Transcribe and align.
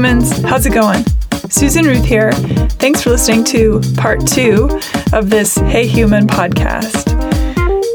humans, 0.00 0.40
how's 0.44 0.64
it 0.64 0.72
going? 0.72 1.04
Susan 1.50 1.84
Ruth 1.84 2.06
here. 2.06 2.32
Thanks 2.32 3.02
for 3.02 3.10
listening 3.10 3.44
to 3.44 3.82
part 3.98 4.26
two 4.26 4.80
of 5.12 5.28
this 5.28 5.58
Hey 5.58 5.86
Human 5.86 6.26
podcast. 6.26 7.04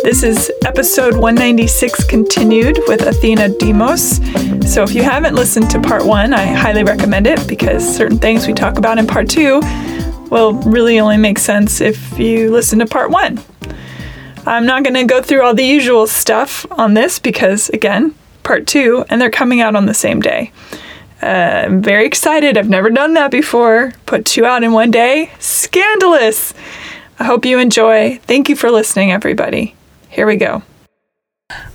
This 0.04 0.21
is 0.21 0.52
episode 0.63 1.13
196 1.13 2.04
continued 2.04 2.77
with 2.88 3.02
Athena 3.02 3.57
Demos. 3.57 4.18
So 4.71 4.84
if 4.84 4.94
you 4.94 5.02
haven't 5.02 5.34
listened 5.34 5.71
to 5.71 5.81
part 5.81 6.05
one, 6.05 6.31
I 6.31 6.45
highly 6.45 6.84
recommend 6.84 7.26
it 7.26 7.48
because 7.48 7.84
certain 7.98 8.20
things 8.20 8.45
we 8.45 8.53
talk 8.53 8.77
about 8.77 8.99
in 8.99 9.08
part 9.08 9.27
two 9.27 9.62
will 10.30 10.53
really 10.62 10.99
only 10.99 11.17
make 11.17 11.40
sense 11.40 11.81
if 11.81 12.20
you 12.20 12.52
listen 12.52 12.77
to 12.77 12.85
part 12.85 13.09
one. 13.09 13.41
I'm 14.45 14.67
not 14.67 14.84
going 14.84 14.94
to 14.94 15.05
go 15.05 15.23
through 15.23 15.41
all 15.41 15.55
the 15.55 15.66
usual 15.66 16.05
stuff 16.05 16.67
on 16.70 16.94
this 16.94 17.17
because, 17.17 17.70
again, 17.70 18.13
part 18.44 18.67
two, 18.67 19.05
and 19.09 19.20
they're 19.20 19.31
coming 19.31 19.59
out 19.59 19.76
on 19.76 19.88
the 19.88 19.95
same 19.95 20.20
day. 20.20 20.52
Uh, 21.22 21.64
I'm 21.66 21.82
very 21.82 22.05
excited. 22.05 22.58
I've 22.58 22.70
never 22.70 22.90
done 22.90 23.14
that 23.14 23.32
before. 23.32 23.94
Put 24.05 24.26
two 24.26 24.46
out 24.46 24.64
in 24.64 24.74
one 24.74 24.92
day. 24.92 25.32
Scandalous. 25.40 26.54
I 27.20 27.24
hope 27.24 27.46
you 27.46 27.60
enjoy. 27.60 28.18
Thank 28.24 28.50
you 28.50 28.55
for 28.55 28.70
listening, 28.70 29.12
everybody. 29.12 29.76
Here 30.10 30.28
we 30.28 30.36
go. 30.36 30.64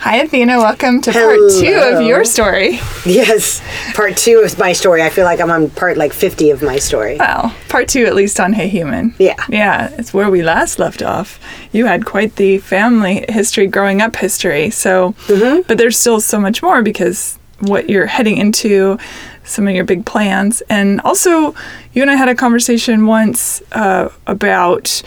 Hi, 0.00 0.16
Athena. 0.16 0.58
Welcome 0.58 1.00
to 1.02 1.12
part 1.12 1.38
two 1.58 1.72
of 1.74 2.02
your 2.04 2.24
story. 2.24 2.80
Yes, 3.06 3.62
part 3.94 4.16
two 4.16 4.42
of 4.44 4.58
my 4.58 4.72
story. 4.72 5.02
I 5.02 5.08
feel 5.10 5.24
like 5.24 5.40
I'm 5.40 5.50
on 5.50 5.70
part 5.70 5.96
like 5.96 6.12
50 6.12 6.50
of 6.50 6.60
my 6.62 6.78
story. 6.78 7.16
Well, 7.18 7.54
part 7.68 7.88
two 7.88 8.04
at 8.04 8.14
least 8.14 8.40
on 8.40 8.52
Hey 8.52 8.68
Human. 8.68 9.14
Yeah. 9.18 9.36
Yeah, 9.48 9.88
it's 9.96 10.12
where 10.12 10.28
we 10.28 10.42
last 10.42 10.78
left 10.78 11.02
off. 11.02 11.38
You 11.72 11.86
had 11.86 12.04
quite 12.04 12.36
the 12.36 12.58
family 12.58 13.24
history, 13.28 13.68
growing 13.68 14.02
up 14.02 14.16
history. 14.16 14.70
So, 14.70 15.14
but 15.28 15.78
there's 15.78 15.98
still 15.98 16.20
so 16.20 16.38
much 16.40 16.62
more 16.62 16.82
because 16.82 17.38
what 17.60 17.88
you're 17.88 18.06
heading 18.06 18.36
into, 18.36 18.98
some 19.44 19.68
of 19.68 19.74
your 19.74 19.84
big 19.84 20.06
plans. 20.06 20.62
And 20.68 21.00
also, 21.02 21.54
you 21.92 22.02
and 22.02 22.10
I 22.10 22.14
had 22.14 22.28
a 22.28 22.34
conversation 22.34 23.06
once 23.06 23.62
uh, 23.72 24.10
about 24.26 25.02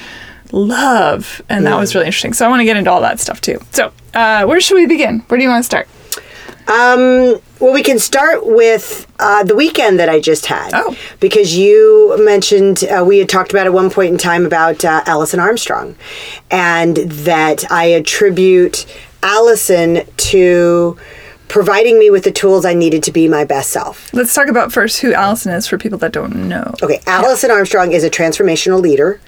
love, 0.52 1.42
and 1.50 1.66
that 1.66 1.78
was 1.78 1.96
really 1.96 2.08
interesting. 2.08 2.34
So, 2.34 2.46
I 2.46 2.50
want 2.50 2.62
to 2.62 2.66
get 2.66 2.78
into 2.78 2.92
all 2.92 3.02
that 3.02 3.20
stuff 3.20 3.42
too. 3.42 3.60
So, 3.72 3.92
uh, 4.14 4.46
where 4.46 4.62
should 4.62 4.76
we 4.76 4.86
begin? 4.86 5.20
Where 5.28 5.38
do 5.38 5.44
you 5.44 5.50
want 5.50 5.64
to 5.64 5.66
start? 5.66 5.88
Um, 6.68 7.42
well, 7.60 7.74
we 7.74 7.84
can 7.84 8.00
start 8.00 8.46
with 8.46 9.06
uh, 9.20 9.44
the 9.44 9.56
weekend 9.56 10.00
that 10.00 10.08
I 10.08 10.20
just 10.20 10.46
had. 10.46 10.72
Oh. 10.74 10.96
Because 11.20 11.58
you 11.58 12.16
mentioned, 12.24 12.84
uh, 12.86 13.04
we 13.06 13.20
had 13.20 13.28
talked 13.28 13.52
about 13.52 13.68
at 13.68 13.74
one 13.74 13.90
point 13.90 14.14
in 14.14 14.18
time 14.18 14.46
about 14.46 14.86
uh, 14.86 15.02
Alison 15.06 15.40
Armstrong, 15.40 15.96
and 16.50 16.98
that 16.98 17.70
I 17.70 17.86
attribute 17.86 18.86
Alison 19.24 20.06
to 20.18 20.98
providing 21.54 22.00
me 22.00 22.10
with 22.10 22.24
the 22.24 22.32
tools 22.32 22.66
I 22.66 22.74
needed 22.74 23.04
to 23.04 23.12
be 23.12 23.28
my 23.28 23.46
best 23.46 23.70
self. 23.70 24.12
Let's 24.12 24.34
talk 24.34 24.48
about 24.48 24.72
first 24.72 25.02
who 25.02 25.14
Alison 25.14 25.54
is 25.54 25.68
for 25.68 25.78
people 25.78 26.00
that 26.00 26.12
don't 26.12 26.50
know. 26.50 26.74
Okay, 26.82 27.00
Alison 27.06 27.52
Armstrong 27.52 27.92
is 27.92 28.04
a 28.04 28.10
transformational 28.10 28.82
leader. 28.82 29.22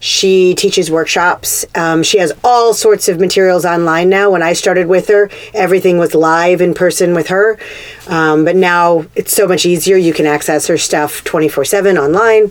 She 0.00 0.56
teaches 0.56 0.90
workshops. 0.90 1.64
Um, 1.76 2.02
she 2.02 2.18
has 2.18 2.32
all 2.42 2.74
sorts 2.74 3.08
of 3.08 3.20
materials 3.20 3.64
online 3.64 4.08
now. 4.08 4.28
When 4.32 4.42
I 4.42 4.54
started 4.54 4.88
with 4.88 5.06
her, 5.06 5.30
everything 5.54 5.98
was 5.98 6.16
live 6.16 6.60
in 6.60 6.74
person 6.74 7.14
with 7.14 7.28
her. 7.28 7.60
Um, 8.08 8.44
but 8.44 8.56
now 8.56 9.06
it's 9.14 9.30
so 9.32 9.46
much 9.46 9.64
easier. 9.64 9.96
You 9.96 10.12
can 10.12 10.26
access 10.26 10.66
her 10.66 10.76
stuff 10.76 11.22
24 11.22 11.64
7 11.64 11.96
online. 11.96 12.50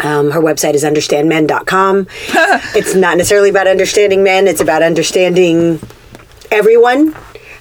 Um, 0.00 0.32
her 0.32 0.40
website 0.40 0.74
is 0.74 0.82
understandmen.com. 0.82 2.08
it's 2.74 2.96
not 2.96 3.18
necessarily 3.18 3.50
about 3.50 3.68
understanding 3.68 4.24
men, 4.24 4.48
it's 4.48 4.60
about 4.60 4.82
understanding 4.82 5.78
everyone. 6.50 7.14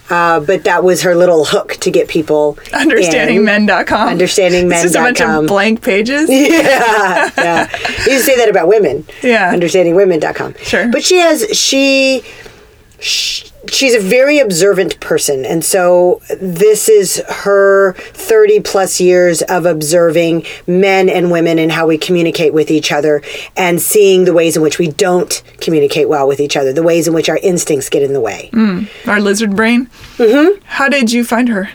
Uh, 0.10 0.40
but 0.40 0.64
that 0.66 0.84
was 0.84 1.02
her 1.02 1.16
little 1.16 1.46
hook 1.46 1.74
to 1.78 1.90
get 1.90 2.08
people 2.08 2.60
in. 2.74 2.90
understandingmen.com. 2.90 4.18
Understandingmen.com. 4.18 4.72
It's 4.72 4.84
just 4.84 4.96
a 4.96 5.00
bunch 5.00 5.22
of 5.22 5.48
blank 5.48 5.82
pages. 5.82 6.30
yeah, 6.30 7.32
yeah. 7.38 7.70
You 8.06 8.20
say 8.20 8.38
that 8.38 8.48
about 8.50 8.68
women. 8.68 9.06
Yeah. 9.24 9.54
Understandingwomen.com. 9.54 10.56
Sure. 10.62 10.92
But 10.92 11.04
she 11.04 11.18
has 11.18 11.58
she, 11.58 12.24
sh 13.00 13.50
she's 13.70 13.96
a 13.96 14.00
very 14.00 14.40
observant 14.40 15.00
person, 15.00 15.46
and 15.46 15.64
so 15.64 16.22
this 16.40 16.90
is 16.90 17.22
her 17.28 17.94
thirty 17.94 18.60
plus 18.60 19.00
years 19.00 19.42
of 19.44 19.66
observing 19.66 20.46
men 20.68 21.10
and 21.10 21.32
women 21.32 21.60
and 21.60 21.72
how 21.72 21.88
we 21.88 21.98
communicate 21.98 22.54
with 22.54 22.72
each 22.72 22.92
other, 22.92 23.22
and 23.56 23.82
seeing 23.82 24.26
the 24.26 24.34
ways 24.34 24.56
in 24.56 24.64
which 24.64 24.80
we 24.80 24.88
don't 24.88 25.44
communicate 25.62 26.10
well 26.10 26.28
with 26.28 26.40
each 26.40 26.58
other, 26.58 26.74
the 26.74 26.84
ways 26.84 27.08
in 27.08 27.14
which 27.14 27.30
our 27.30 27.38
instincts 27.38 27.90
get 27.90 28.04
in 28.04 28.14
the 28.14 28.22
way. 28.22 28.50
Our 29.08 29.20
lizard 29.20 29.56
brain. 29.56 29.88
Mm-hmm. 30.18 30.62
How 30.66 30.90
did 30.90 31.12
you 31.12 31.24
find 31.24 31.50
her? 31.50 31.70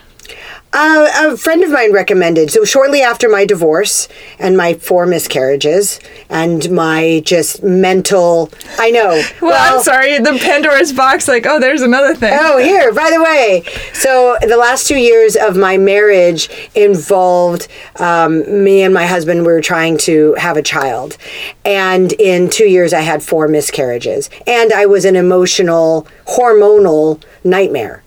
Uh, 0.73 1.09
a 1.33 1.37
friend 1.37 1.63
of 1.63 1.71
mine 1.71 1.91
recommended. 1.91 2.49
So 2.49 2.63
shortly 2.63 3.01
after 3.01 3.27
my 3.27 3.45
divorce 3.45 4.07
and 4.39 4.55
my 4.55 4.75
four 4.75 5.05
miscarriages 5.05 5.99
and 6.29 6.71
my 6.71 7.21
just 7.25 7.61
mental, 7.61 8.49
I 8.79 8.91
know. 8.91 9.21
Well, 9.41 9.77
I'm 9.77 9.83
sorry, 9.83 10.17
the 10.19 10.37
Pandora's 10.39 10.93
box, 10.93 11.27
like, 11.27 11.45
oh, 11.45 11.59
there's 11.59 11.81
another 11.81 12.15
thing. 12.15 12.37
Oh, 12.39 12.57
here, 12.57 12.93
by 12.93 13.09
the 13.11 13.21
way. 13.21 13.63
So, 13.93 14.37
the 14.41 14.55
last 14.55 14.87
two 14.87 14.97
years 14.97 15.35
of 15.35 15.57
my 15.57 15.77
marriage 15.77 16.47
involved 16.75 17.67
um, 17.97 18.63
me 18.63 18.83
and 18.83 18.93
my 18.93 19.07
husband 19.07 19.45
were 19.45 19.59
trying 19.61 19.97
to 19.99 20.35
have 20.35 20.57
a 20.57 20.61
child. 20.61 21.17
And 21.65 22.13
in 22.13 22.49
two 22.49 22.65
years, 22.65 22.93
I 22.93 23.01
had 23.01 23.23
four 23.23 23.47
miscarriages. 23.47 24.29
And 24.45 24.71
I 24.71 24.85
was 24.85 25.05
an 25.05 25.15
emotional, 25.15 26.07
hormonal 26.27 27.21
nightmare. 27.43 28.03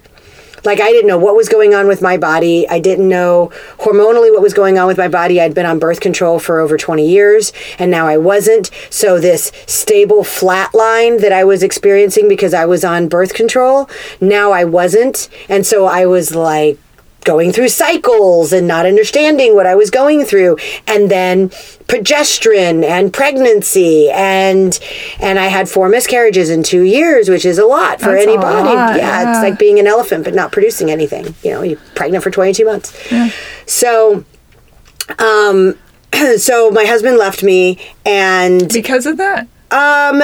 Like, 0.64 0.80
I 0.80 0.90
didn't 0.90 1.08
know 1.08 1.18
what 1.18 1.36
was 1.36 1.48
going 1.48 1.74
on 1.74 1.86
with 1.86 2.02
my 2.02 2.16
body. 2.16 2.68
I 2.68 2.80
didn't 2.80 3.08
know 3.08 3.50
hormonally 3.78 4.32
what 4.32 4.42
was 4.42 4.54
going 4.54 4.78
on 4.78 4.86
with 4.86 4.98
my 4.98 5.08
body. 5.08 5.40
I'd 5.40 5.54
been 5.54 5.66
on 5.66 5.78
birth 5.78 6.00
control 6.00 6.38
for 6.38 6.60
over 6.60 6.76
20 6.76 7.08
years, 7.08 7.52
and 7.78 7.90
now 7.90 8.06
I 8.06 8.16
wasn't. 8.16 8.70
So, 8.90 9.18
this 9.18 9.52
stable 9.66 10.24
flat 10.24 10.74
line 10.74 11.18
that 11.18 11.32
I 11.32 11.44
was 11.44 11.62
experiencing 11.62 12.28
because 12.28 12.54
I 12.54 12.66
was 12.66 12.84
on 12.84 13.08
birth 13.08 13.34
control, 13.34 13.88
now 14.20 14.52
I 14.52 14.64
wasn't. 14.64 15.28
And 15.48 15.66
so 15.66 15.86
I 15.86 16.06
was 16.06 16.34
like, 16.34 16.78
going 17.24 17.52
through 17.52 17.68
cycles 17.68 18.52
and 18.52 18.66
not 18.68 18.86
understanding 18.86 19.54
what 19.54 19.66
I 19.66 19.74
was 19.74 19.90
going 19.90 20.24
through. 20.24 20.56
And 20.86 21.10
then 21.10 21.48
progesterone 21.88 22.84
and 22.84 23.12
pregnancy. 23.12 24.10
And 24.10 24.78
and 25.20 25.38
I 25.38 25.46
had 25.46 25.68
four 25.68 25.88
miscarriages 25.88 26.50
in 26.50 26.62
2 26.62 26.82
years 26.82 27.28
which 27.28 27.44
is 27.44 27.58
a 27.58 27.64
lot 27.66 28.00
for 28.00 28.12
That's 28.12 28.26
anybody. 28.26 28.68
lot, 28.68 28.96
yeah, 28.96 28.96
yeah. 28.96 29.30
it's 29.32 29.42
like 29.42 29.58
being 29.58 29.78
an 29.78 29.86
elephant 29.86 30.24
but 30.24 30.34
not 30.34 30.52
producing 30.52 30.90
anything. 30.90 31.34
You 31.42 31.50
know 31.52 31.62
you're 31.62 31.78
pregnant 31.94 32.22
for 32.24 32.30
22 32.30 32.64
months. 32.64 32.92
So 33.66 34.24
um 35.18 35.76
so 36.38 36.70
my 36.70 36.84
husband 36.84 37.16
left 37.18 37.42
me 37.42 37.78
and 38.06 38.72
Because 38.72 39.06
of 39.06 39.16
that? 39.18 39.46
um 39.70 40.20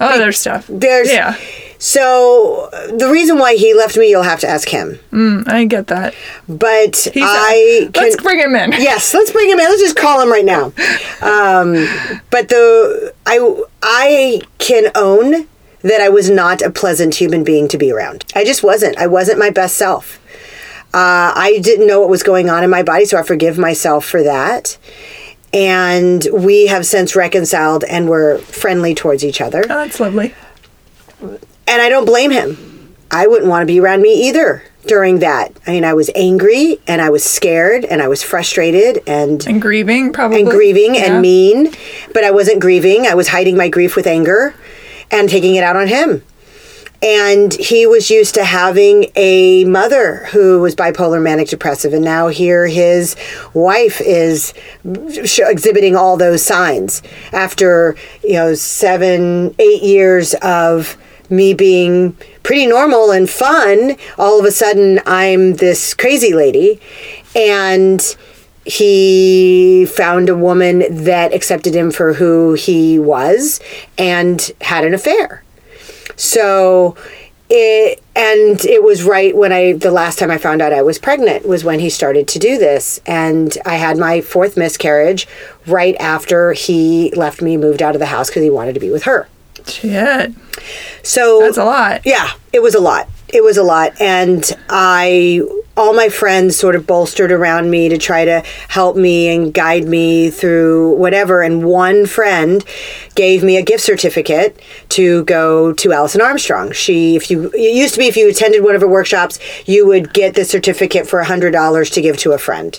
Oh, 0.00 0.18
there's 0.18 0.38
stuff. 0.38 0.66
there's 0.68 1.10
Yeah, 1.10 1.36
so 1.82 2.68
the 2.96 3.10
reason 3.10 3.38
why 3.38 3.56
he 3.56 3.74
left 3.74 3.96
me 3.96 4.08
you'll 4.08 4.22
have 4.22 4.38
to 4.38 4.46
ask 4.48 4.68
him 4.68 5.00
mm, 5.10 5.48
I 5.48 5.64
get 5.64 5.88
that. 5.88 6.14
but 6.48 6.94
He's 7.12 7.24
I 7.26 7.90
can 7.92 8.04
Let's 8.04 8.22
bring 8.22 8.38
him 8.38 8.54
in. 8.54 8.70
yes, 8.78 9.12
let's 9.12 9.32
bring 9.32 9.50
him 9.50 9.58
in. 9.58 9.64
Let's 9.66 9.82
just 9.82 9.96
call 9.96 10.20
him 10.20 10.30
right 10.30 10.44
now. 10.44 10.66
Um, 11.20 11.72
but 12.30 12.48
the 12.48 13.12
I 13.26 13.62
I 13.82 14.42
can 14.58 14.92
own 14.94 15.48
that 15.82 16.00
I 16.00 16.08
was 16.08 16.30
not 16.30 16.62
a 16.62 16.70
pleasant 16.70 17.16
human 17.16 17.42
being 17.42 17.66
to 17.66 17.76
be 17.78 17.90
around. 17.90 18.24
I 18.36 18.44
just 18.44 18.62
wasn't. 18.62 18.96
I 18.96 19.08
wasn't 19.08 19.40
my 19.40 19.50
best 19.50 19.76
self. 19.76 20.20
Uh, 20.94 21.32
I 21.34 21.58
didn't 21.60 21.88
know 21.88 21.98
what 22.00 22.10
was 22.10 22.22
going 22.22 22.48
on 22.48 22.62
in 22.62 22.70
my 22.70 22.84
body, 22.84 23.06
so 23.06 23.18
I 23.18 23.24
forgive 23.24 23.58
myself 23.58 24.04
for 24.04 24.22
that. 24.22 24.78
And 25.52 26.24
we 26.32 26.68
have 26.68 26.86
since 26.86 27.16
reconciled 27.16 27.82
and 27.84 28.08
we're 28.08 28.38
friendly 28.38 28.94
towards 28.94 29.24
each 29.24 29.40
other. 29.40 29.64
Oh, 29.64 29.66
that's 29.68 29.98
lovely. 29.98 30.34
And 31.72 31.80
I 31.80 31.88
don't 31.88 32.04
blame 32.04 32.30
him. 32.30 32.94
I 33.10 33.26
wouldn't 33.26 33.48
want 33.48 33.62
to 33.62 33.66
be 33.66 33.80
around 33.80 34.02
me 34.02 34.28
either 34.28 34.62
during 34.86 35.20
that. 35.20 35.52
I 35.66 35.70
mean, 35.70 35.84
I 35.84 35.94
was 35.94 36.10
angry 36.14 36.78
and 36.86 37.00
I 37.00 37.08
was 37.10 37.24
scared 37.24 37.84
and 37.86 38.02
I 38.02 38.08
was 38.08 38.22
frustrated 38.22 39.02
and 39.06 39.46
And 39.46 39.60
grieving, 39.62 40.12
probably. 40.12 40.40
and 40.42 40.50
grieving 40.50 40.94
Yeah. 40.96 41.04
and 41.14 41.22
mean, 41.22 41.72
but 42.12 42.24
I 42.24 42.30
wasn't 42.30 42.60
grieving. 42.60 43.06
I 43.06 43.14
was 43.14 43.28
hiding 43.28 43.56
my 43.56 43.68
grief 43.68 43.96
with 43.96 44.06
anger 44.06 44.54
and 45.10 45.28
taking 45.30 45.54
it 45.54 45.64
out 45.64 45.76
on 45.76 45.86
him. 45.88 46.22
And 47.02 47.52
he 47.54 47.84
was 47.86 48.10
used 48.10 48.34
to 48.34 48.44
having 48.44 49.10
a 49.16 49.64
mother 49.64 50.26
who 50.30 50.60
was 50.60 50.76
bipolar 50.76 51.20
manic 51.20 51.48
depressive, 51.48 51.92
and 51.92 52.04
now 52.04 52.28
here 52.28 52.68
his 52.68 53.16
wife 53.54 54.00
is 54.00 54.54
sh- 55.24 55.40
exhibiting 55.44 55.96
all 55.96 56.16
those 56.16 56.44
signs 56.44 57.02
after 57.32 57.96
you 58.22 58.34
know 58.34 58.54
seven, 58.54 59.52
eight 59.58 59.82
years 59.82 60.34
of 60.42 60.96
me 61.32 61.54
being 61.54 62.16
pretty 62.42 62.66
normal 62.66 63.10
and 63.10 63.28
fun. 63.28 63.96
All 64.18 64.38
of 64.38 64.44
a 64.44 64.52
sudden, 64.52 65.00
I'm 65.06 65.54
this 65.54 65.94
crazy 65.94 66.32
lady, 66.32 66.80
and 67.34 68.16
he 68.64 69.86
found 69.86 70.28
a 70.28 70.36
woman 70.36 71.04
that 71.04 71.34
accepted 71.34 71.74
him 71.74 71.90
for 71.90 72.12
who 72.12 72.54
he 72.54 72.98
was 72.98 73.60
and 73.98 74.52
had 74.60 74.84
an 74.84 74.94
affair. 74.94 75.42
So 76.16 76.96
it 77.50 78.02
and 78.14 78.64
it 78.64 78.82
was 78.82 79.02
right 79.02 79.36
when 79.36 79.52
I 79.52 79.72
the 79.72 79.90
last 79.90 80.18
time 80.18 80.30
I 80.30 80.38
found 80.38 80.62
out 80.62 80.72
I 80.72 80.82
was 80.82 80.98
pregnant 80.98 81.46
was 81.46 81.64
when 81.64 81.80
he 81.80 81.90
started 81.90 82.28
to 82.28 82.38
do 82.38 82.56
this 82.56 83.00
and 83.04 83.56
I 83.66 83.76
had 83.76 83.98
my 83.98 84.20
fourth 84.20 84.56
miscarriage 84.56 85.26
right 85.66 85.96
after 86.00 86.52
he 86.52 87.10
left 87.10 87.42
me 87.42 87.56
moved 87.56 87.82
out 87.82 87.94
of 87.94 87.98
the 87.98 88.06
house 88.06 88.30
cuz 88.30 88.42
he 88.42 88.50
wanted 88.50 88.74
to 88.74 88.80
be 88.80 88.90
with 88.90 89.02
her. 89.02 89.28
Shit. 89.68 90.32
So 91.02 91.40
That's 91.40 91.58
a 91.58 91.64
lot. 91.64 92.02
yeah, 92.04 92.32
it 92.52 92.60
was 92.62 92.74
a 92.74 92.80
lot. 92.80 93.08
It 93.32 93.42
was 93.42 93.56
a 93.56 93.62
lot. 93.62 93.98
And 93.98 94.44
I, 94.68 95.40
all 95.74 95.94
my 95.94 96.10
friends 96.10 96.54
sort 96.56 96.76
of 96.76 96.86
bolstered 96.86 97.32
around 97.32 97.70
me 97.70 97.88
to 97.88 97.96
try 97.96 98.26
to 98.26 98.42
help 98.68 98.94
me 98.94 99.34
and 99.34 99.54
guide 99.54 99.84
me 99.84 100.30
through 100.30 100.96
whatever. 100.96 101.40
And 101.40 101.64
one 101.64 102.04
friend 102.04 102.62
gave 103.14 103.42
me 103.42 103.56
a 103.56 103.62
gift 103.62 103.82
certificate 103.82 104.60
to 104.90 105.24
go 105.24 105.72
to 105.72 105.92
Alison 105.92 106.20
Armstrong. 106.20 106.72
She, 106.72 107.16
if 107.16 107.30
you, 107.30 107.50
it 107.54 107.74
used 107.74 107.94
to 107.94 108.00
be 108.00 108.06
if 108.06 108.18
you 108.18 108.28
attended 108.28 108.62
one 108.62 108.74
of 108.74 108.82
her 108.82 108.88
workshops, 108.88 109.38
you 109.64 109.86
would 109.86 110.12
get 110.12 110.34
the 110.34 110.44
certificate 110.44 111.06
for 111.06 111.22
$100 111.22 111.92
to 111.92 112.02
give 112.02 112.18
to 112.18 112.32
a 112.32 112.38
friend. 112.38 112.78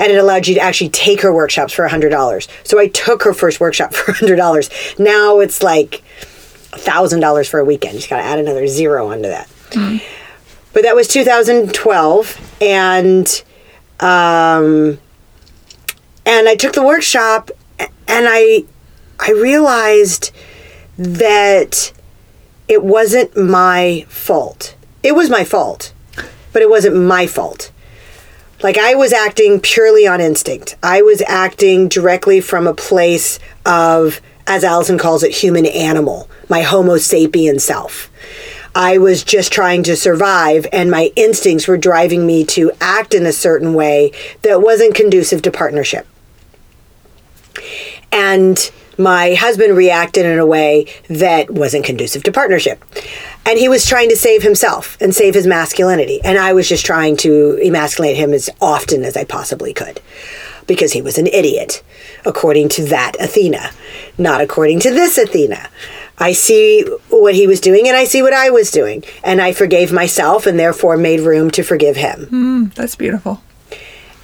And 0.00 0.10
it 0.10 0.16
allowed 0.16 0.48
you 0.48 0.56
to 0.56 0.60
actually 0.60 0.90
take 0.90 1.20
her 1.20 1.32
workshops 1.32 1.72
for 1.72 1.88
$100. 1.88 2.48
So 2.64 2.80
I 2.80 2.88
took 2.88 3.22
her 3.22 3.32
first 3.32 3.60
workshop 3.60 3.94
for 3.94 4.12
$100. 4.12 4.98
Now 4.98 5.38
it's 5.38 5.62
like, 5.62 6.02
thousand 6.76 7.20
dollars 7.20 7.48
for 7.48 7.60
a 7.60 7.64
weekend. 7.64 7.94
You 7.94 8.00
just 8.00 8.10
got 8.10 8.16
to 8.16 8.24
add 8.24 8.40
another 8.40 8.66
zero 8.66 9.08
onto 9.08 9.28
that. 9.28 9.48
But 10.72 10.82
that 10.82 10.96
was 10.96 11.06
2012, 11.08 12.56
and 12.60 13.42
um, 14.00 14.98
and 16.26 16.48
I 16.48 16.56
took 16.56 16.72
the 16.72 16.82
workshop, 16.82 17.50
and 17.78 17.90
I 18.28 18.64
I 19.20 19.30
realized 19.30 20.32
that 20.98 21.92
it 22.68 22.82
wasn't 22.82 23.36
my 23.36 24.04
fault. 24.08 24.74
It 25.02 25.14
was 25.14 25.30
my 25.30 25.44
fault, 25.44 25.92
but 26.52 26.62
it 26.62 26.70
wasn't 26.70 26.96
my 26.96 27.26
fault. 27.26 27.70
Like 28.62 28.78
I 28.78 28.94
was 28.94 29.12
acting 29.12 29.60
purely 29.60 30.06
on 30.06 30.20
instinct. 30.20 30.76
I 30.82 31.02
was 31.02 31.22
acting 31.26 31.88
directly 31.88 32.40
from 32.40 32.66
a 32.66 32.74
place 32.74 33.38
of, 33.66 34.20
as 34.46 34.64
Alison 34.64 34.96
calls 34.96 35.22
it, 35.22 35.32
human 35.32 35.66
animal, 35.66 36.30
my 36.48 36.62
Homo 36.62 36.94
sapien 36.94 37.60
self. 37.60 38.10
I 38.74 38.98
was 38.98 39.22
just 39.22 39.52
trying 39.52 39.84
to 39.84 39.96
survive, 39.96 40.66
and 40.72 40.90
my 40.90 41.12
instincts 41.14 41.68
were 41.68 41.76
driving 41.76 42.26
me 42.26 42.44
to 42.46 42.72
act 42.80 43.14
in 43.14 43.24
a 43.24 43.32
certain 43.32 43.74
way 43.74 44.12
that 44.42 44.62
wasn't 44.62 44.94
conducive 44.94 45.42
to 45.42 45.52
partnership. 45.52 46.06
And 48.10 48.70
my 48.98 49.34
husband 49.34 49.76
reacted 49.76 50.26
in 50.26 50.38
a 50.38 50.46
way 50.46 50.86
that 51.08 51.50
wasn't 51.50 51.84
conducive 51.84 52.22
to 52.24 52.32
partnership. 52.32 52.84
And 53.46 53.58
he 53.58 53.68
was 53.68 53.86
trying 53.86 54.08
to 54.08 54.16
save 54.16 54.42
himself 54.42 54.96
and 55.00 55.14
save 55.14 55.34
his 55.34 55.46
masculinity. 55.46 56.20
And 56.24 56.38
I 56.38 56.52
was 56.52 56.68
just 56.68 56.86
trying 56.86 57.16
to 57.18 57.58
emasculate 57.62 58.16
him 58.16 58.32
as 58.32 58.48
often 58.60 59.04
as 59.04 59.16
I 59.16 59.24
possibly 59.24 59.74
could 59.74 60.00
because 60.66 60.92
he 60.92 61.02
was 61.02 61.18
an 61.18 61.26
idiot, 61.26 61.82
according 62.24 62.70
to 62.70 62.84
that 62.84 63.20
Athena, 63.20 63.70
not 64.16 64.40
according 64.40 64.80
to 64.80 64.90
this 64.90 65.18
Athena. 65.18 65.68
I 66.18 66.32
see 66.32 66.82
what 67.08 67.34
he 67.34 67.46
was 67.46 67.60
doing 67.60 67.88
and 67.88 67.96
I 67.96 68.04
see 68.04 68.22
what 68.22 68.32
I 68.32 68.50
was 68.50 68.70
doing. 68.70 69.02
And 69.22 69.40
I 69.40 69.52
forgave 69.52 69.92
myself 69.92 70.46
and 70.46 70.58
therefore 70.58 70.96
made 70.96 71.20
room 71.20 71.50
to 71.52 71.62
forgive 71.62 71.96
him. 71.96 72.26
Mm, 72.26 72.74
that's 72.74 72.96
beautiful. 72.96 73.42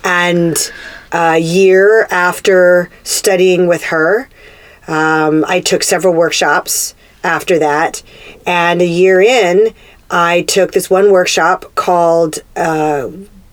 And 0.04 0.56
a 1.12 1.38
year 1.38 2.06
after 2.10 2.90
studying 3.02 3.66
with 3.66 3.84
her, 3.84 4.28
um, 4.86 5.44
I 5.46 5.60
took 5.60 5.82
several 5.82 6.14
workshops 6.14 6.94
after 7.22 7.58
that. 7.58 8.02
And 8.46 8.80
a 8.80 8.86
year 8.86 9.20
in, 9.20 9.74
I 10.10 10.42
took 10.42 10.72
this 10.72 10.88
one 10.90 11.12
workshop 11.12 11.74
called 11.74 12.42
uh, 12.56 13.10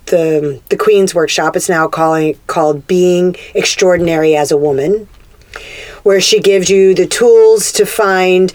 the 0.07 0.62
the 0.69 0.78
Queen's 0.78 1.13
Workshop. 1.13 1.56
It's 1.56 1.69
now 1.69 1.88
calling 1.88 2.40
called 2.48 2.88
Being 2.88 3.36
Extraordinary 3.54 4.36
as 4.36 4.51
a 4.51 4.57
Woman, 4.57 5.07
where 6.07 6.21
she 6.21 6.39
gives 6.39 6.69
you 6.69 6.95
the 6.95 7.06
tools 7.06 7.74
to 7.74 7.86
find 7.86 8.54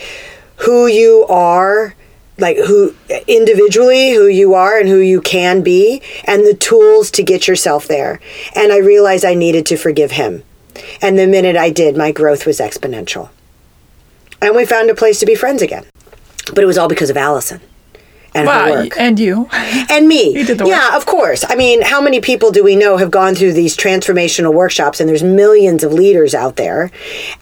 who 0.64 0.86
you 0.86 1.26
are 1.28 1.94
like 2.38 2.56
who 2.56 2.94
individually 3.28 4.14
who 4.14 4.26
you 4.26 4.54
are 4.54 4.78
and 4.78 4.88
who 4.88 5.00
you 5.00 5.20
can 5.20 5.62
be 5.62 6.00
and 6.24 6.46
the 6.46 6.54
tools 6.54 7.10
to 7.10 7.22
get 7.22 7.46
yourself 7.46 7.86
there. 7.86 8.18
And 8.56 8.72
i 8.72 8.78
realized 8.78 9.22
i 9.22 9.34
needed 9.34 9.66
to 9.66 9.76
forgive 9.76 10.12
him. 10.12 10.42
And 11.02 11.18
the 11.18 11.26
minute 11.26 11.54
i 11.54 11.68
did 11.68 11.94
my 11.94 12.10
growth 12.10 12.46
was 12.46 12.58
exponential. 12.58 13.28
And 14.40 14.56
we 14.56 14.64
found 14.64 14.88
a 14.88 14.94
place 14.94 15.20
to 15.20 15.26
be 15.26 15.34
friends 15.34 15.60
again. 15.60 15.84
But 16.54 16.64
it 16.64 16.66
was 16.66 16.78
all 16.78 16.88
because 16.88 17.10
of 17.10 17.18
alison 17.18 17.60
and 18.34 18.48
her 18.48 18.70
work 18.70 18.94
And 18.98 19.18
you. 19.18 19.48
and 19.52 20.08
me. 20.08 20.34
You 20.38 20.44
did 20.44 20.58
the 20.58 20.64
work. 20.64 20.70
Yeah, 20.72 20.96
of 20.96 21.06
course. 21.06 21.44
I 21.48 21.54
mean, 21.54 21.82
how 21.82 22.00
many 22.00 22.20
people 22.20 22.50
do 22.50 22.64
we 22.64 22.76
know 22.76 22.96
have 22.96 23.10
gone 23.10 23.34
through 23.34 23.52
these 23.52 23.76
transformational 23.76 24.52
workshops 24.54 25.00
and 25.00 25.08
there's 25.08 25.22
millions 25.22 25.84
of 25.84 25.92
leaders 25.92 26.34
out 26.34 26.56
there 26.56 26.90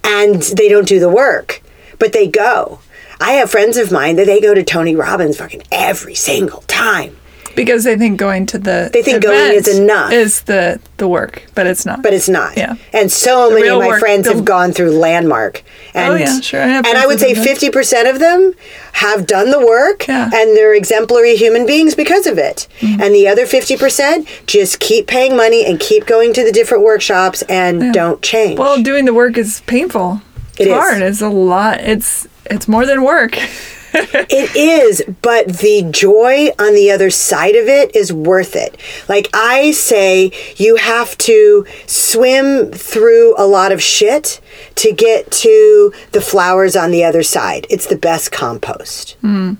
and 0.05 0.43
they 0.43 0.69
don't 0.69 0.89
do 0.89 0.99
the 1.01 1.09
work, 1.09 1.63
but 1.99 2.13
they 2.13 2.27
go. 2.27 2.81
I 3.21 3.33
have 3.33 3.51
friends 3.51 3.77
of 3.77 3.93
mine 3.93 4.17
that 4.17 4.27
they 4.27 4.41
go 4.41 4.55
to 4.55 4.65
Tony 4.65 4.97
Robbins 4.97 5.37
fucking 5.37 5.63
every 5.71 6.15
single 6.15 6.63
time. 6.63 7.17
Because 7.57 7.85
they 7.85 7.97
think 7.97 8.19
going 8.19 8.47
to 8.47 8.59
the 8.59 8.91
They 8.93 9.03
think 9.03 9.23
going 9.23 9.55
is 9.55 9.67
enough. 9.79 10.13
Is 10.13 10.43
the 10.43 10.81
the 10.99 11.09
work, 11.09 11.45
but 11.55 11.67
it's 11.67 11.85
not. 11.87 12.03
But 12.03 12.13
it's 12.15 12.29
not. 12.29 12.57
Yeah. 12.57 12.77
And 12.93 13.11
so 13.11 13.51
many 13.51 13.69
of 13.69 13.79
my 13.79 13.89
work, 13.89 14.01
friends 14.01 14.27
the- 14.27 14.35
have 14.35 14.45
gone 14.45 14.73
through 14.73 14.93
Landmark. 14.93 15.63
And, 15.95 16.13
Oh, 16.13 16.17
yeah, 16.17 16.41
sure. 16.41 16.61
I 16.63 16.67
and 16.69 16.87
I 16.87 17.07
would 17.07 17.19
say 17.19 17.35
50% 17.35 18.09
of 18.09 18.19
them 18.21 18.53
have 18.93 19.27
done 19.27 19.51
the 19.51 19.59
work 19.65 20.07
Yeah. 20.07 20.31
and 20.33 20.57
they're 20.57 20.75
exemplary 20.75 21.35
human 21.37 21.67
beings 21.67 21.95
because 21.95 22.27
of 22.27 22.39
it. 22.39 22.69
Mm-hmm. 22.81 23.01
And 23.03 23.15
the 23.15 23.27
other 23.29 23.45
50% 23.47 24.27
just 24.47 24.79
keep 24.79 25.07
paying 25.07 25.37
money 25.37 25.65
and 25.67 25.81
keep 25.81 26.07
going 26.07 26.33
to 26.35 26.45
the 26.45 26.53
different 26.53 26.85
workshops 26.85 27.43
and 27.49 27.93
don't 27.93 28.23
change. 28.23 28.59
well, 28.59 28.81
doing 28.83 29.05
the 29.07 29.15
work 29.15 29.37
is 29.39 29.63
painful. 29.67 30.23
It 30.59 30.67
it's 30.67 30.71
is. 30.71 30.75
hard. 30.75 31.03
It's 31.03 31.21
a 31.23 31.29
lot. 31.31 31.81
It's 31.81 32.29
it's 32.51 32.69
more 32.69 32.85
than 32.87 33.03
work. 33.03 33.39
It 33.93 34.55
is, 34.57 35.03
but 35.23 35.59
the 35.59 35.89
joy 35.91 36.49
on 36.59 36.75
the 36.75 36.91
other 36.91 37.11
side 37.11 37.57
of 37.57 37.67
it 37.67 37.95
is 37.95 38.13
worth 38.13 38.55
it. 38.55 38.77
Like 39.09 39.29
I 39.35 39.73
say, 39.73 40.33
you 40.57 40.77
have 40.77 41.19
to 41.19 41.67
swim 41.87 42.71
through 42.71 43.35
a 43.37 43.47
lot 43.47 43.73
of 43.73 43.83
shit 43.83 44.41
to 44.77 44.93
get 44.93 45.31
to 45.33 45.93
the 46.13 46.21
flowers 46.21 46.77
on 46.77 46.91
the 46.91 47.05
other 47.05 47.23
side. 47.23 47.67
It's 47.71 47.87
the 47.87 47.97
best 47.97 48.31
compost. 48.31 49.17
Mm. 49.23 49.57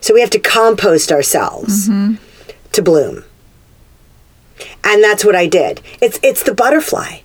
So 0.00 0.12
we 0.12 0.20
have 0.20 0.30
to 0.30 0.38
compost 0.38 1.10
ourselves 1.10 1.88
mm-hmm. 1.88 2.16
to 2.72 2.82
bloom. 2.82 3.24
And 4.84 5.02
that's 5.02 5.24
what 5.24 5.34
I 5.34 5.46
did. 5.46 5.80
It's 6.00 6.20
it's 6.22 6.42
the 6.42 6.54
butterfly. 6.54 7.20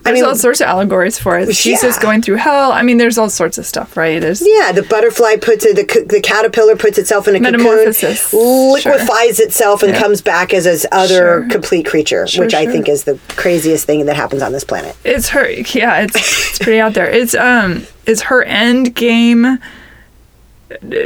I 0.00 0.12
There's 0.12 0.14
mean, 0.22 0.24
all 0.24 0.34
sorts 0.34 0.60
of 0.60 0.66
allegories 0.66 1.18
for 1.18 1.38
it. 1.38 1.50
Jesus 1.52 1.96
Yeah. 1.96 2.02
going 2.02 2.22
through 2.22 2.36
hell. 2.36 2.72
I 2.72 2.82
mean, 2.82 2.96
there's 2.96 3.18
all 3.18 3.28
sorts 3.28 3.58
of 3.58 3.66
stuff, 3.66 3.96
right? 3.96 4.18
There's 4.20 4.40
Yeah, 4.40 4.72
the 4.72 4.82
butterfly 4.82 5.36
puts 5.36 5.64
it, 5.66 5.76
the, 5.76 6.04
the 6.08 6.20
caterpillar 6.20 6.74
puts 6.74 6.96
itself 6.96 7.28
in 7.28 7.36
a 7.36 7.40
Metamorphosis. 7.40 8.30
cocoon, 8.30 8.72
liquefies 8.72 9.38
itself, 9.40 9.82
and 9.82 9.92
Yeah. 9.92 10.00
comes 10.00 10.22
back 10.22 10.54
as 10.54 10.64
this 10.64 10.86
other 10.90 11.42
Sure. 11.42 11.48
complete 11.50 11.84
creature, 11.86 12.26
Sure, 12.26 12.44
which 12.44 12.54
I 12.54 12.64
think 12.66 12.88
is 12.88 13.04
the 13.04 13.18
craziest 13.36 13.84
thing 13.86 14.06
that 14.06 14.16
happens 14.16 14.40
on 14.42 14.52
this 14.52 14.64
planet. 14.64 14.96
it's 15.04 15.28
her. 15.30 15.48
Yeah, 15.48 16.00
it's 16.00 16.16
it's 16.16 16.58
pretty 16.58 16.80
out 16.80 16.94
there. 16.94 17.08
It's 17.10 17.34
um, 17.34 17.86
is 18.06 18.22
her 18.22 18.42
end 18.44 18.94
game. 18.94 19.58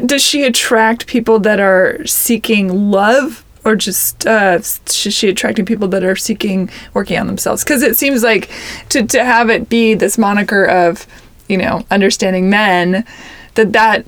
Does 0.04 0.22
she 0.22 0.44
attract 0.44 1.06
people 1.06 1.38
that 1.40 1.58
are 1.58 2.00
seeking 2.06 2.90
love? 2.90 3.42
Or 3.64 3.76
just 3.76 4.26
uh, 4.26 4.59
is 4.61 4.80
she 4.87 5.28
attracting 5.28 5.64
people 5.64 5.88
that 5.88 6.04
are 6.04 6.16
seeking 6.16 6.68
working 6.92 7.18
on 7.18 7.26
themselves? 7.26 7.64
Because 7.64 7.83
it 7.83 7.97
seems 7.97 8.23
like 8.23 8.50
to, 8.90 9.06
to 9.06 9.25
have 9.25 9.49
it 9.49 9.68
be 9.68 9.94
this 9.94 10.18
moniker 10.18 10.64
of, 10.64 11.06
you 11.49 11.56
know, 11.56 11.87
understanding 11.90 12.50
men, 12.50 13.06
that 13.54 13.73
that 13.73 14.04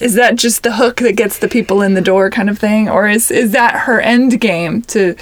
is 0.00 0.14
that 0.14 0.36
just 0.36 0.62
the 0.62 0.76
hook 0.76 0.96
that 0.96 1.16
gets 1.16 1.38
the 1.38 1.48
people 1.48 1.82
in 1.82 1.94
the 1.94 2.00
door 2.00 2.30
kind 2.30 2.48
of 2.48 2.58
thing 2.58 2.88
or 2.88 3.08
is 3.08 3.30
is 3.30 3.52
that 3.52 3.80
her 3.80 4.00
end 4.00 4.40
game 4.40 4.82
to 4.82 5.16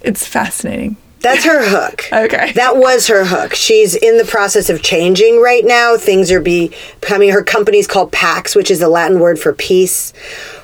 it's 0.00 0.26
fascinating 0.26 0.96
That's 1.20 1.44
her 1.44 1.62
hook. 1.68 2.04
Okay. 2.12 2.52
That 2.52 2.76
was 2.76 3.06
her 3.08 3.24
hook. 3.26 3.54
She's 3.54 3.94
in 3.94 4.16
the 4.18 4.24
process 4.24 4.70
of 4.70 4.82
changing 4.82 5.40
right 5.42 5.64
now. 5.64 5.96
Things 5.96 6.30
are 6.30 6.40
becoming, 6.40 7.30
her 7.30 7.44
company's 7.44 7.86
called 7.86 8.10
PAX, 8.10 8.54
which 8.56 8.70
is 8.70 8.78
the 8.78 8.88
Latin 8.88 9.20
word 9.20 9.38
for 9.38 9.52
peace. 9.52 10.12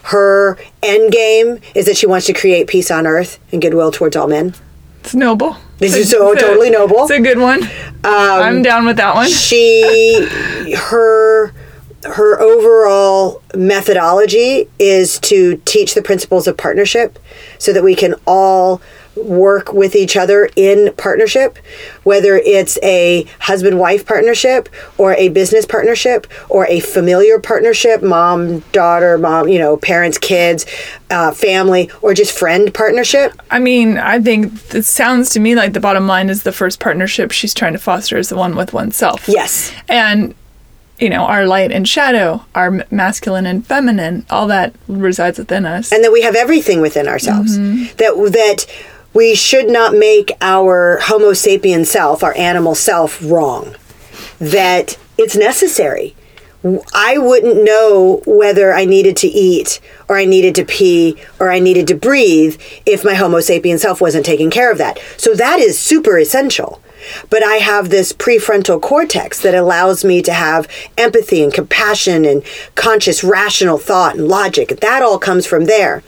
Her 0.04 0.56
end 0.82 1.12
game 1.12 1.60
is 1.74 1.86
that 1.86 1.96
she 1.96 2.06
wants 2.06 2.26
to 2.26 2.32
create 2.32 2.68
peace 2.68 2.90
on 2.90 3.06
earth 3.06 3.38
and 3.52 3.60
goodwill 3.60 3.90
towards 3.92 4.16
all 4.16 4.28
men. 4.28 4.54
it's 5.00 5.14
noble 5.14 5.56
This 5.78 5.94
is 5.94 6.10
so 6.10 6.32
it's 6.32 6.42
a- 6.42 6.46
totally 6.46 6.70
noble. 6.70 7.02
it's 7.02 7.10
a 7.10 7.20
good 7.20 7.38
one 7.38 7.62
um, 7.62 7.70
i'm 8.04 8.62
down 8.62 8.86
with 8.86 8.96
that 8.96 9.14
one 9.14 9.28
she 9.28 10.26
her 10.74 11.52
her 12.04 12.40
overall 12.40 13.42
methodology 13.54 14.68
is 14.78 15.18
to 15.20 15.56
teach 15.64 15.94
the 15.94 16.02
principles 16.02 16.46
of 16.46 16.56
partnership 16.56 17.18
so 17.58 17.72
that 17.72 17.82
we 17.82 17.94
can 17.94 18.14
all 18.26 18.80
work 19.16 19.72
with 19.72 19.96
each 19.96 20.16
other 20.16 20.48
in 20.56 20.92
partnership, 20.96 21.58
whether 22.04 22.36
it's 22.36 22.78
a 22.82 23.26
husband 23.40 23.78
wife 23.78 24.06
partnership 24.06 24.68
or 24.98 25.14
a 25.14 25.28
business 25.28 25.66
partnership 25.66 26.26
or 26.48 26.66
a 26.66 26.80
familiar 26.80 27.38
partnership, 27.38 28.02
mom, 28.02 28.60
daughter, 28.72 29.18
mom, 29.18 29.48
you 29.48 29.58
know, 29.58 29.76
parents, 29.76 30.18
kids, 30.18 30.66
uh, 31.10 31.32
family, 31.32 31.90
or 32.02 32.14
just 32.14 32.36
friend 32.36 32.72
partnership. 32.72 33.32
I 33.50 33.58
mean, 33.58 33.98
I 33.98 34.20
think 34.20 34.52
it 34.74 34.84
sounds 34.84 35.30
to 35.30 35.40
me 35.40 35.54
like 35.54 35.72
the 35.72 35.80
bottom 35.80 36.06
line 36.06 36.28
is 36.28 36.42
the 36.42 36.52
first 36.52 36.80
partnership 36.80 37.30
she's 37.30 37.54
trying 37.54 37.72
to 37.72 37.78
foster 37.78 38.16
is 38.18 38.28
the 38.28 38.36
one 38.36 38.56
with 38.56 38.72
oneself. 38.72 39.28
Yes. 39.28 39.72
And 39.88 40.34
you 40.98 41.10
know, 41.10 41.24
our 41.24 41.46
light 41.46 41.72
and 41.72 41.86
shadow, 41.86 42.44
our 42.54 42.84
masculine 42.90 43.46
and 43.46 43.66
feminine, 43.66 44.24
all 44.30 44.46
that 44.46 44.74
resides 44.88 45.38
within 45.38 45.66
us. 45.66 45.92
and 45.92 46.02
that 46.02 46.12
we 46.12 46.22
have 46.22 46.34
everything 46.34 46.80
within 46.80 47.06
ourselves 47.06 47.56
that 47.58 48.14
that 48.32 48.66
we 49.16 49.34
should 49.34 49.70
not 49.70 49.94
make 49.94 50.30
our 50.42 50.98
homo 51.00 51.30
sapien 51.30 51.86
self 51.86 52.22
our 52.22 52.36
animal 52.36 52.74
self 52.74 53.18
wrong. 53.24 53.74
That 54.38 54.98
it's 55.16 55.34
necessary. 55.34 56.14
I 56.92 57.16
wouldn't 57.16 57.64
know 57.64 58.22
whether 58.26 58.74
i 58.74 58.84
needed 58.84 59.16
to 59.18 59.28
eat 59.28 59.80
or 60.08 60.18
i 60.18 60.24
needed 60.24 60.54
to 60.56 60.64
pee 60.64 61.16
or 61.38 61.50
i 61.50 61.60
needed 61.60 61.86
to 61.88 61.94
breathe 61.94 62.60
if 62.84 63.04
my 63.04 63.14
homo 63.14 63.38
sapien 63.38 63.78
self 63.78 64.00
wasn't 64.02 64.26
taking 64.26 64.50
care 64.50 64.70
of 64.70 64.78
that. 64.78 64.98
So 65.16 65.34
that 65.34 65.60
is 65.60 65.78
super 65.78 66.18
essential 66.18 66.82
but 67.30 67.44
I 67.44 67.56
have 67.56 67.88
this 67.88 68.12
prefrontal 68.12 68.80
cortex 68.80 69.40
that 69.42 69.54
allows 69.54 70.04
me 70.04 70.22
to 70.22 70.32
have 70.32 70.68
empathy 70.96 71.42
and 71.42 71.52
compassion 71.52 72.24
and 72.24 72.42
conscious, 72.74 73.22
rational 73.22 73.78
thought 73.78 74.16
and 74.16 74.28
logic. 74.28 74.80
That 74.80 75.02
all 75.02 75.18
comes 75.18 75.46
from 75.46 75.66
there. 75.66 76.02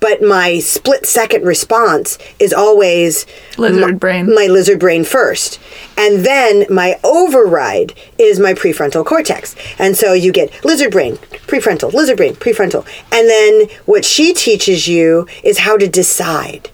But 0.00 0.22
my 0.22 0.60
split 0.60 1.06
second 1.06 1.44
response 1.44 2.18
is 2.38 2.52
always 2.52 3.26
Lizard 3.56 3.80
my, 3.80 3.92
brain. 3.92 4.34
my 4.34 4.46
lizard 4.46 4.78
brain 4.78 5.04
first. 5.04 5.58
And 5.96 6.24
then 6.24 6.66
my 6.70 6.98
override 7.02 7.94
is 8.16 8.38
my 8.38 8.54
prefrontal 8.54 9.04
cortex. 9.04 9.56
And 9.78 9.96
so 9.96 10.12
you 10.12 10.32
get 10.32 10.64
lizard 10.64 10.92
brain, 10.92 11.16
prefrontal, 11.46 11.92
lizard 11.92 12.16
brain, 12.16 12.34
prefrontal. 12.34 12.86
And 13.12 13.28
then 13.28 13.68
what 13.86 14.04
she 14.04 14.32
teaches 14.32 14.86
you 14.86 15.26
is 15.42 15.58
how 15.58 15.76
to 15.76 15.88
decide 15.88 16.70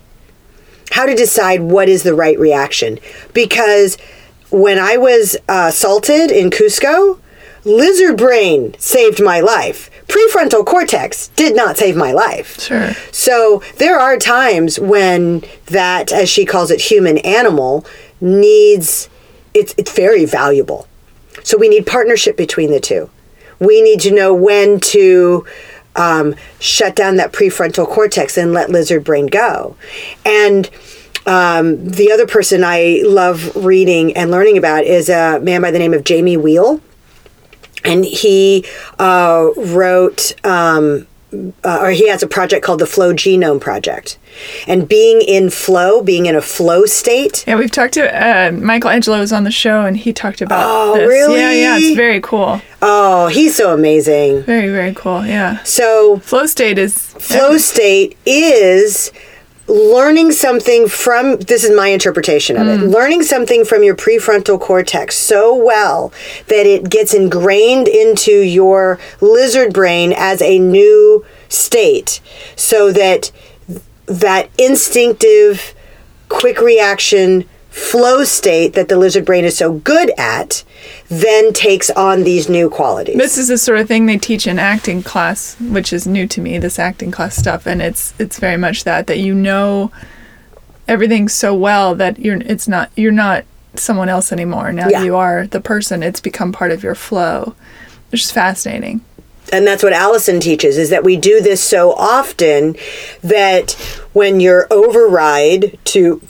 how 0.95 1.07
to 1.07 1.15
decide 1.17 1.61
what 1.61 1.89
is 1.89 2.05
the 2.05 2.15
right 2.15 2.39
reaction. 2.39 3.01
Because 3.33 3.99
when 4.51 4.79
I 4.79 4.97
was 4.97 5.37
uh, 5.49 5.67
assaulted 5.71 6.31
in 6.31 6.51
Cusco, 6.51 7.19
lizard 7.65 8.17
brain 8.17 8.77
saved 8.79 9.21
my 9.21 9.41
life. 9.41 9.91
Prefrontal 10.07 10.65
cortex 10.65 11.29
did 11.35 11.57
not 11.57 11.77
save 11.77 11.97
my 11.97 12.13
life. 12.13 12.61
Sure. 12.61 12.93
So 13.11 13.61
there 13.79 13.99
are 13.99 14.17
times 14.19 14.79
when 14.79 15.43
that, 15.67 16.13
as 16.13 16.29
she 16.29 16.45
calls 16.45 16.71
it, 16.71 16.81
human 16.81 17.19
animal 17.19 17.85
needs, 18.21 19.09
it's, 19.53 19.75
it's 19.77 19.93
very 19.93 20.25
valuable. 20.25 20.87
So 21.43 21.59
we 21.59 21.69
need 21.69 21.89
partnership 21.89 22.37
between 22.37 22.71
the 22.71 22.79
two. 22.79 23.11
We 23.59 23.83
need 23.83 23.99
to 24.03 24.13
know 24.13 24.33
when 24.33 24.79
to 24.95 25.45
um, 25.97 26.35
shut 26.61 26.97
down 26.97 27.17
that 27.17 27.33
prefrontal 27.33 27.87
cortex 27.87 28.37
and 28.37 28.53
let 28.53 28.71
lizard 28.71 29.05
brain 29.05 29.27
go. 29.27 29.77
And 30.25 30.71
um, 31.27 31.89
the 31.89 32.13
other 32.13 32.27
person 32.27 32.63
I 32.65 33.03
love 33.05 33.55
reading 33.57 34.17
and 34.17 34.31
learning 34.31 34.59
about 34.59 34.85
is 34.85 35.09
a 35.09 35.41
man 35.41 35.63
by 35.63 35.71
the 35.71 35.79
name 35.79 35.95
of 35.95 36.05
Jamie 36.05 36.37
Wheal. 36.37 36.81
And 37.85 38.05
he 38.05 38.65
uh, 38.99 39.51
wrote, 39.57 40.35
um, 40.45 41.07
uh, 41.65 41.79
or 41.81 41.91
he 41.91 42.09
has 42.09 42.23
a 42.23 42.27
project 42.27 42.65
called 42.65 42.79
the 42.81 42.87
Flow 42.87 43.13
Genome 43.13 43.61
Project. 43.61 44.19
And 44.67 44.89
being 44.89 45.21
in 45.23 45.51
flow, 45.51 46.03
being 46.03 46.27
in 46.27 46.35
a 46.35 46.43
flow 46.43 46.87
state, 46.87 47.45
Yeah, 47.47 47.57
we've 47.57 47.71
talked 47.71 47.95
to 47.95 48.03
uh, 48.11 48.51
Michelangelo 48.53 49.19
was 49.21 49.33
on 49.33 49.45
the 49.45 49.51
show 49.51 49.85
and 49.85 49.97
he 49.97 50.13
talked 50.13 50.41
about 50.41 50.65
Oh, 50.67 50.95
this. 50.95 51.07
really? 51.09 51.41
Yeah, 51.41 51.53
yeah, 51.53 51.77
it's 51.79 51.97
very 51.97 52.21
cool. 52.21 52.61
oh, 52.83 53.29
he's 53.29 53.55
so 53.57 53.73
amazing. 53.73 54.43
Very, 54.43 54.69
very 54.69 54.93
cool. 54.95 55.25
Yeah. 55.25 55.63
So, 55.63 56.19
Flow 56.19 56.47
state 56.47 56.79
is 56.79 56.97
flow 56.99 57.57
state 57.59 58.17
is 58.27 59.13
learning 59.67 60.31
something 60.31 60.87
from 60.89 61.39
this 61.39 61.65
is 61.65 61.75
my 61.75 61.89
interpretation 61.89 62.57
of 62.57 62.67
it 62.67 62.81
mm. 62.81 62.93
learning 62.93 63.23
something 63.23 63.65
from 63.65 63.83
your 63.83 63.97
prefrontal 63.97 64.61
cortex 64.61 65.17
so 65.17 65.55
well 65.55 66.13
that 66.49 66.67
it 66.67 66.91
gets 66.91 67.15
ingrained 67.15 67.89
into 67.89 68.33
your 68.33 68.99
lizard 69.23 69.73
brain 69.73 70.13
as 70.15 70.43
a 70.43 70.59
new 70.59 71.25
state 71.49 72.21
so 72.57 72.93
that 72.93 73.31
that 74.07 74.51
instinctive 74.59 75.75
quick 76.29 76.61
reaction 76.61 77.49
flow 77.75 78.23
state 78.23 78.75
that 78.75 78.89
the 78.89 78.97
lizard 78.97 79.25
brain 79.25 79.45
is 79.45 79.57
so 79.59 79.73
good 79.73 80.13
at 80.17 80.63
then 81.09 81.53
takes 81.53 81.91
on 81.91 82.23
these 82.23 82.49
new 82.49 82.71
qualities 82.71 83.17
This 83.17 83.37
is 83.37 83.49
the 83.49 83.59
sort 83.59 83.81
of 83.81 83.89
thing 83.89 84.07
they 84.07 84.17
teach 84.17 84.47
in 84.47 84.61
acting 84.61 85.03
class, 85.03 85.57
which 85.61 85.93
is 85.93 86.07
new 86.07 86.29
to 86.29 86.41
me. 86.41 86.57
This 86.59 86.79
acting 86.79 87.11
class 87.11 87.35
stuff, 87.35 87.67
and 87.67 87.83
it's 87.83 88.15
it's 88.19 88.39
very 88.39 88.57
much 88.57 88.85
that 88.85 89.09
that 89.09 89.19
you 89.19 89.35
know 89.35 89.91
everything 90.87 91.29
so 91.29 91.53
well 91.55 91.95
that 91.97 92.19
you're 92.21 92.37
it's 92.43 92.69
not 92.69 92.91
you're 92.97 93.11
not 93.11 93.45
someone 93.75 94.09
else 94.09 94.31
anymore. 94.31 94.71
Now 94.73 94.89
Yeah. 94.89 95.03
you 95.03 95.17
are 95.17 95.49
the 95.49 95.61
person. 95.61 96.03
It's 96.05 96.21
become 96.21 96.53
part 96.53 96.71
of 96.71 96.85
your 96.85 96.95
flow, 96.95 97.55
which 98.13 98.23
is 98.23 98.31
fascinating. 98.31 99.01
and 99.53 99.67
that's 99.67 99.83
what 99.83 99.93
Alison 99.93 100.39
teaches 100.41 100.79
is 100.79 100.91
that 100.91 101.03
we 101.05 101.17
do 101.17 101.41
this 101.41 101.61
so 101.63 101.93
often 101.95 102.77
that 103.23 103.73
when 104.13 104.39
your 104.41 104.67
override 104.71 105.77
to 105.85 106.21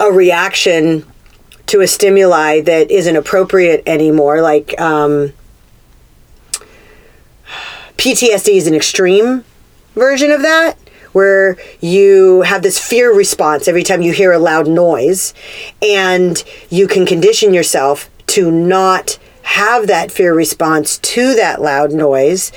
a 0.00 0.10
reaction 0.10 1.04
to 1.66 1.80
a 1.80 1.86
stimuli 1.86 2.60
that 2.60 2.90
isn't 2.90 3.16
appropriate 3.16 3.82
anymore, 3.86 4.40
like 4.40 4.78
um, 4.80 5.32
PTSD 7.96 8.54
is 8.54 8.66
an 8.66 8.74
extreme 8.74 9.44
version 9.94 10.30
of 10.30 10.42
that. 10.42 10.78
Where 11.12 11.56
you 11.80 12.42
have 12.42 12.62
this 12.62 12.76
fear 12.84 13.14
response 13.14 13.68
every 13.68 13.84
time 13.84 14.02
you 14.02 14.12
hear 14.12 14.32
a 14.32 14.38
loud 14.40 14.66
noise, 14.66 15.32
and 15.80 16.42
you 16.70 16.88
can 16.88 17.06
condition 17.06 17.54
yourself 17.54 18.10
to 18.28 18.50
not 18.50 19.16
have 19.42 19.86
that 19.86 20.10
fear 20.10 20.34
response 20.34 20.98
to 20.98 21.34
that 21.36 21.62
loud 21.62 21.92
noise, 21.92 22.50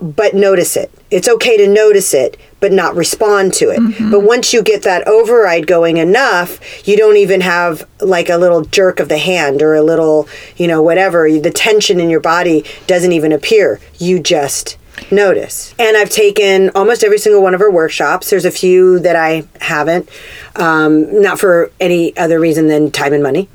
but 0.00 0.34
notice 0.34 0.76
it. 0.76 0.90
It's 1.12 1.28
okay 1.28 1.56
to 1.58 1.68
notice 1.68 2.12
it, 2.12 2.36
but 2.66 2.72
not 2.72 2.96
respond 2.96 3.54
to 3.54 3.70
it. 3.70 3.78
But 4.10 4.24
once 4.24 4.52
you 4.52 4.60
get 4.60 4.82
that 4.82 5.06
override 5.06 5.68
going 5.68 5.98
enough, 5.98 6.58
you 6.84 6.96
don't 6.96 7.16
even 7.16 7.40
have 7.42 7.86
like 8.00 8.28
a 8.28 8.36
little 8.36 8.64
jerk 8.64 8.98
of 8.98 9.08
the 9.08 9.18
hand 9.18 9.62
or 9.62 9.76
a 9.76 9.82
little, 9.82 10.28
you 10.56 10.66
know, 10.66 10.82
whatever. 10.82 11.30
The 11.30 11.52
tension 11.52 12.00
in 12.00 12.10
your 12.10 12.18
body 12.18 12.64
doesn't 12.88 13.12
even 13.12 13.30
appear. 13.30 13.78
You 14.00 14.18
just 14.18 14.78
notice. 15.12 15.76
And 15.78 15.96
I've 15.96 16.10
taken 16.10 16.70
almost 16.70 17.04
every 17.04 17.18
single 17.18 17.40
one 17.40 17.54
of 17.54 17.60
her 17.60 17.70
workshops. 17.70 18.30
There's 18.30 18.44
a 18.44 18.50
few 18.50 18.98
that 18.98 19.14
I 19.14 19.46
haven't, 19.60 20.08
um, 20.56 21.22
not 21.22 21.38
for 21.38 21.70
any 21.78 22.16
other 22.16 22.40
reason 22.40 22.66
than 22.66 22.90
time 22.90 23.12
and 23.12 23.22
money, 23.22 23.48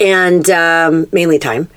and 0.00 0.50
um, 0.50 1.06
mainly 1.12 1.38
time. 1.38 1.68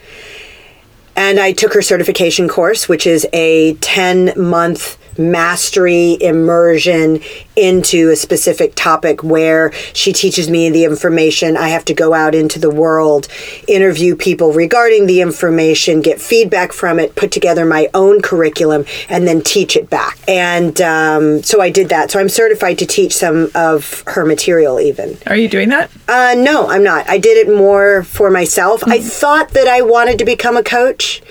And 1.15 1.39
I 1.39 1.51
took 1.51 1.75
her 1.75 1.83
certification 1.83 2.49
course, 2.49 2.89
which 2.89 3.05
is 3.05 3.27
a 3.33 3.75
10 3.75 4.33
month 4.35 4.97
mastery 5.17 6.17
immersion 6.22 7.22
into 7.55 8.10
a 8.10 8.15
specific 8.15 8.75
topic 8.75 9.24
where 9.24 9.72
she 9.93 10.13
teaches 10.13 10.50
me 10.50 10.69
the 10.69 10.86
information. 10.86 11.55
I 11.57 11.69
have 11.69 11.86
to 11.86 11.93
go 11.93 12.13
out 12.13 12.36
into 12.36 12.60
the 12.60 12.69
world, 12.69 13.27
interview 13.67 14.15
people 14.15 14.53
regarding 14.53 15.07
the 15.07 15.22
information, 15.22 16.01
get 16.01 16.19
feedback 16.19 16.72
from 16.72 17.00
it, 17.00 17.15
put 17.15 17.31
together 17.31 17.65
my 17.65 17.89
own 17.93 18.22
curriculum, 18.22 18.86
and 19.10 19.27
then 19.27 19.41
teach 19.41 19.75
it 19.75 19.89
back. 19.89 20.17
And 20.27 20.79
um, 20.81 21.43
so 21.43 21.62
I 21.62 21.69
did 21.69 21.89
that. 21.89 22.12
So 22.12 22.19
I'm 22.19 22.29
certified 22.29 22.79
to 22.79 22.86
teach 22.86 23.13
some 23.15 23.50
of 23.55 24.03
her 24.07 24.25
material, 24.25 24.79
even. 24.79 25.17
Are 25.27 25.36
you 25.36 25.48
doing 25.48 25.69
that? 25.69 25.91
Uh, 26.07 26.36
no, 26.38 26.67
I'm 26.67 26.83
not. 26.83 27.07
I 27.10 27.17
did 27.17 27.38
it 27.38 27.55
more 27.55 28.03
for 28.03 28.29
myself. 28.29 28.83
I 28.88 29.00
thought 29.00 29.50
that 29.50 29.67
I 29.67 29.81
wanted 29.81 30.17
to 30.19 30.25
become 30.25 30.57
a 30.57 30.63
coach, 30.63 31.22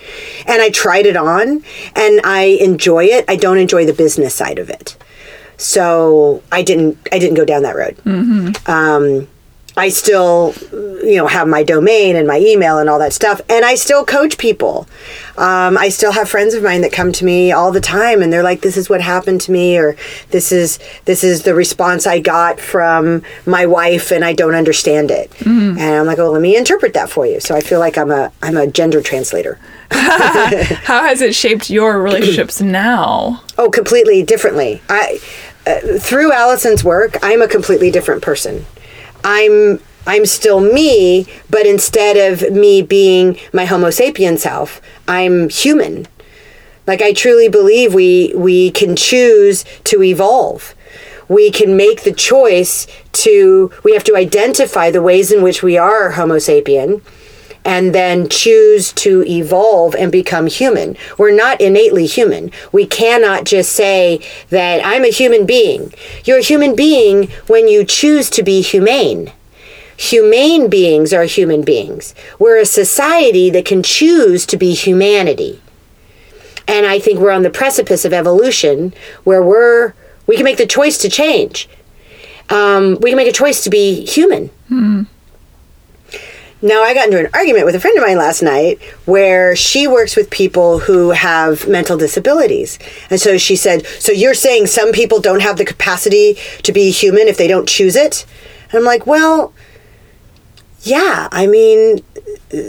and 0.46 0.62
I 0.62 0.70
tried 0.70 1.06
it 1.06 1.16
on, 1.16 1.64
and 1.94 2.20
I 2.24 2.58
enjoy 2.60 3.04
it. 3.04 3.24
I 3.28 3.36
don't 3.36 3.58
enjoy 3.58 3.86
the 3.86 3.92
business 3.92 4.34
side 4.34 4.58
of 4.58 4.70
it, 4.70 4.96
so 5.62 6.42
I 6.50 6.62
didn't. 6.62 6.98
I 7.12 7.18
didn't 7.18 7.36
go 7.36 7.44
down 7.44 7.62
that 7.62 7.76
road. 7.76 7.96
Um, 8.68 9.28
I 9.74 9.88
still, 9.88 10.52
you 10.70 11.16
know, 11.16 11.26
have 11.26 11.48
my 11.48 11.62
domain 11.62 12.14
and 12.14 12.28
my 12.28 12.38
email 12.38 12.76
and 12.78 12.90
all 12.90 12.98
that 12.98 13.14
stuff, 13.14 13.40
and 13.48 13.64
I 13.64 13.74
still 13.74 14.04
coach 14.04 14.36
people. 14.36 14.86
Um, 15.38 15.78
I 15.78 15.88
still 15.88 16.12
have 16.12 16.28
friends 16.28 16.52
of 16.52 16.62
mine 16.62 16.82
that 16.82 16.92
come 16.92 17.10
to 17.12 17.24
me 17.24 17.52
all 17.52 17.72
the 17.72 17.80
time, 17.80 18.20
and 18.20 18.30
they're 18.30 18.42
like, 18.42 18.60
"This 18.60 18.76
is 18.76 18.90
what 18.90 19.00
happened 19.00 19.40
to 19.42 19.52
me," 19.52 19.78
or 19.78 19.96
"This 20.30 20.52
is 20.52 20.78
this 21.06 21.24
is 21.24 21.44
the 21.44 21.54
response 21.54 22.06
I 22.06 22.18
got 22.18 22.60
from 22.60 23.22
my 23.46 23.64
wife, 23.64 24.10
and 24.10 24.26
I 24.26 24.34
don't 24.34 24.54
understand 24.54 25.10
it." 25.10 25.30
And 25.40 25.80
I'm 25.80 26.04
like, 26.06 26.18
"Oh, 26.18 26.30
let 26.30 26.42
me 26.42 26.54
interpret 26.54 26.92
that 26.92 27.08
for 27.08 27.24
you." 27.24 27.40
So 27.40 27.54
I 27.54 27.60
feel 27.60 27.78
like 27.78 27.96
I'm 27.96 28.10
a 28.10 28.30
I'm 28.42 28.58
a 28.58 28.66
gender 28.66 29.00
translator. 29.00 29.58
How 29.90 31.04
has 31.04 31.22
it 31.22 31.34
shaped 31.34 31.70
your 31.70 32.00
relationships 32.02 32.60
now? 32.60 33.42
Oh, 33.56 33.70
completely 33.70 34.22
differently. 34.22 34.82
I 34.90 35.18
through 35.64 36.32
Alison's 36.32 36.84
work, 36.84 37.16
I'm 37.22 37.42
a 37.42 37.48
completely 37.48 37.90
different 37.90 38.22
person. 38.22 38.66
I'm 39.24 39.80
I'm 40.06 40.26
still 40.26 40.60
me, 40.60 41.26
but 41.48 41.64
instead 41.64 42.16
of 42.16 42.50
me 42.50 42.82
being 42.82 43.38
my 43.52 43.66
Homo 43.66 43.88
sapien 43.88 44.36
self, 44.36 44.80
I'm 45.06 45.48
human. 45.48 46.08
Like 46.86 47.02
I 47.02 47.12
truly 47.12 47.48
believe 47.48 47.94
we 47.94 48.32
we 48.34 48.70
can 48.72 48.96
choose 48.96 49.64
to 49.84 50.02
evolve. 50.02 50.74
We 51.28 51.50
can 51.50 51.76
make 51.76 52.02
the 52.02 52.12
choice 52.12 52.86
to 53.12 53.70
we 53.84 53.92
have 53.92 54.04
to 54.04 54.16
identify 54.16 54.90
the 54.90 55.02
ways 55.02 55.30
in 55.30 55.42
which 55.42 55.62
we 55.62 55.78
are 55.78 56.12
Homo 56.12 56.36
sapien 56.36 57.00
and 57.64 57.94
then 57.94 58.28
choose 58.28 58.92
to 58.92 59.24
evolve 59.26 59.94
and 59.94 60.10
become 60.10 60.46
human. 60.46 60.96
We're 61.18 61.34
not 61.34 61.60
innately 61.60 62.06
human. 62.06 62.50
We 62.72 62.86
cannot 62.86 63.44
just 63.44 63.72
say 63.72 64.20
that 64.50 64.84
I'm 64.84 65.04
a 65.04 65.10
human 65.10 65.46
being. 65.46 65.92
You're 66.24 66.38
a 66.38 66.42
human 66.42 66.74
being 66.74 67.28
when 67.46 67.68
you 67.68 67.84
choose 67.84 68.28
to 68.30 68.42
be 68.42 68.62
humane. 68.62 69.32
Humane 69.96 70.68
beings 70.68 71.12
are 71.12 71.24
human 71.24 71.62
beings. 71.62 72.14
We're 72.38 72.58
a 72.58 72.66
society 72.66 73.50
that 73.50 73.64
can 73.64 73.82
choose 73.82 74.44
to 74.46 74.56
be 74.56 74.74
humanity. 74.74 75.60
And 76.66 76.86
I 76.86 76.98
think 76.98 77.20
we're 77.20 77.30
on 77.30 77.42
the 77.42 77.50
precipice 77.50 78.04
of 78.04 78.12
evolution 78.12 78.94
where 79.24 79.42
we're 79.42 79.94
we 80.26 80.36
can 80.36 80.44
make 80.44 80.56
the 80.56 80.66
choice 80.66 80.98
to 80.98 81.08
change. 81.08 81.68
Um, 82.48 82.98
we 83.00 83.10
can 83.10 83.16
make 83.16 83.28
a 83.28 83.32
choice 83.32 83.62
to 83.64 83.70
be 83.70 84.04
human. 84.06 84.50
Now, 86.64 86.82
I 86.84 86.94
got 86.94 87.06
into 87.06 87.18
an 87.18 87.28
argument 87.34 87.66
with 87.66 87.74
a 87.74 87.80
friend 87.80 87.98
of 87.98 88.04
mine 88.04 88.16
last 88.16 88.40
night 88.40 88.80
where 89.04 89.56
she 89.56 89.88
works 89.88 90.14
with 90.14 90.30
people 90.30 90.78
who 90.78 91.10
have 91.10 91.66
mental 91.66 91.96
disabilities. 91.96 92.78
And 93.10 93.20
so 93.20 93.36
she 93.36 93.56
said, 93.56 93.84
So 93.98 94.12
you're 94.12 94.32
saying 94.32 94.68
some 94.68 94.92
people 94.92 95.20
don't 95.20 95.42
have 95.42 95.56
the 95.56 95.64
capacity 95.64 96.38
to 96.62 96.72
be 96.72 96.92
human 96.92 97.26
if 97.26 97.36
they 97.36 97.48
don't 97.48 97.68
choose 97.68 97.96
it? 97.96 98.24
And 98.70 98.78
I'm 98.78 98.84
like, 98.84 99.08
Well, 99.08 99.52
yeah. 100.82 101.28
I 101.32 101.48
mean, 101.48 102.04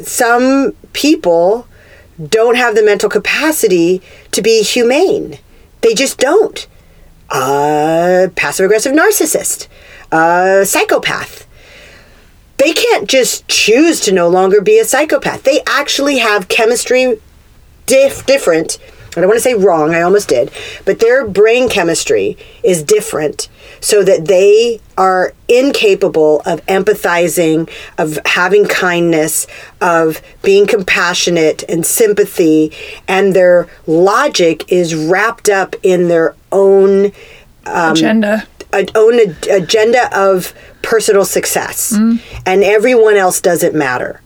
some 0.02 0.72
people 0.94 1.68
don't 2.30 2.56
have 2.56 2.74
the 2.74 2.84
mental 2.84 3.12
capacity 3.12 4.02
to 4.32 4.42
be 4.42 4.64
humane. 4.64 5.38
They 5.82 5.94
just 5.94 6.18
don't. 6.18 6.68
A 7.30 8.32
passive 8.36 8.66
aggressive 8.66 8.94
narcissist, 8.94 9.68
a 10.12 10.66
psychopath 10.66 11.48
can't 13.04 13.10
just 13.10 13.48
choose 13.48 14.00
to 14.02 14.14
no 14.14 14.30
longer 14.30 14.62
be 14.62 14.80
a 14.80 14.86
psychopath. 14.86 15.44
They 15.44 15.62
actually 15.68 16.20
have 16.20 16.48
chemistry 16.48 17.20
diff- 17.86 18.26
different. 18.26 18.80
I 19.16 19.20
don't 19.20 19.28
want 19.28 19.38
to 19.38 19.42
say 19.42 19.54
wrong, 19.54 19.94
I 19.94 20.02
almost 20.02 20.30
did, 20.30 20.52
but 20.86 21.00
their 21.00 21.28
brain 21.28 21.70
chemistry 21.70 22.36
is 22.64 22.82
different 22.82 23.48
so 23.80 24.04
that 24.04 24.26
they 24.26 24.80
are 24.98 25.34
incapable 25.48 26.42
of 26.48 26.66
empathizing, 26.66 27.70
of 28.00 28.18
having 28.26 28.66
kindness, 28.66 29.46
of 29.82 30.20
being 30.42 30.66
compassionate 30.66 31.64
and 31.70 31.86
sympathy, 31.86 32.72
and 33.08 33.36
their 33.36 33.68
logic 33.86 34.72
is 34.72 34.96
wrapped 34.96 35.48
up 35.48 35.76
in 35.84 36.08
their 36.08 36.36
own 36.52 37.12
um, 37.66 37.92
Agenda. 37.92 38.48
A, 38.74 38.86
own 38.96 39.20
ag- 39.20 39.48
agenda 39.50 40.10
of 40.18 40.54
personal 40.82 41.26
success, 41.26 41.94
mm. 41.94 42.20
and 42.46 42.64
everyone 42.64 43.16
else 43.16 43.40
doesn't 43.40 43.76
matter. 43.76 44.22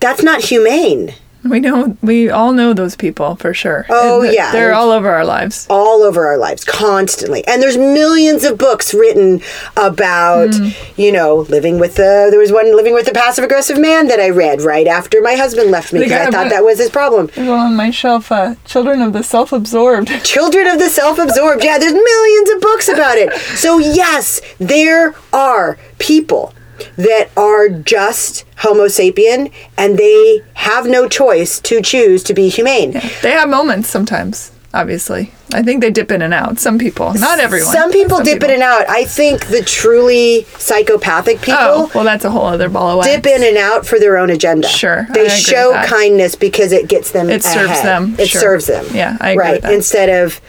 That's 0.00 0.22
not 0.22 0.44
humane. 0.44 1.14
We 1.48 1.60
know. 1.60 1.96
We 2.02 2.30
all 2.30 2.52
know 2.52 2.72
those 2.72 2.96
people 2.96 3.36
for 3.36 3.54
sure. 3.54 3.86
Oh, 3.88 4.22
And 4.22 4.34
yeah. 4.34 4.52
They're 4.52 4.74
all 4.74 4.90
over 4.90 5.10
our 5.10 5.24
lives. 5.24 5.66
all 5.70 6.02
over 6.02 6.26
our 6.26 6.36
lives 6.38 6.64
constantly 6.64 7.46
and 7.46 7.62
there's 7.62 7.76
millions 7.76 8.44
of 8.44 8.58
books 8.58 8.92
written 8.94 9.40
about 9.76 10.54
you 10.96 11.12
know 11.12 11.36
living 11.48 11.78
with 11.78 11.94
the 11.96 12.28
there 12.30 12.38
was 12.38 12.52
one 12.52 12.74
living 12.74 12.94
with 12.94 13.08
a 13.08 13.12
passive 13.12 13.44
aggressive 13.44 13.78
man 13.78 14.08
that 14.08 14.20
i 14.20 14.28
read 14.28 14.60
right 14.62 14.86
after 14.86 15.20
my 15.22 15.34
husband 15.34 15.70
left 15.70 15.92
me 15.92 16.00
because 16.00 16.26
i 16.26 16.30
thought 16.30 16.48
that 16.50 16.64
was 16.64 16.78
his 16.78 16.90
problem 16.90 17.28
There's 17.34 17.48
one 17.48 17.58
on 17.60 17.76
my 17.76 17.90
shelf. 17.90 18.30
Uh, 18.32 18.54
Children 18.64 19.02
of 19.02 19.12
the 19.12 19.22
Self-Absorbed. 19.22 20.08
children 20.24 20.66
of 20.66 20.78
the 20.78 20.88
self-absorbed 20.88 21.62
yeah 21.64 21.78
there's 21.78 21.92
millions 21.92 22.50
of 22.50 22.60
books 22.60 22.88
about 22.88 23.16
it 23.18 23.32
so 23.56 23.78
yes 23.78 24.40
there 24.58 25.14
are 25.32 25.78
people 25.98 26.52
that 26.96 27.28
are 27.36 27.68
just 27.68 28.44
homo 28.58 28.86
sapien 28.86 29.50
and 29.76 29.98
they 29.98 30.42
have 30.54 30.86
no 30.86 31.08
choice 31.08 31.60
to 31.60 31.80
choose 31.82 32.22
to 32.24 32.34
be 32.34 32.48
humane 32.48 32.92
They 33.22 33.30
have 33.32 33.48
moments 33.48 33.88
sometimes. 33.88 34.52
Obviously, 34.74 35.32
I 35.54 35.62
think 35.62 35.80
they 35.80 35.90
dip 35.90 36.10
in 36.10 36.20
and 36.20 36.34
out. 36.34 36.58
Some 36.58 36.78
people, 36.78 37.14
not 37.14 37.38
everyone. 37.38 37.72
Some 37.72 37.90
people 37.90 38.20
dip 38.22 38.42
in 38.42 38.50
and 38.50 38.62
out. 38.62 38.86
I 38.90 39.04
think 39.06 39.46
the 39.46 39.62
truly 39.62 40.42
psychopathic 40.58 41.36
oh, 41.36 41.40
people 41.40 41.56
Oh, 41.58 41.90
well, 41.94 42.04
that's 42.04 42.26
a 42.26 42.30
whole 42.30 42.44
other 42.44 42.68
ball 42.68 42.90
of 42.90 42.98
wax. 42.98 43.08
dip 43.08 43.24
in 43.26 43.42
and 43.42 43.56
out 43.56 43.86
for 43.86 43.98
their 43.98 44.18
own 44.18 44.28
agenda. 44.28 44.68
Sure, 44.68 45.06
They 45.14 45.30
show 45.30 45.72
kindness 45.86 46.34
because 46.34 46.72
it 46.72 46.88
gets 46.88 47.10
them 47.12 47.30
It 47.30 47.42
serves 47.42 47.70
ahead. 47.70 47.86
them, 47.86 48.16
It 48.18 48.28
sure. 48.28 48.40
serves 48.42 48.66
them. 48.66 48.84
Yeah, 48.92 49.16
I 49.18 49.30
agree 49.30 49.44
Right. 49.44 49.64
Instead 49.64 50.10
of 50.10 50.42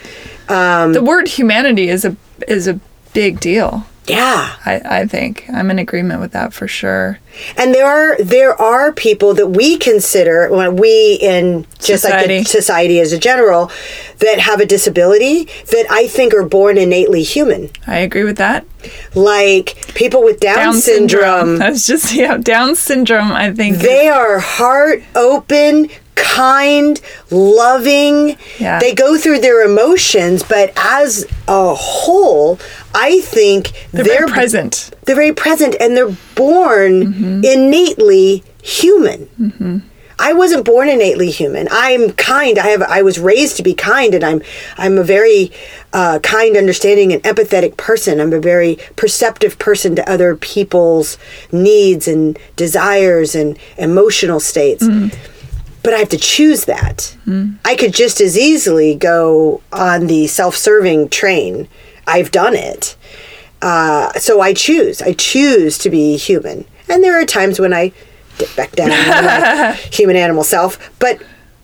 um, 0.50 0.92
the 0.92 1.04
word 1.04 1.30
humanity 1.30 1.88
is 1.88 2.04
a 2.04 2.18
is 2.50 2.68
a 2.68 2.80
big 3.14 3.40
deal. 3.40 3.86
Yeah. 4.08 4.56
I, 4.66 4.82
I 5.02 5.06
think 5.06 5.46
I'm 5.54 5.70
in 5.72 5.80
agreement 5.80 6.20
with 6.22 6.32
that 6.32 6.54
for 6.54 6.68
sure. 6.68 7.20
And 7.58 7.74
there 7.74 7.86
are 7.86 8.18
there 8.22 8.60
are 8.60 8.92
people 8.92 9.34
that 9.36 9.48
we 9.48 9.78
consider 9.78 10.50
when 10.50 10.76
we 10.76 11.20
in 11.22 11.66
just 11.80 12.04
like 12.04 12.14
Society. 12.14 12.40
the 12.40 12.44
society 12.46 13.00
as 13.00 13.14
a 13.14 13.20
general 13.20 13.72
that 14.20 14.40
have 14.40 14.60
a 14.60 14.66
disability 14.66 15.46
that 15.72 15.86
I 15.90 16.08
think 16.08 16.34
are 16.34 16.44
born 16.48 16.78
innately 16.78 17.24
human. 17.24 17.70
I 17.86 18.00
agree 18.00 18.24
with 18.24 18.38
that. 18.38 18.66
Like 19.14 19.76
people 19.96 20.24
with 20.24 20.40
Down, 20.40 20.56
Down 20.58 20.74
syndrome 20.76 21.58
That's 21.60 21.86
just 21.86 22.14
yeah. 22.16 22.38
Down 22.38 22.76
syndrome. 22.76 23.32
I 23.32 23.54
think 23.54 23.78
They 23.78 24.08
are 24.08 24.40
heart 24.40 25.04
open, 25.16 25.90
kind, 26.18 27.00
loving. 27.32 28.38
Yeah. 28.60 28.80
They 28.80 28.94
go 28.94 29.18
through 29.18 29.40
their 29.40 29.64
emotions, 29.64 30.44
but 30.44 30.74
as 30.76 31.26
a 31.48 31.74
whole, 31.74 32.60
I 32.94 33.22
think 33.22 33.72
they're, 33.92 34.04
they're, 34.04 34.18
very 34.18 34.32
present. 34.32 34.92
They're 35.06 35.16
very 35.16 35.34
present 35.34 35.76
and 35.80 35.96
they're 35.96 36.16
born 36.36 37.14
mm-hmm. 37.14 37.44
innately 37.44 38.44
human. 38.62 39.30
Mm-hmm. 39.40 39.78
I 40.20 40.34
wasn't 40.34 40.66
born 40.66 40.90
innately 40.90 41.30
human. 41.30 41.68
I'm 41.70 42.12
kind. 42.14 42.58
I 42.58 42.68
have. 42.70 42.82
I 42.82 43.04
was 43.04 43.20
raised 43.20 43.58
to 43.58 43.64
be 43.64 43.74
kind, 43.74 44.16
and 44.16 44.24
I'm. 44.24 44.42
I'm 44.78 44.98
a 44.98 45.04
very 45.04 45.52
uh, 45.94 46.20
kind, 46.24 46.58
understanding, 46.58 47.14
and 47.14 47.22
empathetic 47.24 47.78
person. 47.78 48.20
I'm 48.20 48.34
a 48.34 48.40
very 48.40 48.80
perceptive 48.96 49.60
person 49.60 49.96
to 49.96 50.10
other 50.10 50.36
people's 50.36 51.18
needs 51.52 52.08
and 52.08 52.38
desires 52.56 53.36
and 53.36 53.60
emotional 53.78 54.40
states. 54.40 54.84
Mm-hmm. 54.84 55.16
But 55.88 55.94
I 55.94 56.00
have 56.00 56.10
to 56.10 56.18
choose 56.18 56.66
that. 56.66 57.16
I 57.64 57.78
could 57.78 57.94
just 57.94 58.20
as 58.20 58.38
easily 58.38 58.94
go 58.94 59.62
on 59.72 60.08
the 60.08 60.28
self-serving 60.28 61.08
train. 61.08 61.70
I've 62.06 62.30
done 62.30 62.56
it. 62.56 62.98
Uh, 63.62 64.12
so 64.20 64.42
I 64.42 64.54
choose. 64.54 65.02
I 65.02 65.14
choose 65.14 65.78
to 65.78 65.90
be 65.90 66.18
human. 66.18 66.66
And 66.90 67.02
there 67.02 67.18
are 67.18 67.24
times 67.26 67.58
when 67.58 67.74
I 67.74 67.94
dip 68.38 68.54
back 68.58 68.74
down 68.74 68.92
into 68.92 69.06
my 69.10 69.72
human 69.94 70.18
animal 70.18 70.44
self, 70.44 70.78
but 71.00 71.22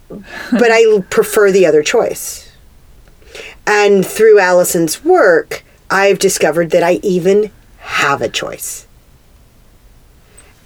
but 0.07 0.71
I 0.71 1.01
prefer 1.09 1.51
the 1.51 1.65
other 1.65 1.83
choice. 1.83 2.49
And 3.67 4.07
through 4.07 4.39
Alison's 4.39 5.03
work, 5.03 5.65
I've 5.91 6.17
discovered 6.17 6.69
that 6.69 6.81
I 6.81 6.93
even 7.03 7.51
have 7.79 8.21
a 8.21 8.29
choice. 8.29 8.88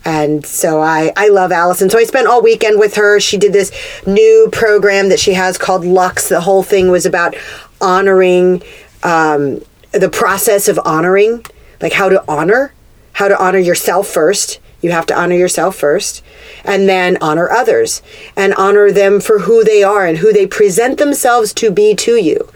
And 0.08 0.46
so 0.46 0.82
I, 0.82 1.12
I 1.18 1.28
love 1.28 1.52
Alison. 1.52 1.90
So 1.90 2.00
I 2.00 2.06
spent 2.06 2.28
all 2.28 2.42
weekend 2.42 2.80
with 2.80 2.96
her. 2.96 3.20
She 3.20 3.38
did 3.38 3.52
this 3.52 3.74
new 4.08 4.48
program 4.54 5.10
that 5.10 5.20
she 5.20 5.34
has 5.34 5.58
called 5.58 5.84
Lux. 5.84 6.30
The 6.30 6.40
whole 6.40 6.64
thing 6.64 6.90
was 6.90 7.06
about 7.06 7.36
honoring 7.82 8.64
um, 9.04 9.62
the 9.92 10.10
process 10.10 10.70
of 10.70 10.80
honoring, 10.86 11.46
like 11.82 11.92
how 11.92 12.08
to 12.08 12.24
honor, 12.26 12.74
how 13.12 13.28
to 13.28 13.38
honor 13.38 13.60
yourself 13.60 14.08
first. 14.08 14.62
You 14.82 14.92
have 14.92 15.08
to 15.08 15.20
honor 15.20 15.36
yourself 15.36 15.76
first, 15.76 16.24
and 16.64 16.88
then 16.88 17.18
honor 17.20 17.50
others 17.50 18.02
and 18.38 18.54
honor 18.54 18.92
them 18.92 19.20
for 19.20 19.40
who 19.40 19.66
they 19.66 19.84
are 19.84 20.06
and 20.06 20.20
who 20.20 20.32
they 20.32 20.48
present 20.48 21.00
themselves 21.00 21.54
to 21.56 21.70
be 21.70 21.94
to 21.96 22.16
you. 22.16 22.50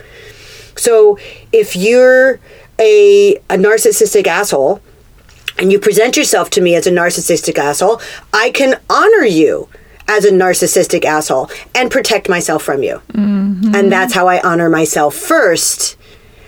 So 0.77 1.19
if 1.51 1.75
you're 1.75 2.39
a, 2.79 3.35
a 3.49 3.57
narcissistic 3.57 4.25
asshole, 4.25 4.81
and 5.62 5.71
you 5.71 5.80
present 5.80 6.17
yourself 6.17 6.50
to 6.52 6.62
me 6.62 6.76
as 6.76 6.88
a 6.88 6.91
narcissistic 6.91 7.58
asshole, 7.58 8.02
I 8.34 8.52
can 8.52 8.80
honor 8.89 9.26
you 9.26 9.69
as 10.08 10.26
a 10.26 10.32
narcissistic 10.32 11.06
asshole 11.06 11.50
and 11.76 11.91
protect 11.91 12.28
myself 12.28 12.63
from 12.63 12.84
you. 12.84 13.02
Mm-hmm. 13.13 13.76
And 13.76 13.91
that's 13.91 14.13
how 14.13 14.28
I 14.28 14.41
honor 14.41 14.69
myself 14.69 15.15
first 15.15 15.97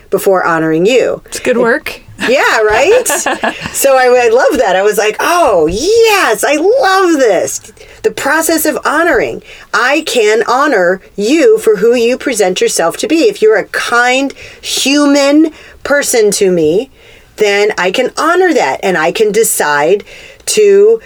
before 0.10 0.44
honoring 0.44 0.86
you. 0.86 1.22
It's 1.28 1.40
good 1.40 1.58
work. 1.58 2.02
Yeah, 2.30 2.62
right? 2.62 3.08
so 3.74 3.98
I, 3.98 4.26
I 4.26 4.30
love 4.30 4.60
that. 4.60 4.76
I 4.76 4.82
was 4.82 4.98
like, 4.98 5.16
oh, 5.20 5.68
yes, 5.68 6.44
I 6.44 6.56
love 6.56 7.20
this. 7.20 7.60
The 8.04 8.12
process 8.12 8.66
of 8.66 8.78
honoring. 8.86 9.44
I 9.74 10.04
can 10.06 10.44
honor 10.48 11.02
you 11.16 11.58
for 11.58 11.78
who 11.78 11.96
you 11.96 12.18
present 12.18 12.62
yourself 12.62 12.98
to 12.98 13.08
be. 13.08 13.24
If 13.24 13.42
you're 13.42 13.58
a 13.58 13.68
kind, 13.68 14.34
human 14.62 15.52
person 15.84 16.32
to 16.32 16.52
me, 16.52 16.92
then 17.38 17.72
I 17.78 17.92
can 17.92 18.12
honor 18.18 18.54
that 18.54 18.80
and 18.84 18.98
I 18.98 19.12
can 19.12 19.32
decide 19.32 20.04
to 20.48 21.02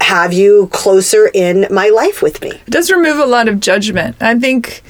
have 0.00 0.32
you 0.32 0.68
closer 0.72 1.30
in 1.32 1.66
my 1.70 1.88
life 1.88 2.20
with 2.22 2.42
me. 2.42 2.50
It 2.50 2.70
does 2.70 2.90
remove 2.90 3.18
a 3.18 3.26
lot 3.26 3.48
of 3.48 3.60
judgment. 3.60 4.16
I 4.20 4.38
think 4.38 4.82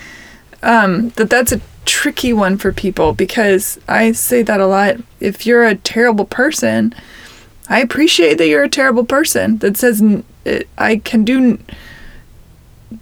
um, 0.63 1.11
that 1.11 1.31
that's 1.31 1.53
a 1.53 1.61
tricky 1.85 2.33
one 2.33 2.59
for 2.59 2.73
people 2.73 3.13
because 3.13 3.79
I 3.89 4.13
say 4.13 4.43
that 4.43 4.61
a 4.61 4.67
lot. 4.67 4.97
If 5.21 5.47
you're 5.47 5.65
a 5.65 5.77
terrible 5.77 6.25
person, 6.25 6.95
I 7.69 7.81
appreciate 7.81 8.39
that 8.39 8.49
you're 8.49 8.65
a 8.65 8.69
terrible 8.69 9.05
person. 9.05 9.59
That 9.59 9.77
says 9.77 10.03
it, 10.45 10.69
I 10.77 10.97
can 10.97 11.25
do 11.25 11.59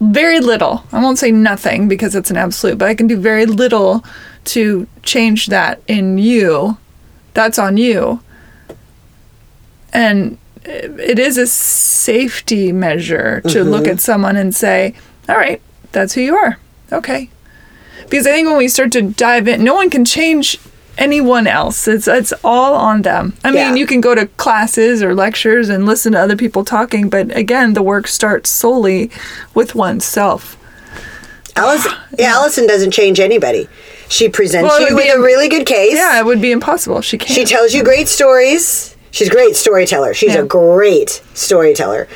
very 0.01 0.40
little. 0.40 0.85
I 0.92 1.03
won't 1.03 1.18
say 1.18 1.31
nothing 1.31 1.88
because 1.88 2.14
it's 2.14 2.31
an 2.31 2.37
absolute, 2.37 2.79
but 2.79 2.88
I 2.88 2.94
can 2.94 3.07
do 3.07 3.16
very 3.16 3.46
little 3.46 4.05
to 4.46 4.87
change 5.03 5.46
that 5.46 5.81
in 5.87 6.18
you. 6.18 6.77
That's 7.37 7.59
on 7.59 7.77
you. 7.77 8.22
And 9.92 10.38
it 10.64 11.18
is 11.18 11.37
a 11.37 11.46
safety 11.46 12.72
measure 12.72 13.42
to 13.42 13.62
look 13.62 13.83
mm-hmm. 13.83 13.92
at 13.92 14.01
someone 14.01 14.37
and 14.37 14.55
say, 14.55 14.94
all 15.29 15.37
right, 15.37 15.61
that's 15.92 16.14
who 16.14 16.22
you 16.22 16.35
are. 16.35 16.59
Okay. 16.90 17.29
Because 18.09 18.27
I 18.27 18.31
think 18.31 18.49
when 18.49 18.57
we 18.57 18.68
start 18.68 18.90
to 18.92 19.03
dive 19.03 19.49
in, 19.49 19.62
no 19.62 19.75
one 19.75 19.90
can 19.90 20.07
change 20.07 20.59
anyone 20.96 21.46
else. 21.46 21.87
It's 21.87 22.09
it's 22.09 22.33
all 22.42 22.72
on 22.72 23.03
them. 23.03 23.35
I 23.44 23.51
Yeah. 23.51 23.66
mean, 23.66 23.77
you 23.77 23.87
can 23.87 24.01
go 24.01 24.14
to 24.14 24.29
classes 24.38 25.03
or 25.03 25.14
lectures 25.14 25.68
and 25.68 25.85
listen 25.85 26.12
to 26.12 26.18
other 26.18 26.37
people 26.37 26.64
talking, 26.64 27.11
but 27.11 27.37
again, 27.37 27.75
the 27.75 27.83
work 27.83 28.09
starts 28.09 28.49
solely 28.49 29.11
with 29.53 29.75
oneself. 29.75 30.57
Alice, 31.55 31.87
yeah, 32.18 32.33
Alison 32.33 32.66
doesn't 32.66 32.92
change 32.92 33.20
anybody. 33.20 33.68
She 34.08 34.28
presents 34.28 34.68
Well, 34.70 34.76
it 34.80 34.88
you 34.90 34.94
would 34.94 35.04
with 35.04 35.04
be 35.04 35.10
a 35.10 35.20
really 35.20 35.48
good 35.48 35.66
case. 35.66 35.94
Yeah, 35.94 36.18
it 36.18 36.24
would 36.24 36.40
be 36.40 36.52
impossible. 36.52 37.00
She 37.00 37.18
can't. 37.18 37.32
She 37.32 37.44
tells 37.44 37.74
you 37.74 37.82
great 37.82 38.08
stories. 38.08 38.96
She's 39.10 39.28
a 39.28 39.30
great 39.30 39.56
storyteller. 39.56 40.14
She's 40.14 40.34
Yeah. 40.34 40.42
a 40.42 40.44
great 40.44 41.22
storyteller. 41.34 42.06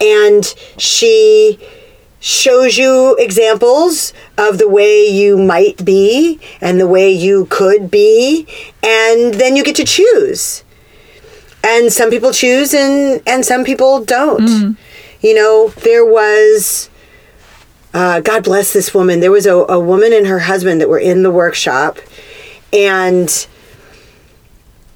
And 0.00 0.44
she 0.78 1.58
shows 2.20 2.78
you 2.78 3.16
examples 3.16 4.12
of 4.38 4.58
the 4.58 4.68
way 4.68 5.04
you 5.06 5.36
might 5.36 5.84
be 5.84 6.38
and 6.60 6.80
the 6.80 6.86
way 6.86 7.10
you 7.10 7.46
could 7.46 7.90
be 7.90 8.46
and 8.82 9.34
then 9.34 9.56
you 9.56 9.64
get 9.64 9.74
to 9.76 9.84
choose. 9.84 10.62
And 11.64 11.92
some 11.92 12.10
people 12.10 12.32
choose 12.32 12.74
and 12.74 13.20
and 13.26 13.44
some 13.44 13.64
people 13.64 14.04
don't. 14.04 14.46
Mm. 14.48 14.76
You 15.20 15.34
know, 15.34 15.68
there 15.82 16.04
was 16.04 16.88
uh, 17.94 18.20
God 18.20 18.44
bless 18.44 18.72
this 18.72 18.94
woman. 18.94 19.20
There 19.20 19.30
was 19.30 19.46
a, 19.46 19.54
a 19.54 19.78
woman 19.78 20.12
and 20.12 20.26
her 20.26 20.40
husband 20.40 20.80
that 20.80 20.88
were 20.88 20.98
in 20.98 21.22
the 21.22 21.30
workshop, 21.30 21.98
and 22.72 23.46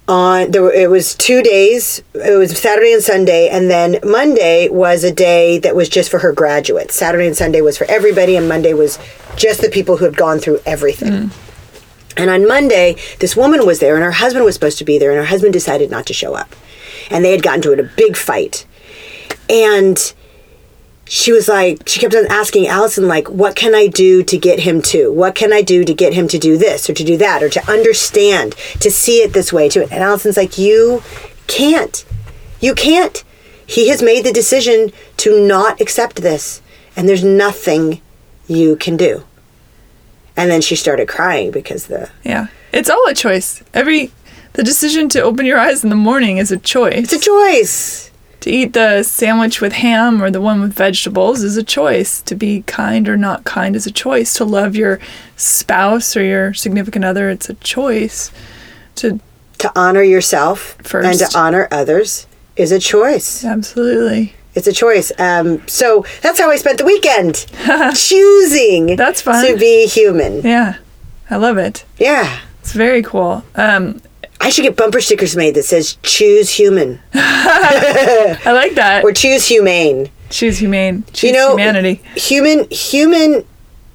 on 0.09 0.51
there 0.51 0.63
were, 0.63 0.73
it 0.73 0.89
was 0.89 1.15
two 1.15 1.43
days. 1.43 2.03
It 2.15 2.37
was 2.39 2.57
Saturday 2.57 2.93
and 2.93 3.03
Sunday, 3.03 3.49
and 3.49 3.69
then 3.71 3.99
Monday 4.05 4.69
was 4.69 5.05
a 5.05 5.13
day 5.13 5.59
that 5.59 5.75
was 5.77 5.89
just 5.89 6.11
for 6.11 6.21
her 6.21 6.33
graduates. 6.33 6.95
Saturday 6.95 7.27
and 7.27 7.37
Sunday 7.37 7.61
was 7.61 7.77
for 7.77 7.85
everybody, 7.91 8.37
and 8.37 8.49
Monday 8.49 8.73
was 8.73 8.99
just 9.37 9.61
the 9.61 9.69
people 9.69 9.99
who 9.99 10.05
had 10.05 10.17
gone 10.17 10.39
through 10.39 10.61
everything. 10.65 11.13
And 12.17 12.31
on 12.31 12.49
Monday, 12.49 12.97
this 13.19 13.37
woman 13.37 13.67
was 13.67 13.81
there, 13.81 13.95
and 13.95 14.03
her 14.05 14.13
husband 14.13 14.47
was 14.47 14.55
supposed 14.55 14.79
to 14.79 14.85
be 14.85 14.99
there, 14.99 15.11
and 15.11 15.19
her 15.19 15.27
husband 15.27 15.53
decided 15.53 15.91
not 15.91 16.07
to 16.07 16.15
show 16.15 16.35
up, 16.35 16.55
and 17.11 17.23
they 17.23 17.33
had 17.33 17.43
gotten 17.43 17.61
to 17.63 17.73
it 17.73 17.81
a 17.81 17.91
big 17.97 18.17
fight, 18.17 18.65
and 19.51 20.15
she 21.09 21.33
was 21.33 21.49
like 21.49 21.89
she 21.89 22.01
kept 22.01 22.15
on 22.15 22.27
asking 22.27 22.67
alison 22.67 23.07
like 23.07 23.29
what 23.29 23.55
can 23.55 23.75
i 23.75 23.87
do 23.87 24.23
to 24.25 24.37
get 24.37 24.61
him 24.61 24.83
to? 24.83 25.13
What 25.13 25.35
can 25.35 25.53
i 25.53 25.63
do 25.63 25.85
to 25.85 25.95
get 25.95 26.15
him 26.15 26.29
to 26.29 26.39
do 26.39 26.57
this 26.59 26.91
or 26.91 26.95
to 26.95 27.05
do 27.05 27.17
that 27.17 27.43
or 27.43 27.49
to 27.49 27.71
understand 27.71 28.55
to 28.81 28.91
see 28.91 29.23
it 29.23 29.33
this 29.33 29.53
way? 29.53 29.69
To 29.71 29.83
and 29.83 29.93
alison's 29.93 30.37
like 30.37 30.59
you 30.59 31.03
can't. 31.47 32.05
You 32.61 32.75
can't. 32.75 33.23
He 33.67 33.89
has 33.89 34.03
made 34.03 34.25
the 34.25 34.33
decision 34.33 34.93
to 35.19 35.47
not 35.47 35.81
accept 35.81 36.23
this 36.23 36.61
and 36.97 37.09
there's 37.09 37.25
nothing 37.25 38.01
you 38.49 38.77
can 38.77 38.97
do. 38.97 39.25
And 40.37 40.51
then 40.51 40.61
she 40.61 40.77
started 40.77 41.09
crying 41.09 41.51
because 41.51 41.87
the 41.87 42.11
yeah, 42.25 42.49
it's 42.73 42.91
all 42.91 43.07
a 43.09 43.15
choice. 43.15 43.63
Every 43.73 44.11
the 44.55 44.65
decision 44.65 45.09
to 45.11 45.23
open 45.23 45.47
your 45.47 45.59
eyes 45.59 45.85
in 45.85 45.91
the 45.91 45.97
morning 45.97 46.39
is 46.39 46.51
a 46.51 46.57
choice. 46.57 46.95
it's 46.97 47.13
a 47.13 47.21
choice 47.21 48.11
To 48.41 48.51
eat 48.51 48.75
the 48.75 49.03
sandwich 49.03 49.61
with 49.61 49.73
ham 49.73 50.23
or 50.23 50.31
the 50.31 50.41
one 50.41 50.61
with 50.61 50.73
vegetables 50.75 51.43
is 51.43 51.57
a 51.57 51.63
choice. 51.65 52.21
To 52.23 52.35
be 52.35 52.63
kind 52.63 53.09
or 53.09 53.17
not 53.17 53.45
kind 53.45 53.75
is 53.75 53.87
a 53.87 53.91
choice. 53.91 54.35
To 54.35 54.45
love 54.45 54.77
your 54.77 55.01
spouse 55.37 56.17
or 56.17 56.23
your 56.23 56.55
significant 56.55 57.05
other, 57.05 57.29
it's 57.31 57.49
a 57.49 57.55
choice. 57.55 58.31
To 58.97 59.19
to 59.59 59.73
honor 59.75 60.03
yourself 60.03 60.77
first. 60.83 61.09
and 61.23 61.31
to 61.31 61.39
honor 61.39 61.67
others 61.73 62.27
is 62.57 62.71
a 62.73 62.79
choice 62.79 63.43
absolutely. 63.45 64.35
It's 64.55 64.67
a 64.67 64.73
choice. 64.73 65.13
Um, 65.19 65.67
so 65.69 66.05
that's 66.23 66.39
how 66.39 66.51
I 66.51 66.57
spent 66.57 66.79
the 66.79 66.85
weekend. 66.87 67.47
Choosing 67.95 68.97
That's 68.97 69.21
fun. 69.21 69.47
to 69.47 69.59
be 69.59 69.87
human. 69.87 70.41
Yeah. 70.43 70.77
I 71.29 71.37
love 71.37 71.59
it. 71.59 71.85
Yeah. 71.99 72.39
It's 72.61 72.73
very 72.73 73.03
cool. 73.03 73.45
Um, 73.55 74.01
I 74.41 74.51
should 74.51 74.63
get 74.63 74.77
bumper 74.77 75.01
stickers 75.01 75.35
made 75.37 75.55
that 75.55 75.65
says 75.65 75.97
choose 76.03 76.51
human 76.51 77.01
I 77.15 78.39
like 78.53 78.75
that. 78.75 79.03
or 79.05 79.13
choose 79.13 79.47
humane. 79.47 80.11
Choose 80.31 80.59
humane. 80.59 81.05
Choose 81.13 81.31
you 81.31 81.33
know, 81.33 81.51
humanity. 81.57 82.03
Human, 82.17 82.67
human, 82.71 83.45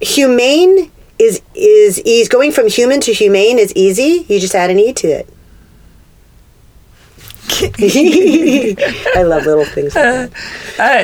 humane 0.00 0.90
is 1.18 1.42
is 1.54 2.00
easy. 2.04 2.28
Going 2.28 2.52
from 2.52 2.68
human 2.68 3.00
to 3.02 3.12
humane 3.12 3.58
is 3.58 3.72
easy. 3.76 4.24
You 4.28 4.40
just 4.40 4.54
add 4.54 4.70
an 4.70 4.78
e 4.78 4.92
to 4.94 5.08
it. 5.08 5.28
I 9.16 9.22
love 9.22 9.44
little 9.46 9.64
things. 9.64 9.94
Like 9.94 10.04
that. 10.04 10.32
I, 10.78 10.98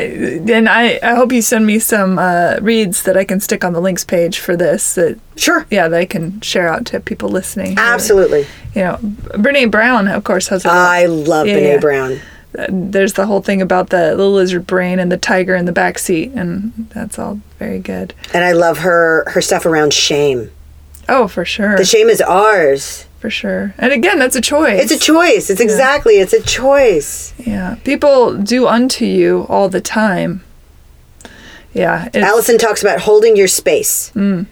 and 0.53 0.69
I, 0.69 0.99
I 1.03 1.15
hope 1.15 1.33
you 1.33 1.43
send 1.43 1.67
me 1.67 1.79
some 1.79 2.19
uh, 2.19 2.57
reads 2.61 3.03
that 3.05 3.17
I 3.17 3.25
can 3.25 3.41
stick 3.41 3.65
on 3.65 3.73
the 3.73 3.81
links 3.81 4.05
page 4.05 4.39
for 4.39 4.57
this. 4.57 4.95
That 4.95 5.19
Sure. 5.37 5.67
yeah, 5.71 5.89
that 5.89 5.99
I 5.99 6.05
can 6.07 6.41
share 6.41 6.69
out 6.69 6.85
to 6.87 7.01
people 7.01 7.29
listening. 7.29 7.77
Absolutely. 7.79 8.47
You 8.75 8.83
know, 8.83 8.97
Brene 9.03 9.71
Brown, 9.71 10.09
of 10.09 10.25
course, 10.25 10.49
has 10.49 10.65
a. 10.65 10.71
I 10.71 11.07
love 11.07 11.47
Yeah, 11.47 11.59
Brene 11.59 11.73
yeah. 11.75 11.79
Brown. 11.81 12.21
there's 12.69 13.13
the 13.13 13.27
whole 13.27 13.43
thing 13.43 13.61
about 13.63 13.91
the, 13.91 14.15
the 14.17 14.27
lizard 14.29 14.67
brain 14.67 14.99
and 14.99 15.13
the 15.13 15.17
tiger 15.19 15.55
in 15.55 15.65
the 15.67 15.73
back 15.73 15.99
seat, 15.99 16.33
and 16.35 16.73
that's 16.95 17.19
all 17.19 17.41
very 17.59 17.79
good. 17.79 18.15
And 18.35 18.45
I 18.45 18.53
love 18.53 18.79
her 18.79 19.25
her 19.31 19.41
stuff 19.43 19.65
around 19.67 19.93
shame. 19.93 20.51
Oh, 21.11 21.27
for 21.29 21.45
sure, 21.45 21.77
The 21.77 21.85
shame 21.87 22.09
is 22.09 22.21
ours. 22.21 23.07
For 23.19 23.31
sure. 23.31 23.75
And 23.79 23.93
again, 23.93 24.19
that's 24.19 24.37
a 24.37 24.41
choice. 24.41 24.81
It's 24.81 24.93
a 24.93 24.99
choice. 25.05 25.51
It's 25.51 25.61
exactly. 25.61 26.15
It's 26.19 26.33
a 26.33 26.43
choice. 26.43 27.35
yeah. 27.39 27.77
People 27.85 28.37
do 28.37 28.67
unto 28.69 29.05
you 29.05 29.45
all 29.49 29.69
the 29.69 29.81
time. 29.81 30.45
Yeah, 31.75 32.09
Alison 32.15 32.59
talks 32.59 32.81
about 32.83 33.01
holding 33.01 33.37
your 33.37 33.47
space. 33.49 34.11
Mm. 34.15 34.47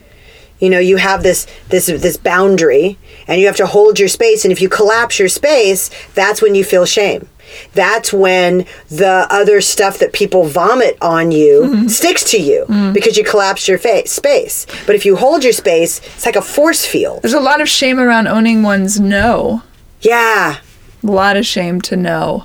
You 0.58 0.70
know, 0.70 0.78
you 0.78 0.96
have 0.96 1.22
this 1.22 1.46
this 1.68 1.86
this 1.86 2.16
boundary, 2.16 2.98
and 3.26 3.40
you 3.40 3.46
have 3.46 3.56
to 3.56 3.66
hold 3.66 3.98
your 3.98 4.08
space. 4.08 4.44
And 4.44 4.52
if 4.52 4.60
you 4.60 4.68
collapse 4.68 5.18
your 5.18 5.28
space, 5.28 5.90
that's 6.14 6.40
when 6.42 6.54
you 6.54 6.64
feel 6.64 6.84
shame. 6.84 7.28
That's 7.74 8.12
when 8.12 8.66
the 8.88 9.26
other 9.30 9.60
stuff 9.60 9.98
that 9.98 10.12
people 10.12 10.44
vomit 10.44 10.96
on 11.00 11.30
you 11.32 11.88
sticks 11.88 12.24
to 12.32 12.38
you 12.38 12.66
because 12.92 13.16
you 13.16 13.24
collapse 13.24 13.68
your 13.68 13.78
fa- 13.78 14.06
space. 14.06 14.66
But 14.86 14.94
if 14.94 15.04
you 15.06 15.16
hold 15.16 15.44
your 15.44 15.52
space, 15.52 15.98
it's 16.00 16.26
like 16.26 16.36
a 16.36 16.42
force 16.42 16.84
field. 16.84 17.22
there's 17.22 17.34
a 17.34 17.40
lot 17.40 17.60
of 17.60 17.68
shame 17.68 17.98
around 17.98 18.26
owning 18.28 18.62
one's 18.62 18.98
no. 19.00 19.62
Yeah. 20.00 20.58
A 21.02 21.06
lot 21.06 21.36
of 21.36 21.46
shame 21.46 21.80
to 21.82 21.96
know. 21.96 22.44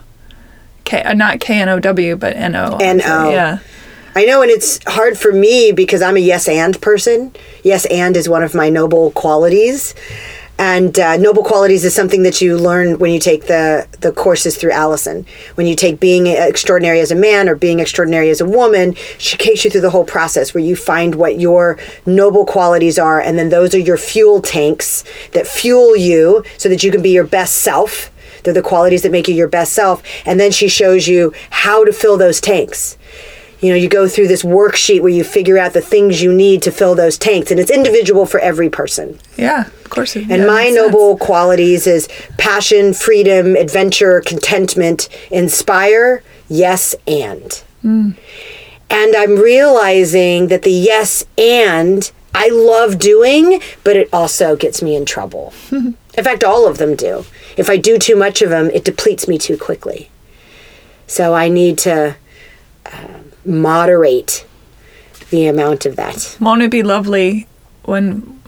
K, 0.83 1.01
uh, 1.03 1.13
not 1.13 1.39
K 1.39 1.59
N 1.61 1.69
O 1.69 1.79
W, 1.79 2.15
but 2.15 2.35
N 2.35 2.55
O. 2.55 2.77
N-O. 2.81 3.29
Yeah. 3.29 3.59
I 4.13 4.25
know, 4.25 4.41
and 4.41 4.51
it's 4.51 4.79
hard 4.87 5.17
for 5.17 5.31
me 5.31 5.71
because 5.71 6.01
I'm 6.01 6.17
a 6.17 6.19
yes 6.19 6.47
and 6.49 6.79
person. 6.81 7.33
Yes 7.63 7.85
and 7.85 8.17
is 8.17 8.27
one 8.27 8.43
of 8.43 8.53
my 8.53 8.69
noble 8.69 9.11
qualities. 9.11 9.95
And 10.61 10.99
uh, 10.99 11.17
noble 11.17 11.43
qualities 11.43 11.83
is 11.83 11.95
something 11.95 12.21
that 12.21 12.39
you 12.39 12.55
learn 12.55 12.99
when 12.99 13.11
you 13.11 13.19
take 13.19 13.47
the, 13.47 13.87
the 14.01 14.11
courses 14.11 14.55
through 14.55 14.73
Alison. 14.73 15.25
When 15.55 15.65
you 15.65 15.75
take 15.75 15.99
being 15.99 16.27
extraordinary 16.27 16.99
as 16.99 17.09
a 17.09 17.15
man 17.15 17.49
or 17.49 17.55
being 17.55 17.79
extraordinary 17.79 18.29
as 18.29 18.41
a 18.41 18.45
woman, 18.45 18.93
she 19.17 19.37
takes 19.37 19.65
you 19.65 19.71
through 19.71 19.81
the 19.81 19.89
whole 19.89 20.05
process 20.05 20.53
where 20.53 20.63
you 20.63 20.75
find 20.75 21.15
what 21.15 21.39
your 21.39 21.79
noble 22.05 22.45
qualities 22.45 22.99
are, 22.99 23.19
and 23.19 23.39
then 23.39 23.49
those 23.49 23.73
are 23.73 23.79
your 23.79 23.97
fuel 23.97 24.39
tanks 24.39 25.03
that 25.31 25.47
fuel 25.47 25.97
you 25.97 26.43
so 26.59 26.69
that 26.69 26.83
you 26.83 26.91
can 26.91 27.01
be 27.01 27.09
your 27.09 27.25
best 27.25 27.55
self. 27.55 28.11
They're 28.43 28.53
the 28.53 28.61
qualities 28.61 29.01
that 29.01 29.11
make 29.11 29.27
you 29.27 29.33
your 29.33 29.47
best 29.47 29.73
self. 29.73 30.03
And 30.27 30.39
then 30.39 30.51
she 30.51 30.67
shows 30.67 31.07
you 31.07 31.33
how 31.49 31.85
to 31.85 31.91
fill 31.91 32.17
those 32.17 32.39
tanks 32.39 32.99
you 33.61 33.69
know, 33.69 33.75
you 33.75 33.87
go 33.87 34.07
through 34.07 34.27
this 34.27 34.41
worksheet 34.41 35.01
where 35.01 35.11
you 35.11 35.23
figure 35.23 35.59
out 35.59 35.73
the 35.73 35.81
things 35.81 36.19
you 36.19 36.33
need 36.33 36.63
to 36.63 36.71
fill 36.71 36.95
those 36.95 37.15
tanks, 37.15 37.51
and 37.51 37.59
it's 37.59 37.69
individual 37.69 38.25
for 38.25 38.39
every 38.39 38.71
person. 38.71 39.19
Yeah, 39.37 39.69
course. 39.91 40.15
And 40.15 40.47
my 40.47 40.65
sense. 40.65 40.75
noble 40.75 41.17
qualities 41.17 41.85
is 41.85 42.07
passion, 42.37 42.93
freedom, 42.93 43.55
adventure, 43.55 44.21
contentment, 44.21 45.07
inspire, 45.29 46.23
yes, 46.49 46.95
and. 47.05 47.63
And 48.89 49.15
I'm 49.15 49.37
realizing 49.37 50.47
that 50.47 50.63
the 50.63 50.71
yes 50.71 51.25
and 51.37 52.11
I 52.33 52.49
love 52.49 52.99
doing, 52.99 53.61
but 53.83 53.95
it 53.95 54.09
also 54.11 54.55
gets 54.55 54.81
me 54.81 54.95
in 54.95 55.05
trouble. 55.05 55.53
in 55.71 55.95
fact, 56.15 56.43
all 56.43 56.67
of 56.67 56.77
them 56.77 56.95
do. 56.95 57.25
If 57.57 57.69
I 57.69 57.77
do 57.77 57.97
too 57.97 58.15
much 58.15 58.41
of 58.41 58.49
them, 58.49 58.69
it 58.71 58.83
depletes 58.83 59.27
me 59.27 59.37
too 59.37 59.57
quickly. 59.57 60.09
So 61.07 61.33
I 61.33 61.49
need 61.49 61.77
to 61.79 62.15
uh, 62.85 63.19
moderate 63.45 64.45
the 65.29 65.47
amount 65.47 65.85
of 65.85 65.95
that. 65.97 66.37
Won't 66.39 66.61
it 66.61 66.71
be 66.71 66.83
lovely 66.83 67.47
when 67.83 68.40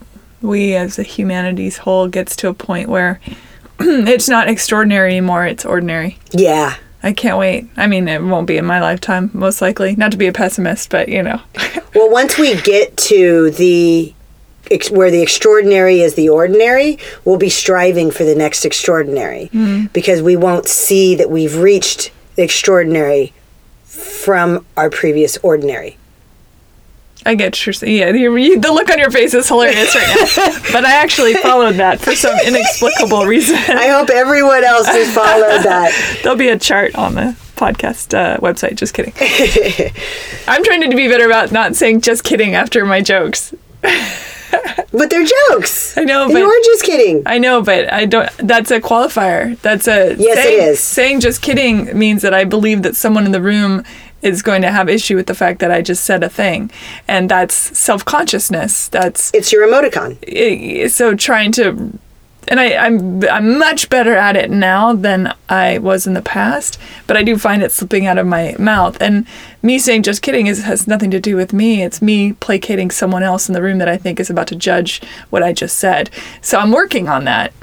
we 0.43 0.75
as 0.75 0.99
a 0.99 1.03
humanities 1.03 1.77
whole 1.77 2.07
gets 2.07 2.35
to 2.35 2.49
a 2.49 2.53
point 2.53 2.89
where 2.89 3.19
it's 3.79 4.29
not 4.29 4.47
extraordinary 4.47 5.11
anymore, 5.11 5.45
it's 5.45 5.65
ordinary. 5.65 6.19
Yeah. 6.31 6.75
I 7.01 7.11
can't 7.11 7.37
wait. 7.37 7.67
I 7.75 7.87
mean, 7.87 8.07
it 8.07 8.21
won't 8.23 8.47
be 8.47 8.57
in 8.57 8.65
my 8.65 8.79
lifetime, 8.79 9.29
most 9.33 9.61
likely. 9.61 9.95
Not 9.95 10.11
to 10.13 10.17
be 10.17 10.27
a 10.27 10.33
pessimist, 10.33 10.89
but 10.89 11.09
you 11.09 11.23
know. 11.23 11.41
Well, 11.95 12.09
once 12.09 12.39
we 12.39 12.59
get 12.59 12.97
to 12.97 13.51
the 13.51 14.15
where 14.89 15.11
the 15.11 15.21
extraordinary 15.21 16.01
is 16.01 16.15
the 16.15 16.29
ordinary, 16.29 16.97
we'll 17.23 17.37
be 17.37 17.49
striving 17.49 18.09
for 18.09 18.23
the 18.23 18.33
next 18.33 18.65
extraordinary 18.65 19.51
mm-hmm. 19.53 19.85
because 19.93 20.19
we 20.21 20.35
won't 20.35 20.67
see 20.67 21.13
that 21.13 21.29
we've 21.29 21.57
reached 21.57 22.11
the 22.35 22.41
extraordinary 22.41 23.31
from 23.83 24.65
our 24.75 24.89
previous 24.89 25.37
ordinary. 25.43 25.97
I 27.25 27.35
get 27.35 27.65
your 27.65 27.73
yeah. 27.81 28.11
You, 28.11 28.59
the 28.59 28.71
look 28.71 28.89
on 28.89 28.99
your 28.99 29.11
face 29.11 29.33
is 29.33 29.47
hilarious 29.47 29.95
right 29.95 30.07
now. 30.07 30.59
but 30.73 30.85
I 30.85 30.93
actually 30.93 31.33
followed 31.35 31.75
that 31.75 31.99
for 31.99 32.15
some 32.15 32.35
inexplicable 32.45 33.25
reason. 33.25 33.55
I 33.55 33.87
hope 33.87 34.09
everyone 34.09 34.63
else 34.63 34.87
has 34.87 35.13
followed 35.13 35.63
that. 35.63 36.19
There'll 36.23 36.37
be 36.37 36.49
a 36.49 36.59
chart 36.59 36.95
on 36.95 37.15
the 37.15 37.35
podcast 37.55 38.13
uh, 38.13 38.37
website. 38.39 38.75
Just 38.75 38.93
kidding. 38.93 39.13
I'm 40.47 40.63
trying 40.63 40.89
to 40.89 40.95
be 40.95 41.07
better 41.07 41.25
about 41.25 41.51
not 41.51 41.75
saying 41.75 42.01
just 42.01 42.23
kidding 42.23 42.55
after 42.55 42.85
my 42.85 43.01
jokes. 43.01 43.53
But 44.91 45.09
they're 45.09 45.25
jokes. 45.49 45.97
I 45.97 46.03
know, 46.03 46.27
but 46.27 46.37
you 46.37 46.45
were 46.45 46.63
just 46.65 46.83
kidding. 46.83 47.23
I 47.25 47.39
know, 47.39 47.63
but 47.63 47.91
I 47.91 48.05
don't. 48.05 48.29
That's 48.37 48.69
a 48.69 48.79
qualifier. 48.79 49.59
That's 49.61 49.87
a 49.87 50.15
Yes, 50.19 50.37
it 50.37 50.43
saying, 50.43 50.61
is. 50.61 50.79
Saying 50.79 51.19
just 51.21 51.41
kidding 51.41 51.97
means 51.97 52.21
that 52.21 52.33
I 52.35 52.43
believe 52.43 52.83
that 52.83 52.95
someone 52.95 53.25
in 53.25 53.31
the 53.31 53.41
room 53.41 53.83
is 54.23 54.41
going 54.41 54.61
to 54.63 54.71
have 54.71 54.89
issue 54.89 55.15
with 55.15 55.27
the 55.27 55.35
fact 55.35 55.59
that 55.59 55.71
I 55.71 55.81
just 55.81 56.03
said 56.03 56.23
a 56.23 56.29
thing, 56.29 56.71
and 57.07 57.29
that's 57.29 57.53
self 57.77 58.03
consciousness. 58.05 58.87
That's 58.89 59.31
It's 59.33 59.51
your 59.51 59.67
emoticon. 59.67 60.17
i- 60.27 60.87
so 60.87 61.13
trying 61.15 61.51
to 61.53 61.99
and 62.49 62.59
I, 62.59 62.75
I'm 62.75 63.23
I'm 63.29 63.57
much 63.57 63.89
better 63.89 64.15
at 64.17 64.35
it 64.35 64.51
now 64.51 64.91
than 64.93 65.33
I 65.47 65.77
was 65.77 66.05
in 66.05 66.13
the 66.13 66.21
past, 66.21 66.77
but 67.07 67.15
I 67.15 67.23
do 67.23 67.37
find 67.37 67.63
it 67.63 67.71
slipping 67.71 68.05
out 68.05 68.17
of 68.17 68.27
my 68.27 68.53
mouth. 68.59 68.97
And 69.01 69.25
me 69.61 69.79
saying 69.79 70.03
just 70.03 70.21
kidding 70.21 70.47
is 70.47 70.63
has 70.63 70.85
nothing 70.85 71.09
to 71.11 71.21
do 71.21 71.37
with 71.37 71.53
me. 71.53 71.83
It's 71.83 72.01
me 72.01 72.33
placating 72.33 72.91
someone 72.91 73.23
else 73.23 73.47
in 73.47 73.53
the 73.53 73.61
room 73.61 73.77
that 73.77 73.87
I 73.87 73.95
think 73.95 74.19
is 74.19 74.29
about 74.29 74.47
to 74.47 74.55
judge 74.57 75.01
what 75.29 75.41
I 75.41 75.53
just 75.53 75.77
said. 75.79 76.09
So 76.41 76.59
I'm 76.59 76.71
working 76.73 77.07
on 77.07 77.23
that. 77.23 77.53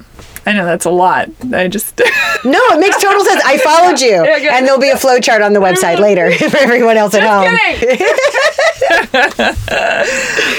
I 0.46 0.52
know 0.54 0.64
that's 0.64 0.86
a 0.86 0.90
lot. 0.90 1.28
I 1.52 1.68
just 1.68 1.98
No, 2.44 2.58
it 2.70 2.80
makes 2.80 3.00
total 3.02 3.22
sense. 3.24 3.42
I 3.44 3.58
followed 3.58 4.00
you. 4.00 4.24
Yeah, 4.24 4.56
and 4.56 4.66
there'll 4.66 4.80
be 4.80 4.88
a 4.90 4.96
flow 4.96 5.18
chart 5.20 5.42
on 5.42 5.52
the 5.52 5.60
website 5.60 5.98
later 5.98 6.32
for 6.50 6.56
everyone 6.56 6.96
else 6.96 7.14
at 7.14 7.22
home. 7.22 7.44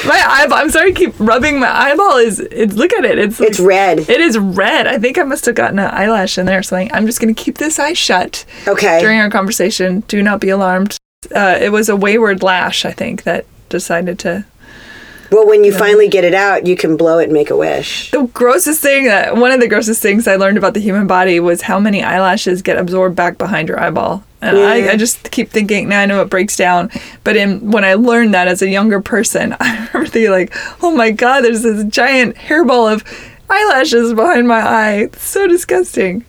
my 0.08 0.24
eyeball. 0.28 0.58
I'm 0.58 0.70
sorry, 0.70 0.94
to 0.94 0.98
keep 1.00 1.20
rubbing 1.20 1.60
my 1.60 1.70
eyeball. 1.70 2.18
Is 2.18 2.40
it's 2.40 2.74
look 2.76 2.94
at 2.94 3.06
it. 3.06 3.18
It's 3.18 3.40
like- 3.40 3.50
It's 3.50 3.60
red. 3.60 4.00
It 4.00 4.22
is 4.22 4.38
red. 4.38 4.88
I 4.88 4.98
think 5.00 5.18
I 5.18 5.24
must 5.24 5.46
have 5.46 5.56
gotten 5.56 5.80
an 5.80 5.90
eyelash 5.92 6.38
in 6.38 6.46
there 6.46 6.60
or 6.60 6.64
something. 6.64 6.92
I'm 6.94 7.06
just 7.06 7.20
going 7.20 7.34
to 7.34 7.44
keep 7.44 7.58
this 7.58 7.80
eye 7.80 7.94
shut 7.94 8.46
Okay. 8.68 9.00
during 9.02 9.20
our 9.20 9.30
conversation. 9.30 10.02
Do 10.02 10.22
not 10.22 10.40
be 10.40 10.50
alarmed. 10.50 10.98
Uh, 11.36 11.58
it 11.62 11.72
was 11.72 11.90
a 11.90 11.96
wayward 11.96 12.44
lash, 12.44 12.86
I 12.86 12.92
think, 12.92 13.24
that 13.24 13.46
decided 13.70 14.20
to. 14.20 14.46
Well, 15.32 15.48
when 15.48 15.64
you 15.64 15.72
finally 15.74 16.10
get 16.10 16.26
it 16.26 16.34
out, 16.34 16.68
you 16.68 16.76
can 16.76 16.98
blow 16.98 17.18
it 17.20 17.26
and 17.26 17.34
make 17.34 17.50
a 17.50 17.56
wish. 17.56 18.12
The 18.12 18.24
grossest 18.34 18.82
thing 18.82 19.06
that 19.06 19.38
one 19.38 19.52
of 19.52 19.62
the 19.62 19.68
grossest 19.70 20.02
things 20.02 20.28
I 20.28 20.36
learned 20.36 20.58
about 20.58 20.74
the 20.74 20.82
human 20.82 21.08
body 21.08 21.40
was 21.40 21.62
how 21.62 21.80
many 21.80 22.04
eyelashes 22.04 22.62
get 22.62 22.78
absorbed 22.78 23.16
back 23.16 23.38
behind 23.38 23.70
your 23.70 23.80
eyeball. 23.80 24.26
And 24.42 24.58
Yeah. 24.58 24.64
I, 24.66 24.92
I 24.92 24.96
just 24.98 25.32
keep 25.32 25.50
thinking, 25.50 25.88
now 25.88 26.02
I 26.02 26.06
know 26.06 26.22
it 26.22 26.30
breaks 26.30 26.58
down. 26.58 26.90
But 27.24 27.38
in 27.38 27.72
when 27.72 27.86
I 27.86 27.94
learned 27.94 28.34
that 28.34 28.50
as 28.50 28.62
a 28.62 28.68
younger 28.70 29.00
person, 29.00 29.56
I 29.62 29.88
remember 29.94 30.10
thinking 30.10 30.32
like, 30.32 30.54
oh 30.84 30.92
my 30.92 31.12
god, 31.12 31.42
there's 31.42 31.62
this 31.64 31.86
giant 31.86 32.36
hairball 32.36 32.92
of 32.92 33.04
eyelashes 33.50 34.14
behind 34.14 34.50
my 34.50 34.60
eye. 34.60 34.94
It's 35.04 35.24
so 35.24 35.48
disgusting. 35.48 36.26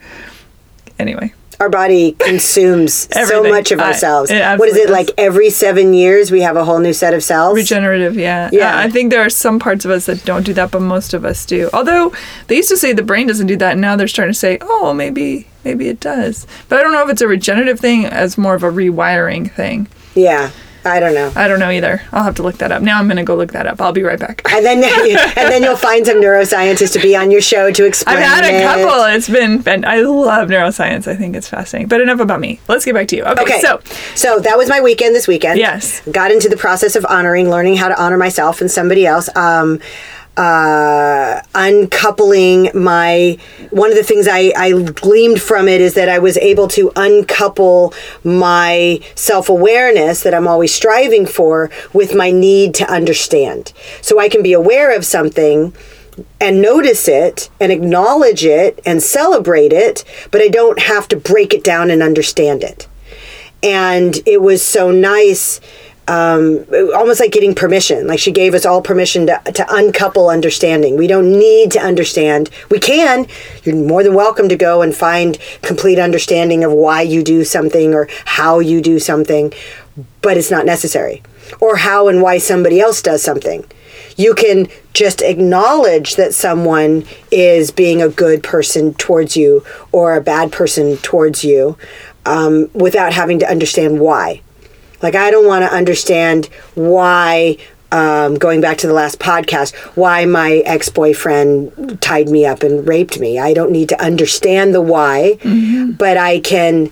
Anyway. 1.00 1.34
Our 1.62 1.68
body 1.68 2.16
consumes 2.18 3.09
so 3.29 3.44
much 3.44 3.70
of 3.70 3.79
ourselves. 3.79 4.33
it 4.33 4.59
what 4.59 4.68
is 4.68 4.77
it 4.77 4.88
does. 4.88 4.90
like 4.90 5.11
every 5.16 5.48
seven 5.48 5.94
years 5.94 6.33
we 6.33 6.40
have 6.40 6.57
a 6.57 6.64
whole 6.64 6.81
new 6.81 6.92
set 6.92 7.14
of 7.14 7.22
cells? 7.22 7.55
Regenerative, 7.55 8.16
yeah. 8.16 8.51
Yeah. 8.53 8.75
Uh, 8.75 8.81
I 8.81 8.90
think 8.90 9.12
there 9.12 9.22
are 9.25 9.31
some 9.31 9.61
parts 9.61 9.85
of 9.85 9.92
us 9.92 10.07
that 10.07 10.25
don't 10.25 10.44
do 10.44 10.53
that, 10.55 10.72
but 10.72 10.83
most 10.83 11.14
of 11.14 11.25
us 11.25 11.46
do. 11.46 11.70
Although 11.72 12.12
they 12.48 12.57
used 12.57 12.68
to 12.70 12.77
say 12.77 12.92
the 12.92 13.05
brain 13.05 13.29
doesn't 13.29 13.46
do 13.46 13.57
that, 13.59 13.72
and 13.72 13.81
now 13.81 13.94
they're 13.94 14.09
starting 14.09 14.33
to 14.33 14.38
say, 14.38 14.59
oh, 14.61 14.92
maybe 14.92 15.46
maybe 15.64 15.87
it 15.88 16.01
does. 16.01 16.48
But 16.68 16.81
I 16.81 16.83
don't 16.83 16.90
know 16.90 17.05
if 17.05 17.11
it's 17.11 17.22
a 17.22 17.29
regenerative 17.29 17.79
thing 17.79 18.07
as 18.07 18.37
more 18.37 18.57
of 18.57 18.64
a 18.64 18.70
rewiring 18.70 19.48
thing. 19.55 19.87
yeah, 20.16 20.51
I 20.85 21.01
don't 21.01 21.14
know. 21.14 21.33
I 21.37 21.49
don't 21.49 21.61
know 21.61 21.71
either. 21.71 22.03
I'll 22.12 22.25
have 22.25 22.35
to 22.37 22.42
look 22.42 22.59
that 22.59 22.73
up. 22.73 22.83
Now 22.83 22.99
I'm 22.99 23.07
going 23.07 23.16
to 23.16 23.25
go 23.25 23.37
look 23.37 23.53
that 23.53 23.66
up. 23.66 23.81
I'll 23.81 23.92
be 23.92 24.03
right 24.03 24.18
back. 24.18 24.42
And 24.51 24.64
then 24.64 24.83
and 25.37 25.51
then 25.53 25.62
you'll 25.62 25.77
find 25.77 26.05
some 26.07 26.16
neuroscientist 26.16 26.92
to 26.95 26.99
be 27.01 27.14
on 27.16 27.31
your 27.31 27.40
show 27.40 27.71
to 27.71 27.85
explain. 27.87 28.18
I've 28.18 28.23
had 28.25 28.45
a 28.45 28.59
it. 28.59 28.62
couple. 28.62 29.05
It's 29.05 29.29
been, 29.29 29.61
been, 29.62 29.85
I 29.85 30.01
love 30.01 30.49
neuroscience. 30.49 31.07
I 31.07 31.14
think 31.14 31.37
it's 31.37 31.49
fascinating. 31.49 31.88
But 31.88 32.01
enough 32.01 32.21
about 32.21 32.40
me. 32.40 32.61
Let's 32.68 32.85
get 32.85 32.95
back 32.95 33.09
to 33.09 33.16
you. 33.16 33.25
Okay, 33.25 33.42
Okay, 33.42 33.61
so 33.61 33.81
so 34.14 34.40
that 34.40 34.57
was 34.59 34.68
my 34.68 34.81
weekend 34.81 35.14
this 35.14 35.29
weekend. 35.29 35.59
Yes. 35.59 36.01
got 36.11 36.31
into 36.31 36.49
the 36.49 36.57
process 36.57 36.97
of 36.97 37.05
honoring, 37.07 37.49
learning 37.51 37.77
how 37.77 37.88
to 37.88 38.01
honor 38.03 38.18
myself 38.18 38.61
and 38.61 38.71
somebody 38.71 39.07
else. 39.07 39.29
Um, 39.37 39.81
uh, 40.37 41.42
uncoupling 41.55 42.71
my 42.75 43.37
one 43.71 43.90
of 43.90 43.97
the 43.97 44.03
things 44.03 44.27
I, 44.31 44.53
I 44.57 44.73
gleamed 44.83 45.40
from 45.42 45.68
it 45.68 45.81
is 45.81 45.95
that 45.95 46.09
I 46.09 46.18
was 46.18 46.37
able 46.38 46.68
to 46.68 46.90
uncouple 46.97 47.92
my 48.25 49.01
self 49.14 49.49
awareness 49.49 50.23
that 50.23 50.35
I'm 50.35 50.49
always 50.49 50.75
striving 50.75 51.27
for 51.27 51.71
with 51.92 52.14
my 52.14 52.31
need 52.31 52.75
to 52.77 52.90
understand. 52.90 53.73
So 54.01 54.18
I 54.18 54.29
can 54.29 54.42
be 54.42 54.53
aware 54.53 54.97
of 54.97 55.05
something 55.05 55.75
and 56.40 56.61
notice 56.61 57.09
it 57.09 57.51
and 57.61 57.73
acknowledge 57.73 58.45
it 58.45 58.81
and 58.85 59.03
celebrate 59.03 59.73
it, 59.73 60.05
but 60.31 60.40
I 60.40 60.49
don't 60.49 60.79
have 60.79 61.09
to 61.09 61.16
break 61.16 61.55
it 61.55 61.64
down 61.64 61.90
and 61.90 62.03
understand 62.03 62.62
it 62.62 62.88
and 63.62 64.21
it 64.27 64.42
was 64.42 64.64
so 64.64 64.90
nice 64.90 65.61
um, 66.12 66.66
almost 66.94 67.20
like 67.20 67.33
getting 67.33 67.55
permission. 67.55 68.07
Like 68.07 68.18
she 68.18 68.33
gave 68.33 68.55
us 68.55 68.66
all 68.66 68.83
permission 68.83 69.27
to, 69.27 69.40
to 69.53 69.66
uncouple 69.75 70.29
understanding. 70.29 70.96
We 70.96 71.07
don't 71.07 71.31
need 71.31 71.70
to 71.72 71.81
understand. 71.81 72.51
We 72.70 72.79
can. 72.79 73.27
You're 73.64 73.77
more 73.77 74.03
than 74.03 74.14
welcome 74.14 74.48
to 74.48 74.57
go 74.57 74.83
and 74.83 74.94
find 74.94 75.38
complete 75.62 75.98
understanding 75.98 76.64
of 76.64 76.72
why 76.72 77.03
you 77.03 77.22
do 77.22 77.44
something 77.44 77.94
or 77.94 78.09
how 78.25 78.59
you 78.59 78.81
do 78.81 78.98
something 78.98 79.53
but 80.22 80.37
it's 80.37 80.51
not 80.51 80.64
necessary. 80.64 81.22
Or 81.61 81.77
how 81.77 82.09
and 82.09 82.22
why 82.22 82.38
somebody 82.38 82.81
else 82.81 83.03
does 83.03 83.22
something. 83.22 83.64
You 84.16 84.35
can 84.35 84.68
just 84.92 85.20
acknowledge 85.20 86.16
that 86.16 86.35
someone 86.35 87.05
is 87.31 87.70
being 87.70 88.01
a 88.01 88.09
good 88.09 88.42
person 88.42 88.94
towards 88.94 89.37
you 89.37 89.64
or 89.90 90.14
a 90.14 90.20
bad 90.20 90.53
person 90.53 90.96
towards 90.98 91.44
you 91.44 91.77
um, 92.25 92.70
without 92.72 93.12
having 93.12 93.38
to 93.40 93.51
understand 93.51 94.01
why. 94.01 94.42
Like, 95.02 95.14
I 95.14 95.30
don't 95.30 95.46
want 95.46 95.64
to 95.64 95.74
understand 95.74 96.46
why, 96.74 97.58
um, 97.90 98.36
going 98.36 98.60
back 98.60 98.78
to 98.78 98.86
the 98.86 98.94
last 98.94 99.18
podcast, 99.18 99.74
why 99.96 100.24
my 100.24 100.62
ex 100.64 100.88
boyfriend 100.88 102.00
tied 102.00 102.28
me 102.28 102.46
up 102.46 102.62
and 102.62 102.86
raped 102.86 103.18
me. 103.20 103.38
I 103.38 103.52
don't 103.52 103.70
need 103.70 103.88
to 103.90 104.02
understand 104.02 104.74
the 104.74 104.80
why, 104.80 105.38
but 105.98 106.16
I 106.16 106.40
can 106.40 106.90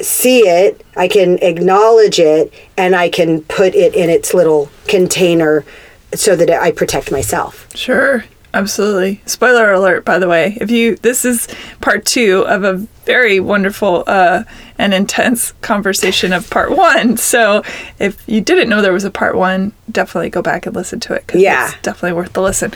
see 0.00 0.40
it, 0.40 0.84
I 0.94 1.08
can 1.08 1.38
acknowledge 1.38 2.18
it, 2.18 2.52
and 2.76 2.94
I 2.94 3.08
can 3.08 3.40
put 3.42 3.74
it 3.74 3.94
in 3.94 4.10
its 4.10 4.34
little 4.34 4.68
container 4.86 5.64
so 6.14 6.36
that 6.36 6.50
I 6.50 6.70
protect 6.70 7.10
myself. 7.10 7.66
Sure, 7.74 8.24
absolutely. 8.52 9.22
Spoiler 9.26 9.72
alert, 9.72 10.04
by 10.04 10.18
the 10.18 10.28
way. 10.28 10.58
If 10.60 10.70
you 10.70 10.96
this 10.96 11.24
is 11.24 11.48
part 11.80 12.04
two 12.04 12.44
of 12.46 12.62
a 12.62 12.74
very 13.04 13.40
wonderful 13.40 14.04
uh, 14.06 14.44
and 14.78 14.92
intense 14.94 15.52
conversation 15.62 16.32
of 16.32 16.48
part 16.50 16.70
one. 16.70 17.16
So 17.16 17.62
if 17.98 18.22
you 18.28 18.40
didn't 18.40 18.68
know 18.68 18.82
there 18.82 18.92
was 18.92 19.04
a 19.04 19.10
part 19.10 19.36
one, 19.36 19.72
definitely 19.90 20.30
go 20.30 20.42
back 20.42 20.66
and 20.66 20.74
listen 20.76 21.00
to 21.00 21.14
it 21.14 21.26
because 21.26 21.40
Yeah. 21.40 21.68
it's 21.70 21.80
definitely 21.82 22.12
worth 22.12 22.32
the 22.32 22.42
listen. 22.42 22.72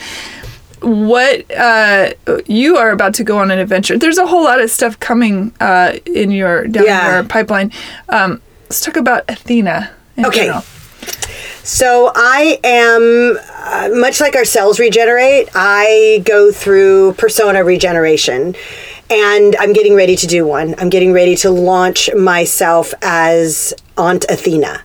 What 0.83 1.51
uh, 1.55 2.13
you 2.47 2.77
are 2.79 2.91
about 2.91 3.13
to 3.15 3.25
go 3.25 3.37
on 3.39 3.51
an 3.51 3.59
adventure. 3.59 3.99
There's 3.99 4.17
a 4.19 4.27
whole 4.27 4.43
lot 4.45 4.61
of 4.63 4.71
stuff 4.71 4.99
coming 4.99 5.53
uh, 5.61 5.99
in 6.07 6.31
your 6.31 6.67
down 6.67 6.85
Yeah. 6.87 7.13
your 7.17 7.25
pipeline. 7.25 7.71
Um, 8.09 8.41
let's 8.65 8.81
talk 8.81 8.97
about 8.97 9.25
Athena 9.29 9.91
in 10.17 10.25
Okay. 10.27 10.47
general? 10.47 10.63
So 11.63 12.11
I 12.15 12.59
am 12.65 13.39
uh, 13.55 13.91
much 14.01 14.21
like 14.21 14.35
our 14.35 14.47
cells 14.47 14.81
regenerate. 14.81 15.51
I 15.55 16.23
go 16.25 16.51
through 16.51 17.13
persona 17.15 17.63
regeneration, 17.63 18.55
and 19.11 19.57
I'm 19.57 19.73
getting 19.73 19.95
ready 19.95 20.17
to 20.17 20.27
do 20.27 20.47
one. 20.47 20.75
I'm 20.79 20.89
getting 20.89 21.13
ready 21.13 21.35
to 21.37 21.51
launch 21.51 22.09
myself 22.15 22.95
as 23.03 23.75
Aunt 23.99 24.25
Athena. 24.31 24.83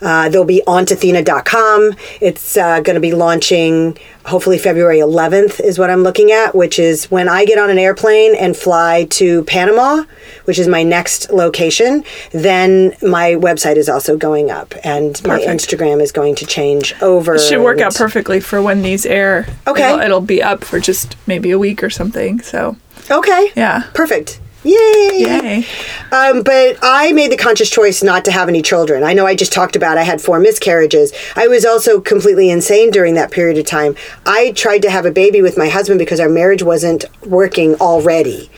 Uh, 0.00 0.28
there'll 0.28 0.46
be 0.46 0.62
auntAthena.com. 0.66 1.94
It's 2.20 2.56
uh, 2.56 2.80
going 2.80 2.94
to 2.94 3.00
be 3.00 3.12
launching 3.12 3.98
hopefully 4.24 4.58
February 4.58 4.98
11th, 4.98 5.58
is 5.60 5.78
what 5.78 5.88
I'm 5.90 6.02
looking 6.02 6.30
at, 6.30 6.54
which 6.54 6.78
is 6.78 7.10
when 7.10 7.28
I 7.28 7.44
get 7.46 7.58
on 7.58 7.70
an 7.70 7.78
airplane 7.78 8.34
and 8.34 8.54
fly 8.56 9.04
to 9.10 9.42
Panama, 9.44 10.04
which 10.44 10.58
is 10.58 10.68
my 10.68 10.82
next 10.82 11.30
location. 11.30 12.04
Then 12.32 12.94
my 13.02 13.32
website 13.32 13.76
is 13.76 13.88
also 13.88 14.16
going 14.16 14.50
up, 14.50 14.74
and 14.84 15.20
my 15.26 15.40
Instagram 15.40 16.02
is 16.02 16.12
going 16.12 16.34
to 16.36 16.46
change 16.46 16.94
over. 17.00 17.36
It 17.36 17.40
should 17.40 17.62
work 17.62 17.80
out 17.80 17.94
perfectly 17.94 18.40
for 18.40 18.60
when 18.62 18.82
these 18.82 19.06
air. 19.06 19.46
Okay. 19.66 19.88
It'll, 19.94 20.00
it'll 20.00 20.20
be 20.20 20.42
up 20.42 20.62
for 20.62 20.78
just 20.78 21.16
maybe 21.26 21.50
a 21.50 21.58
week 21.58 21.82
or 21.82 21.90
something. 21.90 22.40
So, 22.42 22.76
Okay. 23.10 23.50
yeah. 23.56 23.84
Perfect. 23.94 24.40
Yay! 24.68 25.18
Yay. 25.18 25.66
Um, 26.12 26.42
but 26.42 26.76
I 26.82 27.12
made 27.12 27.32
the 27.32 27.36
conscious 27.36 27.70
choice 27.70 28.02
not 28.02 28.24
to 28.26 28.32
have 28.32 28.48
any 28.48 28.62
children. 28.62 29.02
I 29.02 29.12
know 29.12 29.26
I 29.26 29.34
just 29.34 29.52
talked 29.52 29.76
about 29.76 29.98
I 29.98 30.02
had 30.02 30.20
four 30.20 30.38
miscarriages. 30.38 31.12
I 31.36 31.48
was 31.48 31.64
also 31.64 32.00
completely 32.00 32.50
insane 32.50 32.90
during 32.90 33.14
that 33.14 33.30
period 33.30 33.58
of 33.58 33.66
time. 33.66 33.96
I 34.26 34.52
tried 34.52 34.82
to 34.82 34.90
have 34.90 35.06
a 35.06 35.10
baby 35.10 35.42
with 35.42 35.56
my 35.56 35.68
husband 35.68 35.98
because 35.98 36.20
our 36.20 36.28
marriage 36.28 36.62
wasn't 36.62 37.04
working 37.26 37.74
already. 37.76 38.50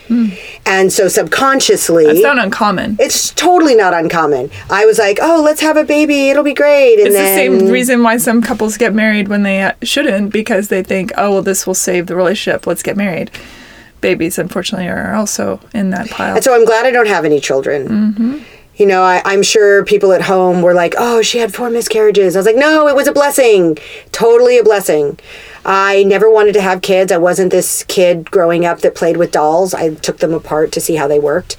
And 0.65 0.91
so 0.91 1.07
subconsciously. 1.07 2.05
It's 2.05 2.21
not 2.21 2.37
uncommon. 2.37 2.97
it's 2.99 3.31
totally 3.33 3.75
not 3.75 3.93
uncommon. 3.93 4.51
I 4.69 4.85
was 4.85 4.99
like, 4.99 5.19
"Oh, 5.21 5.41
let's 5.43 5.61
have 5.61 5.77
a 5.77 5.83
baby. 5.85 6.29
It'll 6.29 6.43
be 6.43 6.53
great." 6.53 6.99
And 6.99 7.07
It's 7.07 7.15
the 7.17 7.25
same 7.25 7.69
reason 7.69 8.03
why 8.03 8.17
some 8.17 8.41
couples 8.41 8.77
get 8.77 8.93
married 8.93 9.27
when 9.29 9.43
they 9.43 9.71
shouldn't 9.83 10.31
because 10.33 10.67
they 10.67 10.83
think, 10.83 11.11
oh, 11.17 11.31
well, 11.31 11.41
this 11.41 11.65
will 11.65 11.73
save 11.73 12.07
the 12.07 12.15
relationship. 12.15 12.67
Let's 12.67 12.83
get 12.83 12.97
married. 12.97 13.31
Babies, 14.01 14.37
unfortunately, 14.39 14.87
are 14.87 15.13
also 15.13 15.59
in 15.73 15.91
that 15.91 16.09
pile. 16.09 16.35
And 16.35 16.43
so 16.43 16.53
I'm 16.55 16.65
glad 16.65 16.85
I 16.85 16.91
don't 16.91 17.07
have 17.07 17.23
any 17.23 17.39
children. 17.39 17.87
Mm-hmm. 17.87 18.37
You 18.77 18.87
know, 18.87 19.03
I, 19.03 19.21
I'm 19.25 19.43
sure 19.43 19.85
people 19.85 20.11
at 20.11 20.23
home 20.23 20.63
were 20.63 20.73
like, 20.73 20.95
oh, 20.97 21.21
she 21.21 21.37
had 21.37 21.53
four 21.53 21.69
miscarriages. 21.69 22.35
I 22.35 22.39
was 22.39 22.45
like, 22.47 22.55
no, 22.55 22.87
it 22.87 22.95
was 22.95 23.07
a 23.07 23.11
blessing. 23.11 23.77
Totally 24.11 24.57
a 24.57 24.63
blessing. 24.63 25.19
I 25.63 26.03
never 26.05 26.31
wanted 26.31 26.53
to 26.53 26.61
have 26.61 26.81
kids. 26.81 27.11
I 27.11 27.19
wasn't 27.19 27.51
this 27.51 27.83
kid 27.83 28.31
growing 28.31 28.65
up 28.65 28.79
that 28.79 28.95
played 28.95 29.17
with 29.17 29.31
dolls. 29.31 29.75
I 29.75 29.93
took 29.93 30.17
them 30.17 30.33
apart 30.33 30.71
to 30.71 30.81
see 30.81 30.95
how 30.95 31.07
they 31.07 31.19
worked. 31.19 31.57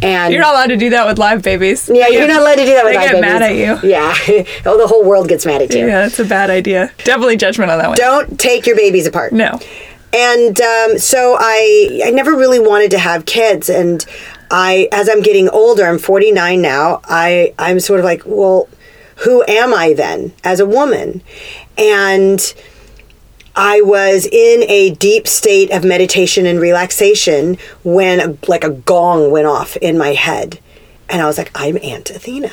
And 0.00 0.32
You're 0.32 0.40
not 0.40 0.54
allowed 0.54 0.68
to 0.68 0.78
do 0.78 0.88
that 0.90 1.06
with 1.06 1.18
live 1.18 1.42
babies. 1.42 1.90
yeah, 1.92 2.08
you're 2.08 2.26
not 2.28 2.40
allowed 2.40 2.54
to 2.54 2.64
do 2.64 2.72
that 2.74 2.84
with 2.84 2.94
They 2.94 2.98
live 3.00 3.10
get 3.10 3.20
babies. 3.20 3.20
mad 3.20 3.42
at 3.42 3.56
you. 3.84 3.90
Yeah. 3.90 4.44
oh, 4.64 4.78
the 4.78 4.86
whole 4.86 5.04
world 5.04 5.28
gets 5.28 5.44
mad 5.44 5.60
at 5.60 5.74
you. 5.74 5.80
Yeah, 5.80 6.00
that's 6.02 6.18
a 6.20 6.24
bad 6.24 6.48
idea. 6.48 6.90
Definitely 7.04 7.36
judgment 7.36 7.70
on 7.70 7.78
that 7.78 7.88
one. 7.88 7.96
Don't 7.98 8.40
take 8.40 8.66
your 8.66 8.76
babies 8.76 9.06
apart. 9.06 9.34
No. 9.34 9.60
And 10.12 10.60
um, 10.60 10.98
so 10.98 11.36
I 11.38 12.02
I 12.04 12.10
never 12.10 12.32
really 12.32 12.58
wanted 12.58 12.90
to 12.92 12.98
have 12.98 13.24
kids 13.24 13.70
and 13.70 14.04
I 14.50 14.88
as 14.92 15.08
I'm 15.08 15.22
getting 15.22 15.48
older, 15.48 15.84
I'm 15.84 15.98
49 15.98 16.60
now, 16.60 17.00
I 17.04 17.54
I'm 17.58 17.80
sort 17.80 17.98
of 17.98 18.04
like, 18.04 18.22
well, 18.26 18.68
who 19.24 19.42
am 19.48 19.72
I 19.72 19.94
then 19.94 20.32
as 20.44 20.60
a 20.60 20.66
woman? 20.66 21.22
And 21.78 22.54
I 23.54 23.80
was 23.80 24.26
in 24.26 24.64
a 24.68 24.94
deep 24.94 25.26
state 25.28 25.70
of 25.70 25.84
meditation 25.84 26.46
and 26.46 26.60
relaxation 26.60 27.56
when 27.82 28.38
like 28.46 28.64
a 28.64 28.70
gong 28.70 29.30
went 29.30 29.46
off 29.46 29.76
in 29.76 29.96
my 29.96 30.14
head. 30.14 30.58
And 31.08 31.20
I 31.20 31.26
was 31.26 31.38
like, 31.38 31.50
I'm 31.54 31.78
Aunt 31.82 32.10
Athena. 32.10 32.52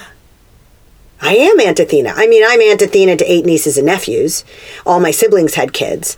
I 1.22 1.36
am 1.36 1.60
Aunt 1.60 1.80
Athena. 1.80 2.14
I 2.16 2.28
mean, 2.28 2.44
I'm 2.46 2.62
Aunt 2.62 2.82
Athena 2.82 3.18
to 3.18 3.32
eight 3.32 3.46
nieces 3.46 3.78
and 3.78 3.86
nephews. 3.86 4.46
All 4.86 5.00
my 5.00 5.12
siblings 5.12 5.56
had 5.56 5.74
kids. 5.74 6.16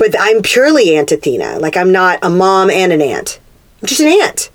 But 0.00 0.16
I'm 0.18 0.40
purely 0.42 0.96
Aunt 0.96 1.12
Athena. 1.12 1.58
Like, 1.60 1.76
I'm 1.76 1.92
not 1.92 2.18
a 2.22 2.30
mom 2.30 2.70
and 2.70 2.90
an 2.90 3.02
aunt. 3.02 3.38
I'm 3.82 3.86
just 3.86 4.00
an 4.00 4.08
aunt. 4.08 4.50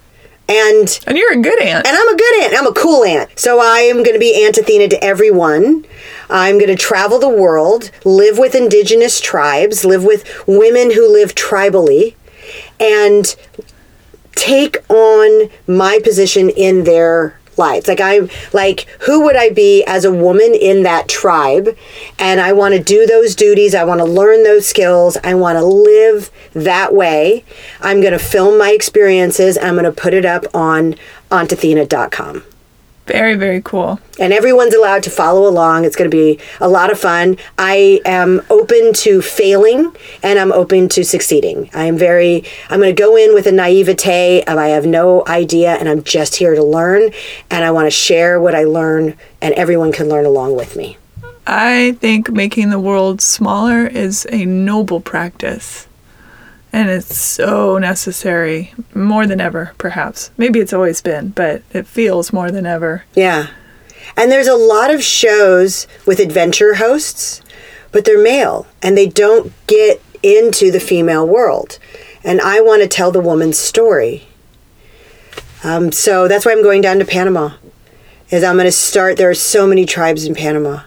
And 0.50 1.00
And 1.08 1.18
you're 1.18 1.34
a 1.34 1.42
good 1.42 1.62
aunt. 1.62 1.88
and 1.88 1.96
I'm 1.96 2.14
a 2.14 2.18
good 2.18 2.44
aunt. 2.44 2.54
I'm 2.58 2.68
a 2.68 2.74
cool 2.74 3.04
aunt. 3.04 3.30
So 3.40 3.60
I 3.60 3.80
am 3.80 3.98
going 3.98 4.14
to 4.14 4.20
be 4.20 4.44
Aunt 4.46 4.58
Athena 4.58 4.88
to 4.90 5.04
everyone. 5.04 5.86
I'm 6.30 6.58
going 6.58 6.70
to 6.70 6.76
travel 6.76 7.20
the 7.20 7.30
world, 7.30 7.92
live 8.04 8.38
with 8.40 8.56
indigenous 8.56 9.22
tribes, 9.22 9.86
live 9.86 10.04
with 10.04 10.24
women 10.48 10.92
who 10.92 11.08
live 11.12 11.36
tribally, 11.36 12.16
and 12.80 13.36
take 14.32 14.78
on 14.90 15.50
my 15.68 16.00
position 16.04 16.50
in 16.50 16.84
their 16.86 17.40
lives. 17.58 17.88
Like 17.88 18.02
I'm 18.02 18.30
like 18.54 18.88
who 19.02 19.24
would 19.24 19.36
I 19.36 19.50
be 19.50 19.84
as 19.86 20.06
a 20.06 20.12
woman 20.12 20.54
in 20.54 20.84
that 20.84 21.08
tribe? 21.08 21.76
And 22.20 22.40
I 22.40 22.54
want 22.54 22.74
to 22.76 22.84
do 22.84 23.06
those 23.06 23.36
duties. 23.36 23.76
I 23.76 23.84
want 23.84 24.00
to 24.00 24.06
learn 24.06 24.44
those 24.44 24.68
skills. 24.68 25.18
I 25.24 25.36
want 25.36 25.58
to 25.58 25.66
live 25.66 26.32
that 26.54 26.94
way. 26.94 27.44
I'm 27.82 28.02
going 28.02 28.14
to 28.14 28.20
film 28.20 28.58
my 28.58 28.72
experiences. 28.72 29.58
I'm 29.58 29.76
going 29.76 29.86
to 29.86 29.92
put 29.92 30.14
it 30.14 30.26
up 30.26 30.46
on 30.54 30.96
auntathena.com. 31.30 32.44
Very, 33.06 33.36
very 33.36 33.62
cool. 33.62 34.00
And 34.20 34.34
everyone's 34.34 34.74
allowed 34.74 35.04
to 35.04 35.12
follow 35.12 35.48
along. 35.48 35.86
It's 35.86 35.96
going 35.96 36.10
to 36.10 36.16
be 36.16 36.40
a 36.60 36.68
lot 36.68 36.92
of 36.92 37.00
fun. 37.00 37.38
I 37.58 38.02
am 38.04 38.42
open 38.50 38.94
to 38.94 39.22
failing 39.22 39.96
and 40.24 40.40
I'm 40.40 40.52
open 40.52 40.90
to 40.90 41.04
succeeding. 41.04 41.70
I 41.74 41.86
am 41.86 41.98
very, 41.98 42.44
I'm 42.70 42.80
going 42.80 42.96
to 42.96 43.00
go 43.00 43.16
in 43.16 43.36
with 43.36 43.46
a 43.46 43.52
naivete 43.52 44.44
of 44.46 44.58
I 44.58 44.70
have 44.70 44.88
no 44.88 45.24
idea 45.28 45.76
and 45.76 45.88
I'm 45.88 46.04
just 46.04 46.36
here 46.36 46.56
to 46.56 46.64
learn. 46.64 47.12
And 47.52 47.64
I 47.64 47.70
want 47.72 47.86
to 47.86 47.92
share 47.92 48.42
what 48.42 48.56
I 48.56 48.64
learn 48.64 49.16
and 49.40 49.54
everyone 49.54 49.92
can 49.92 50.10
learn 50.10 50.26
along 50.26 50.56
with 50.56 50.76
me. 50.76 50.98
I 51.46 51.96
think 52.00 52.32
making 52.32 52.72
the 52.72 52.80
world 52.80 53.22
smaller 53.22 53.86
is 53.86 54.26
a 54.32 54.46
noble 54.46 55.00
practice. 55.00 55.88
And 56.76 56.90
it's 56.90 57.16
so 57.16 57.78
necessary, 57.78 58.74
more 58.94 59.26
than 59.26 59.40
ever, 59.40 59.72
perhaps. 59.78 60.30
Maybe 60.38 60.60
it's 60.60 60.74
always 60.74 61.00
been, 61.00 61.30
but 61.30 61.64
it 61.72 61.88
feels 61.88 62.34
more 62.34 62.52
than 62.52 62.66
ever. 62.66 63.06
Yeah. 63.16 63.48
And 64.18 64.30
there's 64.30 64.50
a 64.50 64.56
lot 64.56 64.94
of 64.94 65.02
shows 65.02 65.88
with 66.06 66.20
adventure 66.20 66.74
hosts, 66.74 67.42
but 67.94 68.04
they're 68.04 68.22
male 68.22 68.68
and 68.84 68.98
they 68.98 69.08
don't 69.08 69.54
get 69.68 70.02
into 70.22 70.70
the 70.70 70.82
female 70.82 71.26
world. 71.26 71.80
And 72.26 72.42
I 72.42 72.60
want 72.60 72.82
to 72.82 72.90
tell 72.90 73.10
the 73.10 73.22
woman's 73.22 73.58
story. 73.58 74.28
Um, 75.64 75.94
so 75.94 76.28
that's 76.28 76.46
why 76.46 76.52
I'm 76.52 76.62
going 76.62 76.82
down 76.82 77.00
to 77.00 77.06
Panama. 77.06 77.52
Is 78.32 78.44
I'm 78.44 78.58
going 78.58 78.66
to 78.66 78.72
start. 78.74 79.16
There 79.16 79.30
are 79.30 79.34
so 79.34 79.66
many 79.66 79.86
tribes 79.86 80.26
in 80.26 80.36
Panama, 80.36 80.82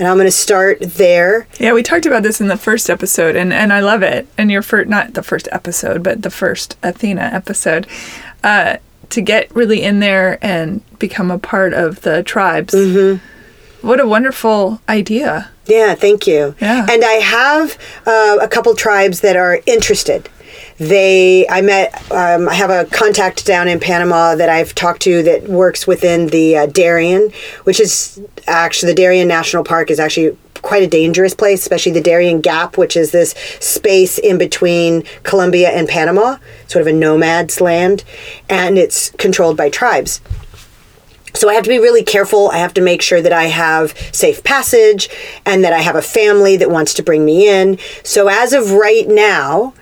and 0.00 0.08
I'm 0.08 0.16
going 0.16 0.26
to 0.26 0.32
start 0.32 0.78
there. 0.80 1.46
Yeah, 1.58 1.74
we 1.74 1.82
talked 1.82 2.06
about 2.06 2.22
this 2.22 2.40
in 2.40 2.48
the 2.48 2.56
first 2.56 2.88
episode, 2.88 3.36
and, 3.36 3.52
and 3.52 3.70
I 3.70 3.80
love 3.80 4.02
it. 4.02 4.26
And 4.38 4.50
your 4.50 4.62
first, 4.62 4.88
not 4.88 5.12
the 5.12 5.22
first 5.22 5.46
episode, 5.52 6.02
but 6.02 6.22
the 6.22 6.30
first 6.30 6.78
Athena 6.82 7.20
episode, 7.20 7.86
uh, 8.42 8.78
to 9.10 9.20
get 9.20 9.54
really 9.54 9.82
in 9.82 10.00
there 10.00 10.38
and 10.40 10.82
become 10.98 11.30
a 11.30 11.38
part 11.38 11.74
of 11.74 12.00
the 12.00 12.22
tribes. 12.22 12.72
Mm-hmm. 12.72 13.86
What 13.86 14.00
a 14.00 14.06
wonderful 14.06 14.80
idea. 14.88 15.50
Yeah, 15.66 15.94
thank 15.94 16.26
you. 16.26 16.54
Yeah. 16.60 16.86
And 16.90 17.04
I 17.04 17.14
have 17.14 17.76
uh, 18.06 18.38
a 18.40 18.48
couple 18.48 18.74
tribes 18.74 19.20
that 19.20 19.36
are 19.36 19.60
interested. 19.66 20.30
They, 20.78 21.46
I 21.48 21.60
met, 21.60 21.94
um, 22.10 22.48
I 22.48 22.54
have 22.54 22.70
a 22.70 22.84
contact 22.86 23.44
down 23.46 23.68
in 23.68 23.80
Panama 23.80 24.34
that 24.34 24.48
I've 24.48 24.74
talked 24.74 25.02
to 25.02 25.22
that 25.22 25.44
works 25.44 25.86
within 25.86 26.28
the 26.28 26.56
uh, 26.56 26.66
Darien, 26.66 27.32
which 27.64 27.80
is 27.80 28.20
actually, 28.46 28.92
the 28.92 28.96
Darien 28.96 29.28
National 29.28 29.64
Park 29.64 29.90
is 29.90 30.00
actually 30.00 30.36
quite 30.62 30.82
a 30.82 30.86
dangerous 30.86 31.34
place, 31.34 31.60
especially 31.60 31.92
the 31.92 32.00
Darien 32.00 32.40
Gap, 32.40 32.76
which 32.76 32.96
is 32.96 33.12
this 33.12 33.30
space 33.60 34.18
in 34.18 34.38
between 34.38 35.04
Colombia 35.22 35.70
and 35.70 35.88
Panama, 35.88 36.36
sort 36.66 36.82
of 36.82 36.86
a 36.86 36.92
nomad's 36.92 37.60
land, 37.60 38.04
and 38.48 38.78
it's 38.78 39.10
controlled 39.10 39.56
by 39.56 39.70
tribes. 39.70 40.20
So 41.34 41.48
I 41.48 41.54
have 41.54 41.62
to 41.62 41.70
be 41.70 41.78
really 41.78 42.02
careful. 42.02 42.50
I 42.50 42.58
have 42.58 42.74
to 42.74 42.80
make 42.80 43.02
sure 43.02 43.22
that 43.22 43.32
I 43.32 43.44
have 43.44 43.96
safe 44.12 44.42
passage 44.42 45.08
and 45.46 45.62
that 45.62 45.72
I 45.72 45.78
have 45.78 45.94
a 45.94 46.02
family 46.02 46.56
that 46.56 46.70
wants 46.70 46.92
to 46.94 47.02
bring 47.02 47.24
me 47.24 47.48
in. 47.48 47.78
So 48.02 48.28
as 48.28 48.52
of 48.52 48.72
right 48.72 49.06
now, 49.06 49.74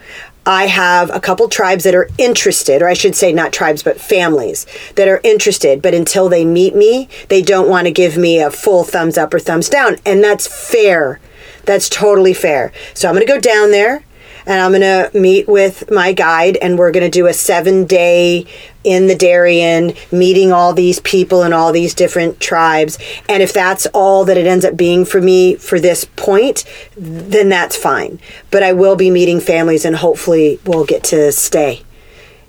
I 0.48 0.66
have 0.66 1.14
a 1.14 1.20
couple 1.20 1.46
tribes 1.50 1.84
that 1.84 1.94
are 1.94 2.08
interested, 2.16 2.80
or 2.80 2.88
I 2.88 2.94
should 2.94 3.14
say 3.14 3.34
not 3.34 3.52
tribes, 3.52 3.82
but 3.82 4.00
families 4.00 4.66
that 4.94 5.06
are 5.06 5.20
interested. 5.22 5.82
But 5.82 5.92
until 5.92 6.30
they 6.30 6.46
meet 6.46 6.74
me, 6.74 7.10
they 7.28 7.42
don't 7.42 7.68
want 7.68 7.86
to 7.86 7.90
give 7.90 8.16
me 8.16 8.40
a 8.40 8.50
full 8.50 8.82
thumbs 8.82 9.18
up 9.18 9.34
or 9.34 9.38
thumbs 9.38 9.68
down. 9.68 9.98
And 10.06 10.24
that's 10.24 10.46
fair. 10.46 11.20
That's 11.66 11.90
totally 11.90 12.32
fair. 12.32 12.72
So 12.94 13.08
I'm 13.08 13.14
going 13.14 13.26
to 13.26 13.30
go 13.30 13.38
down 13.38 13.72
there 13.72 14.06
and 14.48 14.60
I'm 14.60 14.72
going 14.72 14.80
to 14.80 15.10
meet 15.16 15.46
with 15.46 15.90
my 15.90 16.12
guide, 16.12 16.56
and 16.56 16.78
we're 16.78 16.90
going 16.90 17.04
to 17.04 17.10
do 17.10 17.26
a 17.26 17.34
seven 17.34 17.84
day 17.84 18.46
in 18.82 19.06
the 19.06 19.14
Darien, 19.14 19.92
meeting 20.10 20.52
all 20.52 20.72
these 20.72 21.00
people 21.00 21.42
and 21.42 21.52
all 21.52 21.70
these 21.70 21.92
different 21.92 22.40
tribes. 22.40 22.98
And 23.28 23.42
if 23.42 23.52
that's 23.52 23.86
all 23.92 24.24
that 24.24 24.38
it 24.38 24.46
ends 24.46 24.64
up 24.64 24.76
being 24.76 25.04
for 25.04 25.20
me 25.20 25.56
for 25.56 25.78
this 25.78 26.06
point, 26.16 26.64
then 26.96 27.50
that's 27.50 27.76
fine. 27.76 28.18
But 28.50 28.62
I 28.62 28.72
will 28.72 28.96
be 28.96 29.10
meeting 29.10 29.38
families, 29.38 29.84
and 29.84 29.96
hopefully, 29.96 30.58
we'll 30.64 30.86
get 30.86 31.04
to 31.04 31.30
stay 31.30 31.82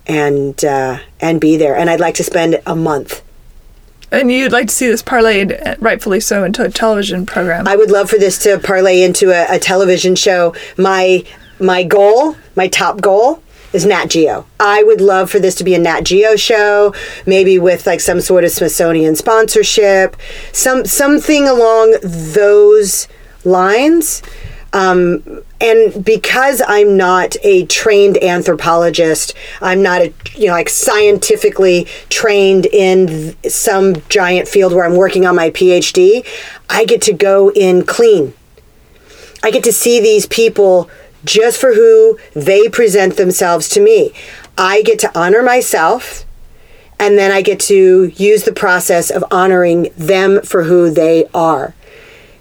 and 0.07 0.63
uh, 0.63 0.99
and 1.19 1.41
be 1.41 1.57
there. 1.57 1.75
And 1.75 1.89
I'd 1.89 1.99
like 1.99 2.15
to 2.15 2.23
spend 2.23 2.61
a 2.65 2.75
month 2.75 3.21
And 4.11 4.31
you'd 4.31 4.51
like 4.51 4.67
to 4.67 4.73
see 4.73 4.87
this 4.87 5.03
parlayed, 5.03 5.51
uh, 5.67 5.75
rightfully 5.79 6.19
so, 6.19 6.43
into 6.43 6.63
a 6.63 6.69
television 6.69 7.25
program. 7.25 7.67
I 7.67 7.75
would 7.75 7.91
love 7.91 8.09
for 8.09 8.17
this 8.17 8.39
to 8.43 8.57
parlay 8.57 9.03
into 9.03 9.31
a, 9.31 9.57
a 9.57 9.59
television 9.59 10.15
show. 10.15 10.55
My 10.77 11.25
my 11.59 11.83
goal, 11.83 12.35
my 12.55 12.67
top 12.67 13.01
goal 13.01 13.41
is 13.73 13.85
Nat 13.85 14.07
Geo. 14.07 14.45
I 14.59 14.83
would 14.83 15.01
love 15.01 15.29
for 15.29 15.39
this 15.39 15.55
to 15.55 15.63
be 15.63 15.75
a 15.75 15.79
Nat 15.79 16.01
Geo 16.01 16.35
show, 16.35 16.93
maybe 17.25 17.59
with 17.59 17.85
like 17.85 17.99
some 17.99 18.21
sort 18.21 18.43
of 18.43 18.51
Smithsonian 18.51 19.15
sponsorship, 19.15 20.15
some 20.51 20.85
something 20.85 21.47
along 21.47 21.97
those 22.03 23.07
lines. 23.43 24.23
Um, 24.71 25.43
and 25.59 26.05
because 26.05 26.61
I'm 26.67 26.95
not 26.95 27.35
a 27.43 27.65
trained 27.65 28.23
anthropologist, 28.23 29.33
I'm 29.61 29.81
not 29.81 30.01
a 30.01 30.13
you 30.35 30.47
know 30.47 30.53
like 30.53 30.69
scientifically 30.69 31.85
trained 32.09 32.67
in 32.67 33.07
th- 33.07 33.51
some 33.51 34.01
giant 34.09 34.47
field 34.47 34.73
where 34.73 34.85
I'm 34.85 34.95
working 34.95 35.25
on 35.25 35.35
my 35.35 35.49
PhD. 35.49 36.25
I 36.69 36.85
get 36.85 37.01
to 37.03 37.13
go 37.13 37.51
in 37.51 37.83
clean. 37.83 38.33
I 39.41 39.51
get 39.51 39.63
to 39.63 39.73
see 39.73 39.99
these 39.99 40.27
people 40.27 40.89
just 41.25 41.59
for 41.59 41.73
who 41.73 42.17
they 42.33 42.67
present 42.67 43.17
themselves 43.17 43.69
to 43.69 43.81
me. 43.81 44.13
I 44.57 44.81
get 44.81 44.99
to 44.99 45.19
honor 45.19 45.41
myself 45.41 46.25
and 46.99 47.17
then 47.17 47.31
I 47.31 47.41
get 47.41 47.59
to 47.61 48.11
use 48.15 48.43
the 48.43 48.53
process 48.53 49.09
of 49.09 49.23
honoring 49.31 49.89
them 49.97 50.41
for 50.41 50.63
who 50.63 50.89
they 50.91 51.25
are. 51.33 51.73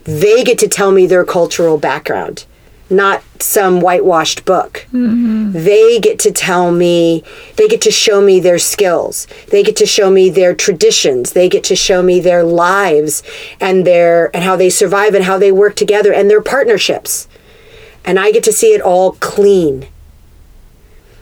They 0.05 0.43
get 0.43 0.59
to 0.59 0.69
tell 0.69 0.91
me 0.91 1.07
their 1.07 1.25
cultural 1.25 1.79
background, 1.79 2.45
not 2.91 3.23
some 3.41 3.81
whitewashed 3.81 4.45
book. 4.45 4.87
Mm-hmm. 4.93 5.53
They 5.53 6.01
get 6.01 6.19
to 6.21 6.33
tell 6.33 6.73
me, 6.73 7.23
they 7.57 7.69
get 7.69 7.81
to 7.83 7.91
show 7.93 8.21
me 8.21 8.41
their 8.41 8.59
skills. 8.59 9.29
They 9.51 9.63
get 9.63 9.77
to 9.77 9.87
show 9.87 10.11
me 10.11 10.29
their 10.29 10.55
traditions. 10.55 11.33
They 11.33 11.49
get 11.49 11.63
to 11.65 11.77
show 11.77 12.03
me 12.03 12.19
their 12.19 12.43
lives 12.43 13.23
and 13.61 13.87
their 13.87 14.35
and 14.35 14.43
how 14.43 14.57
they 14.57 14.71
survive 14.71 15.15
and 15.15 15.25
how 15.25 15.39
they 15.39 15.53
work 15.53 15.77
together 15.77 16.13
and 16.13 16.29
their 16.29 16.43
partnerships. 16.43 17.29
And 18.05 18.19
I 18.19 18.31
get 18.31 18.45
to 18.45 18.53
see 18.53 18.73
it 18.75 18.81
all 18.81 19.13
clean. 19.13 19.89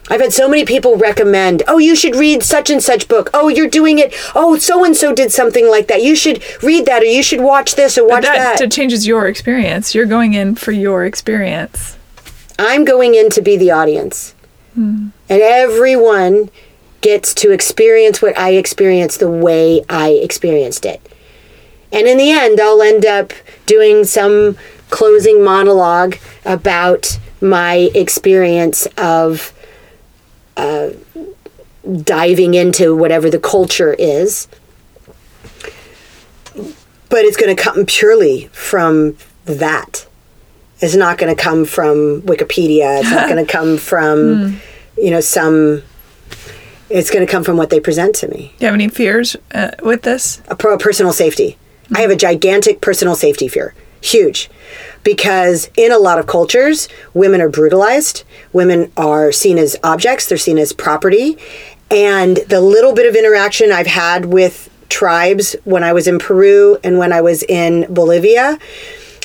I've 0.09 0.21
had 0.21 0.31
so 0.31 0.47
many 0.47 0.63
people 0.63 0.95
recommend, 0.95 1.63
oh, 1.67 1.79
you 1.79 1.95
should 1.95 2.15
read 2.15 2.41
such 2.41 2.69
and 2.69 2.81
such 2.81 3.07
book. 3.09 3.29
Oh, 3.33 3.49
you're 3.49 3.69
doing 3.69 3.99
it. 3.99 4.13
Oh, 4.33 4.57
so 4.57 4.85
and 4.85 4.95
so 4.95 5.13
did 5.13 5.33
something 5.33 5.69
like 5.69 5.87
that. 5.87 6.01
You 6.01 6.15
should 6.15 6.41
read 6.63 6.85
that, 6.85 7.01
or 7.01 7.07
you 7.07 7.21
should 7.21 7.41
watch 7.41 7.75
this 7.75 7.97
or 7.97 8.07
watch 8.07 8.23
that, 8.23 8.37
that. 8.37 8.59
that 8.59 8.71
changes 8.71 9.05
your 9.05 9.27
experience. 9.27 9.93
You're 9.93 10.05
going 10.05 10.33
in 10.33 10.55
for 10.55 10.71
your 10.71 11.05
experience. 11.05 11.97
I'm 12.57 12.85
going 12.85 13.15
in 13.15 13.29
to 13.31 13.41
be 13.41 13.57
the 13.57 13.71
audience. 13.71 14.33
Hmm. 14.75 15.09
And 15.29 15.41
everyone 15.41 16.49
gets 17.01 17.33
to 17.35 17.51
experience 17.51 18.21
what 18.21 18.37
I 18.37 18.51
experienced 18.51 19.19
the 19.19 19.29
way 19.29 19.83
I 19.89 20.11
experienced 20.11 20.85
it. 20.85 21.01
And 21.91 22.07
in 22.07 22.17
the 22.17 22.31
end, 22.31 22.59
I'll 22.59 22.81
end 22.81 23.05
up 23.05 23.33
doing 23.65 24.03
some 24.03 24.57
closing 24.89 25.43
monologue 25.43 26.17
about 26.45 27.19
my 27.41 27.89
experience 27.93 28.87
of 28.97 29.53
uh, 30.55 30.89
diving 32.03 32.53
into 32.53 32.95
whatever 32.95 33.29
the 33.29 33.39
culture 33.39 33.93
is. 33.93 34.47
But 37.09 37.23
it's 37.23 37.37
going 37.37 37.55
to 37.55 37.61
come 37.61 37.85
purely 37.85 38.47
from 38.47 39.17
that. 39.45 40.05
It's 40.79 40.95
not 40.95 41.17
going 41.17 41.33
to 41.33 41.41
come 41.41 41.65
from 41.65 42.21
Wikipedia. 42.23 42.99
It's 42.99 43.09
not 43.09 43.29
going 43.29 43.43
to 43.45 43.51
come 43.51 43.77
from, 43.77 44.59
you 44.97 45.11
know, 45.11 45.21
some. 45.21 45.83
It's 46.89 47.09
going 47.09 47.25
to 47.25 47.31
come 47.31 47.43
from 47.43 47.57
what 47.57 47.69
they 47.69 47.79
present 47.79 48.15
to 48.17 48.27
me. 48.29 48.53
Do 48.57 48.65
you 48.65 48.67
have 48.67 48.73
any 48.73 48.87
fears 48.87 49.35
uh, 49.53 49.71
with 49.81 50.03
this? 50.03 50.41
A 50.47 50.55
pro 50.55 50.77
personal 50.77 51.11
safety. 51.11 51.57
I 51.93 52.01
have 52.01 52.11
a 52.11 52.15
gigantic 52.15 52.81
personal 52.81 53.15
safety 53.15 53.47
fear. 53.47 53.73
Huge. 54.01 54.49
Because 55.03 55.69
in 55.77 55.91
a 55.91 55.97
lot 55.97 56.19
of 56.19 56.27
cultures, 56.27 56.87
women 57.13 57.41
are 57.41 57.49
brutalized. 57.49 58.23
Women 58.53 58.91
are 58.97 59.31
seen 59.31 59.57
as 59.57 59.77
objects, 59.83 60.27
they're 60.27 60.37
seen 60.37 60.57
as 60.57 60.73
property. 60.73 61.37
And 61.89 62.37
the 62.47 62.61
little 62.61 62.93
bit 62.93 63.07
of 63.07 63.15
interaction 63.15 63.71
I've 63.71 63.87
had 63.87 64.25
with 64.25 64.69
tribes 64.89 65.55
when 65.63 65.83
I 65.83 65.93
was 65.93 66.07
in 66.07 66.19
Peru 66.19 66.77
and 66.83 66.97
when 66.97 67.13
I 67.13 67.21
was 67.21 67.43
in 67.43 67.91
Bolivia, 67.93 68.57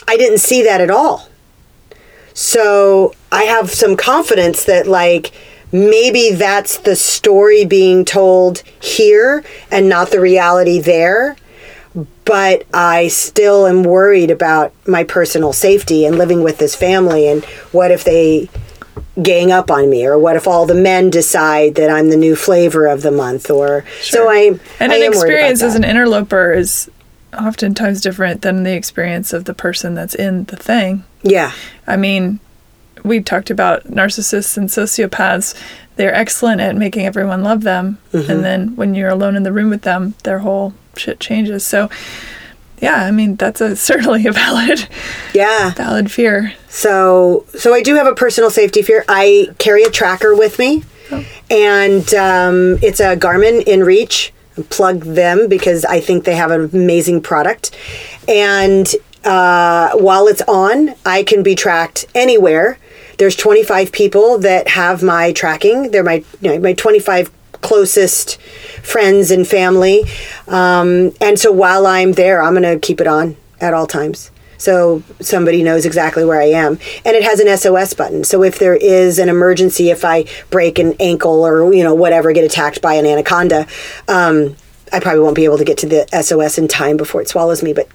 I 0.06 0.16
didn't 0.16 0.38
see 0.38 0.62
that 0.62 0.80
at 0.80 0.90
all. 0.90 1.28
So 2.34 3.14
I 3.30 3.44
have 3.44 3.70
some 3.70 3.96
confidence 3.96 4.64
that, 4.64 4.86
like, 4.86 5.32
maybe 5.70 6.32
that's 6.32 6.78
the 6.78 6.96
story 6.96 7.64
being 7.64 8.04
told 8.04 8.62
here 8.80 9.44
and 9.70 9.88
not 9.88 10.10
the 10.10 10.20
reality 10.20 10.80
there. 10.80 11.36
But 12.24 12.64
I 12.72 13.08
still 13.08 13.66
am 13.66 13.82
worried 13.82 14.30
about 14.30 14.72
my 14.86 15.04
personal 15.04 15.52
safety 15.52 16.06
and 16.06 16.16
living 16.16 16.42
with 16.42 16.58
this 16.58 16.74
family. 16.74 17.28
And 17.28 17.44
what 17.72 17.90
if 17.90 18.04
they 18.04 18.48
gang 19.22 19.52
up 19.52 19.70
on 19.70 19.90
me? 19.90 20.06
Or 20.06 20.18
what 20.18 20.36
if 20.36 20.46
all 20.46 20.64
the 20.64 20.74
men 20.74 21.10
decide 21.10 21.74
that 21.74 21.90
I'm 21.90 22.08
the 22.08 22.16
new 22.16 22.34
flavor 22.34 22.86
of 22.86 23.02
the 23.02 23.10
month? 23.10 23.50
Or 23.50 23.84
so 24.00 24.28
I. 24.28 24.58
And 24.80 24.92
I 24.92 24.96
an 24.96 25.02
am 25.02 25.12
experience 25.12 25.62
as 25.62 25.74
an 25.74 25.84
interloper 25.84 26.52
is 26.52 26.90
oftentimes 27.38 28.00
different 28.00 28.42
than 28.42 28.62
the 28.62 28.74
experience 28.74 29.32
of 29.32 29.44
the 29.44 29.54
person 29.54 29.94
that's 29.94 30.14
in 30.14 30.44
the 30.44 30.56
thing. 30.56 31.04
Yeah. 31.22 31.52
I 31.86 31.96
mean, 31.96 32.40
we 33.04 33.20
talked 33.22 33.50
about 33.50 33.84
narcissists 33.84 34.56
and 34.56 34.68
sociopaths. 34.68 35.60
They're 35.96 36.14
excellent 36.14 36.60
at 36.60 36.76
making 36.76 37.06
everyone 37.06 37.42
love 37.42 37.62
them. 37.62 37.98
Mm-hmm. 38.12 38.30
And 38.30 38.44
then 38.44 38.76
when 38.76 38.94
you're 38.94 39.10
alone 39.10 39.36
in 39.36 39.42
the 39.42 39.52
room 39.52 39.70
with 39.70 39.82
them, 39.82 40.14
their 40.24 40.40
whole 40.40 40.74
shit 40.96 41.20
changes. 41.20 41.64
So, 41.64 41.88
yeah, 42.80 43.04
I 43.04 43.10
mean, 43.10 43.36
that's 43.36 43.60
a, 43.60 43.76
certainly 43.90 44.26
a 44.26 44.32
valid, 44.32 44.88
Yeah. 45.34 45.70
valid 45.74 46.10
fear. 46.10 46.54
So, 46.68 47.44
so 47.56 47.74
I 47.74 47.82
do 47.82 47.94
have 47.96 48.06
a 48.06 48.14
personal 48.14 48.50
safety 48.50 48.82
fear. 48.82 49.04
I 49.08 49.48
carry 49.58 49.82
a 49.84 49.90
tracker 49.90 50.34
with 50.34 50.58
me, 50.58 50.84
and 51.50 52.12
um, 52.14 52.78
it's 52.82 53.00
a 53.00 53.16
Garmin 53.16 53.64
InReach. 53.64 54.30
Plug 54.68 55.00
them 55.00 55.48
because 55.48 55.82
I 55.86 56.00
think 56.00 56.24
they 56.24 56.34
have 56.36 56.50
an 56.50 56.68
amazing 56.74 57.22
product, 57.22 57.70
and 58.28 58.86
uh, 59.24 59.92
while 59.96 60.26
it's 60.28 60.42
on, 60.42 60.94
I 61.06 61.22
can 61.22 61.42
be 61.42 61.54
tracked 61.54 62.04
anywhere. 62.14 62.78
There's 63.16 63.34
25 63.34 63.92
people 63.92 64.36
that 64.40 64.68
have 64.68 65.02
my 65.02 65.32
tracking. 65.32 65.90
They're 65.90 66.02
my 66.04 66.22
you 66.42 66.50
know, 66.50 66.58
my 66.58 66.74
25 66.74 67.30
closest 67.62 68.38
friends 68.82 69.30
and 69.30 69.46
family, 69.46 70.04
um, 70.48 71.12
and 71.20 71.38
so 71.38 71.52
while 71.52 71.86
I'm 71.86 72.12
there, 72.12 72.42
I'm 72.42 72.54
gonna 72.54 72.78
keep 72.78 73.00
it 73.00 73.06
on 73.06 73.36
at 73.60 73.74
all 73.74 73.86
times 73.86 74.30
so 74.62 75.02
somebody 75.18 75.64
knows 75.64 75.84
exactly 75.84 76.24
where 76.24 76.40
I 76.40 76.50
am. 76.50 76.78
And 77.04 77.16
it 77.16 77.24
has 77.24 77.40
an 77.40 77.56
SOS 77.56 77.94
button. 77.94 78.22
So 78.22 78.44
if 78.44 78.60
there 78.60 78.76
is 78.76 79.18
an 79.18 79.28
emergency, 79.28 79.90
if 79.90 80.04
I 80.04 80.24
break 80.50 80.78
an 80.78 80.94
ankle 81.00 81.44
or 81.44 81.74
you 81.74 81.82
know 81.82 81.94
whatever, 81.94 82.32
get 82.32 82.44
attacked 82.44 82.80
by 82.80 82.94
an 82.94 83.04
anaconda, 83.04 83.66
um, 84.06 84.54
I 84.92 85.00
probably 85.00 85.20
won't 85.20 85.34
be 85.34 85.44
able 85.44 85.58
to 85.58 85.64
get 85.64 85.78
to 85.78 85.88
the 85.88 86.06
SOS 86.22 86.58
in 86.58 86.68
time 86.68 86.96
before 86.96 87.20
it 87.20 87.28
swallows 87.28 87.62
me. 87.62 87.72
But 87.72 87.88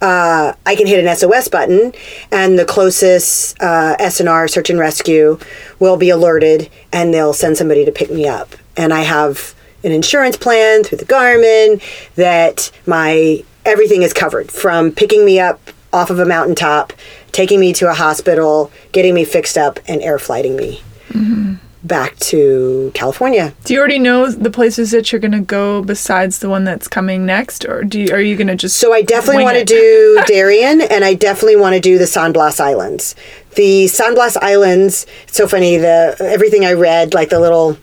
uh, 0.00 0.54
I 0.64 0.76
can 0.76 0.86
hit 0.86 1.04
an 1.04 1.14
SOS 1.14 1.48
button, 1.48 1.92
and 2.30 2.58
the 2.58 2.64
closest 2.64 3.60
uh, 3.60 3.96
SNR 4.00 4.48
search 4.48 4.70
and 4.70 4.78
rescue 4.78 5.38
will 5.78 5.98
be 5.98 6.08
alerted, 6.08 6.70
and 6.90 7.12
they'll 7.12 7.34
send 7.34 7.58
somebody 7.58 7.84
to 7.84 7.92
pick 7.92 8.10
me 8.10 8.26
up. 8.26 8.54
And 8.78 8.94
I 8.94 9.00
have 9.02 9.53
an 9.84 9.92
insurance 9.92 10.36
plan 10.36 10.82
through 10.82 10.98
the 10.98 11.04
Garmin 11.04 11.82
that 12.16 12.70
my 12.86 13.44
everything 13.64 14.02
is 14.02 14.12
covered 14.12 14.50
from 14.50 14.92
picking 14.92 15.24
me 15.24 15.38
up 15.38 15.60
off 15.92 16.10
of 16.10 16.18
a 16.18 16.26
mountaintop, 16.26 16.92
taking 17.32 17.60
me 17.60 17.72
to 17.72 17.88
a 17.88 17.94
hospital, 17.94 18.70
getting 18.92 19.14
me 19.14 19.24
fixed 19.24 19.56
up, 19.56 19.78
and 19.86 20.02
air 20.02 20.18
flighting 20.18 20.56
me 20.56 20.82
mm-hmm. 21.10 21.54
back 21.84 22.16
to 22.16 22.90
California. 22.94 23.54
Do 23.64 23.74
you 23.74 23.78
already 23.78 24.00
know 24.00 24.28
the 24.30 24.50
places 24.50 24.90
that 24.90 25.12
you're 25.12 25.20
going 25.20 25.32
to 25.32 25.40
go 25.40 25.82
besides 25.82 26.40
the 26.40 26.50
one 26.50 26.64
that's 26.64 26.88
coming 26.88 27.24
next? 27.24 27.64
Or 27.64 27.84
do 27.84 28.00
you, 28.00 28.12
are 28.12 28.20
you 28.20 28.36
going 28.36 28.48
to 28.48 28.56
just. 28.56 28.76
So 28.78 28.92
I 28.92 29.02
definitely 29.02 29.44
want 29.44 29.56
to 29.56 29.64
do 29.64 30.20
Darien, 30.26 30.80
and 30.80 31.04
I 31.04 31.14
definitely 31.14 31.56
want 31.56 31.74
to 31.74 31.80
do 31.80 31.96
the 31.96 32.08
San 32.08 32.32
Blas 32.32 32.58
Islands. 32.58 33.14
The 33.54 33.86
San 33.86 34.14
Blas 34.14 34.36
Islands. 34.38 35.06
So 35.26 35.46
funny. 35.46 35.76
The 35.76 36.16
everything 36.20 36.64
I 36.64 36.72
read, 36.72 37.14
like 37.14 37.30
the 37.30 37.40
little 37.40 37.78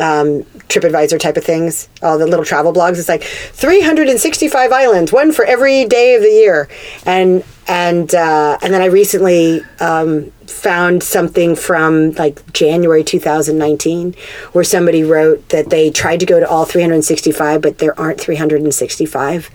um, 0.00 0.42
TripAdvisor 0.68 1.18
type 1.18 1.36
of 1.36 1.44
things, 1.44 1.88
all 2.02 2.18
the 2.18 2.26
little 2.26 2.44
travel 2.44 2.72
blogs. 2.72 2.98
It's 2.98 3.08
like 3.08 3.22
365 3.22 4.72
islands, 4.72 5.12
one 5.12 5.32
for 5.32 5.44
every 5.44 5.84
day 5.84 6.14
of 6.14 6.22
the 6.22 6.30
year, 6.30 6.68
and 7.04 7.44
and 7.66 8.14
uh, 8.14 8.58
and 8.62 8.72
then 8.72 8.80
I 8.80 8.86
recently 8.86 9.62
um, 9.80 10.30
found 10.46 11.02
something 11.02 11.56
from 11.56 12.12
like 12.12 12.52
January 12.52 13.04
2019 13.04 14.14
where 14.52 14.64
somebody 14.64 15.02
wrote 15.02 15.48
that 15.50 15.70
they 15.70 15.90
tried 15.90 16.20
to 16.20 16.26
go 16.26 16.40
to 16.40 16.48
all 16.48 16.64
365, 16.64 17.60
but 17.60 17.78
there 17.78 17.98
aren't 17.98 18.20
365. 18.20 19.50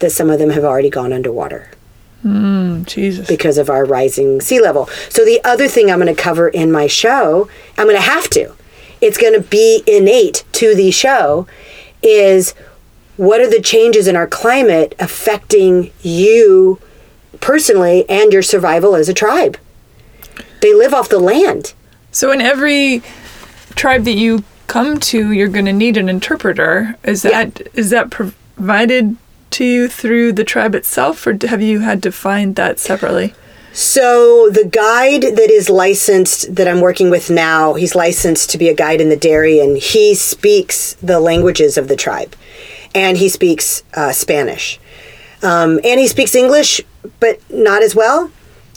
That 0.00 0.10
some 0.10 0.28
of 0.28 0.38
them 0.38 0.50
have 0.50 0.62
already 0.62 0.90
gone 0.90 1.10
underwater 1.10 1.70
Jesus. 2.84 3.26
because 3.26 3.56
of 3.58 3.70
our 3.70 3.84
rising 3.84 4.40
sea 4.40 4.60
level. 4.60 4.88
So 5.08 5.24
the 5.24 5.40
other 5.44 5.68
thing 5.68 5.90
I'm 5.90 6.00
going 6.00 6.14
to 6.14 6.20
cover 6.20 6.48
in 6.48 6.72
my 6.72 6.86
show, 6.86 7.48
I'm 7.78 7.86
going 7.86 7.96
to 7.96 8.02
have 8.02 8.28
to. 8.30 8.54
It's 9.00 9.18
going 9.18 9.34
to 9.34 9.40
be 9.40 9.82
innate 9.86 10.44
to 10.52 10.74
the 10.74 10.90
show 10.90 11.46
is 12.02 12.54
what 13.16 13.40
are 13.40 13.50
the 13.50 13.60
changes 13.60 14.06
in 14.06 14.16
our 14.16 14.26
climate 14.26 14.94
affecting 14.98 15.90
you 16.02 16.80
personally 17.40 18.08
and 18.08 18.32
your 18.32 18.42
survival 18.42 18.94
as 18.94 19.08
a 19.08 19.14
tribe? 19.14 19.58
They 20.60 20.74
live 20.74 20.94
off 20.94 21.08
the 21.08 21.18
land. 21.18 21.74
So 22.10 22.30
in 22.30 22.40
every 22.40 23.02
tribe 23.74 24.04
that 24.04 24.12
you 24.12 24.44
come 24.66 24.98
to, 24.98 25.32
you're 25.32 25.48
going 25.48 25.66
to 25.66 25.72
need 25.72 25.96
an 25.96 26.08
interpreter. 26.08 26.96
Is 27.04 27.22
that 27.22 27.60
is 27.74 27.90
that 27.90 28.10
provided 28.10 29.16
to 29.50 29.64
you 29.64 29.88
through 29.88 30.32
the 30.32 30.44
tribe 30.44 30.74
itself, 30.74 31.26
or 31.26 31.36
have 31.46 31.62
you 31.62 31.80
had 31.80 32.02
to 32.02 32.12
find 32.12 32.56
that 32.56 32.78
separately? 32.78 33.34
So 33.76 34.48
the 34.48 34.64
guide 34.64 35.20
that 35.20 35.50
is 35.50 35.68
licensed 35.68 36.54
that 36.54 36.66
I'm 36.66 36.80
working 36.80 37.10
with 37.10 37.28
now, 37.28 37.74
he's 37.74 37.94
licensed 37.94 38.48
to 38.52 38.56
be 38.56 38.70
a 38.70 38.74
guide 38.74 39.02
in 39.02 39.10
the 39.10 39.18
Darien. 39.18 39.76
He 39.76 40.14
speaks 40.14 40.94
the 40.94 41.20
languages 41.20 41.76
of 41.76 41.86
the 41.86 41.94
tribe, 41.94 42.34
and 42.94 43.18
he 43.18 43.28
speaks 43.28 43.82
uh, 43.92 44.12
Spanish, 44.12 44.80
um, 45.42 45.78
and 45.84 46.00
he 46.00 46.08
speaks 46.08 46.34
English, 46.34 46.80
but 47.20 47.38
not 47.50 47.82
as 47.82 47.94
well. 47.94 48.30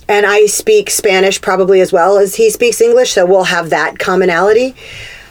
And 0.10 0.26
I 0.26 0.48
speak 0.48 0.90
Spanish 0.90 1.40
probably 1.40 1.80
as 1.80 1.94
well 1.94 2.18
as 2.18 2.36
he 2.36 2.50
speaks 2.50 2.82
English, 2.82 3.14
so 3.14 3.26
we'll 3.26 3.46
have 3.46 3.70
that 3.70 4.00
commonality. 4.00 4.76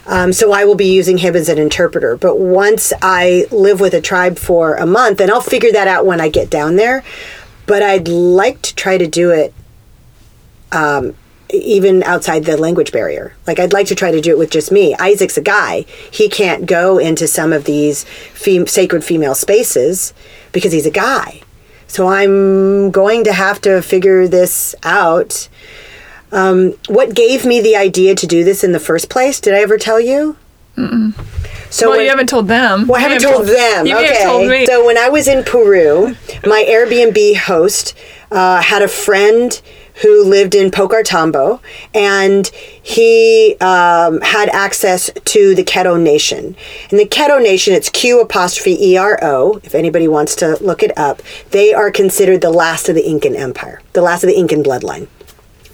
Um, 0.07 0.33
so 0.33 0.51
I 0.51 0.65
will 0.65 0.73
be 0.73 0.91
using 0.91 1.19
him 1.19 1.35
as 1.35 1.47
an 1.47 1.59
interpreter. 1.59 2.17
But 2.17 2.39
once 2.39 2.91
I 3.03 3.45
live 3.51 3.79
with 3.79 3.93
a 3.93 4.01
tribe 4.01 4.39
for 4.39 4.73
a 4.73 4.87
month, 4.87 5.21
and 5.21 5.29
I'll 5.29 5.41
figure 5.41 5.71
that 5.71 5.87
out 5.87 6.07
when 6.07 6.19
I 6.19 6.29
get 6.29 6.49
down 6.49 6.75
there. 6.77 7.03
But 7.69 7.83
I'd 7.83 8.07
like 8.07 8.63
to 8.63 8.73
try 8.73 8.97
to 8.97 9.05
do 9.05 9.29
it 9.29 9.53
um, 10.71 11.15
even 11.51 12.01
outside 12.01 12.45
the 12.45 12.57
language 12.57 12.91
barrier. 12.91 13.35
Like 13.45 13.59
I'd 13.59 13.73
like 13.73 13.85
to 13.87 13.95
try 13.95 14.09
to 14.09 14.19
do 14.19 14.31
it 14.31 14.39
with 14.39 14.49
just 14.49 14.71
me. 14.71 14.95
Isaac's 14.95 15.37
a 15.37 15.41
guy. 15.41 15.85
He 16.09 16.29
can't 16.29 16.65
go 16.65 16.97
into 16.97 17.27
some 17.27 17.53
of 17.53 17.65
these 17.65 18.05
fem- 18.33 18.65
sacred 18.65 19.03
female 19.03 19.35
spaces 19.35 20.15
because 20.51 20.71
he's 20.71 20.87
a 20.87 20.91
guy. 20.91 21.43
So 21.85 22.07
I'm 22.07 22.89
going 22.89 23.23
to 23.25 23.33
have 23.33 23.61
to 23.61 23.83
figure 23.83 24.27
this 24.27 24.73
out. 24.81 25.47
Um, 26.31 26.73
what 26.87 27.13
gave 27.13 27.45
me 27.45 27.61
the 27.61 27.75
idea 27.75 28.15
to 28.15 28.25
do 28.25 28.43
this 28.43 28.63
in 28.63 28.71
the 28.71 28.79
first 28.79 29.11
place? 29.11 29.39
Did 29.39 29.53
I 29.53 29.59
ever 29.59 29.77
tell 29.77 29.99
you? 29.99 30.37
Mm-mm. 30.77 31.13
So 31.71 31.87
well, 31.87 31.97
when- 31.97 32.05
you 32.05 32.09
haven't 32.09 32.27
told 32.29 32.47
them. 32.47 32.87
well, 32.87 32.99
I 32.99 33.03
You 33.03 33.09
haven't 33.09 33.29
told 33.29 33.47
them. 33.47 33.85
You 33.85 33.97
okay. 33.97 34.23
told 34.23 34.49
me. 34.49 34.65
So 34.65 34.85
when 34.85 34.97
I 34.97 35.09
was 35.09 35.27
in 35.27 35.43
Peru, 35.43 36.15
my 36.45 36.65
Airbnb 36.67 37.35
host 37.37 37.95
uh, 38.31 38.61
had 38.61 38.81
a 38.81 38.87
friend 38.87 39.61
who 40.01 40.23
lived 40.23 40.55
in 40.55 40.71
Paucartambo, 40.71 41.59
and 41.93 42.47
he 42.81 43.57
um, 43.59 44.21
had 44.21 44.47
access 44.49 45.11
to 45.25 45.53
the 45.53 45.63
Q'ero 45.63 46.01
Nation. 46.01 46.55
And 46.89 46.99
the 46.99 47.05
Q'ero 47.05 47.41
Nation, 47.43 47.73
it's 47.73 47.89
Q 47.89 48.21
apostrophe 48.21 48.77
E 48.81 48.95
R 48.95 49.19
O. 49.21 49.59
If 49.63 49.75
anybody 49.75 50.07
wants 50.07 50.35
to 50.37 50.57
look 50.63 50.81
it 50.83 50.97
up, 50.97 51.21
they 51.51 51.73
are 51.73 51.91
considered 51.91 52.39
the 52.39 52.49
last 52.51 52.87
of 52.87 52.95
the 52.95 53.05
Incan 53.05 53.35
Empire, 53.35 53.81
the 53.91 54.01
last 54.01 54.23
of 54.23 54.29
the 54.29 54.37
Incan 54.39 54.63
bloodline. 54.63 55.07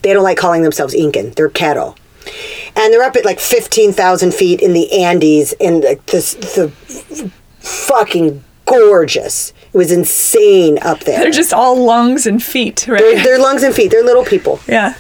They 0.02 0.12
don't 0.14 0.24
like 0.24 0.38
calling 0.38 0.64
themselves 0.64 0.94
Incan. 0.96 1.32
They're 1.32 1.50
Q'ero 1.50 1.96
and 2.76 2.94
they're 2.94 3.04
up 3.04 3.16
at 3.16 3.26
like 3.26 3.40
15,000 3.40 4.34
feet 4.34 4.62
in 4.62 4.74
the 4.74 4.92
Andes 5.04 5.54
in 5.54 5.82
like 5.82 6.06
this 6.08 6.34
the 6.36 6.70
fucking 7.60 8.44
gorgeous. 8.66 9.54
It 9.74 9.78
was 9.78 9.92
insane 9.92 10.80
up 10.82 11.02
there. 11.02 11.20
They're 11.20 11.32
just 11.32 11.54
all 11.54 11.84
lungs 11.86 12.26
and 12.26 12.42
feet, 12.42 12.88
right? 12.88 13.00
They're, 13.00 13.24
they're 13.24 13.40
lungs 13.40 13.64
and 13.64 13.74
feet. 13.74 13.92
They're 13.92 14.04
little 14.04 14.26
people. 14.26 14.60
yeah. 14.68 14.94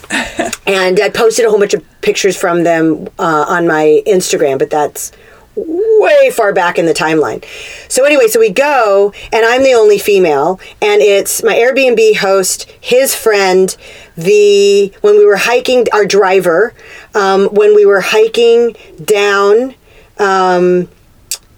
And 0.67 0.99
I 0.99 1.09
posted 1.09 1.45
a 1.45 1.49
whole 1.49 1.59
bunch 1.59 1.73
of 1.73 1.83
pictures 2.01 2.35
from 2.35 2.63
them 2.63 3.07
uh, 3.19 3.45
on 3.47 3.67
my 3.67 4.01
Instagram, 4.07 4.57
but 4.59 4.69
that's 4.69 5.11
way 5.55 6.29
far 6.31 6.53
back 6.53 6.77
in 6.77 6.85
the 6.85 6.93
timeline. 6.93 7.43
So 7.89 8.03
anyway, 8.05 8.27
so 8.27 8.39
we 8.39 8.49
go, 8.49 9.13
and 9.31 9.45
I'm 9.45 9.63
the 9.63 9.73
only 9.73 9.97
female, 9.97 10.59
and 10.81 11.01
it's 11.01 11.43
my 11.43 11.55
Airbnb 11.55 12.17
host, 12.17 12.69
his 12.81 13.15
friend, 13.15 13.75
the 14.15 14.93
when 15.01 15.17
we 15.17 15.25
were 15.25 15.37
hiking, 15.37 15.85
our 15.93 16.05
driver, 16.05 16.73
um, 17.13 17.47
when 17.47 17.75
we 17.75 17.85
were 17.85 18.01
hiking 18.01 18.75
down. 19.03 19.75
Um, 20.17 20.89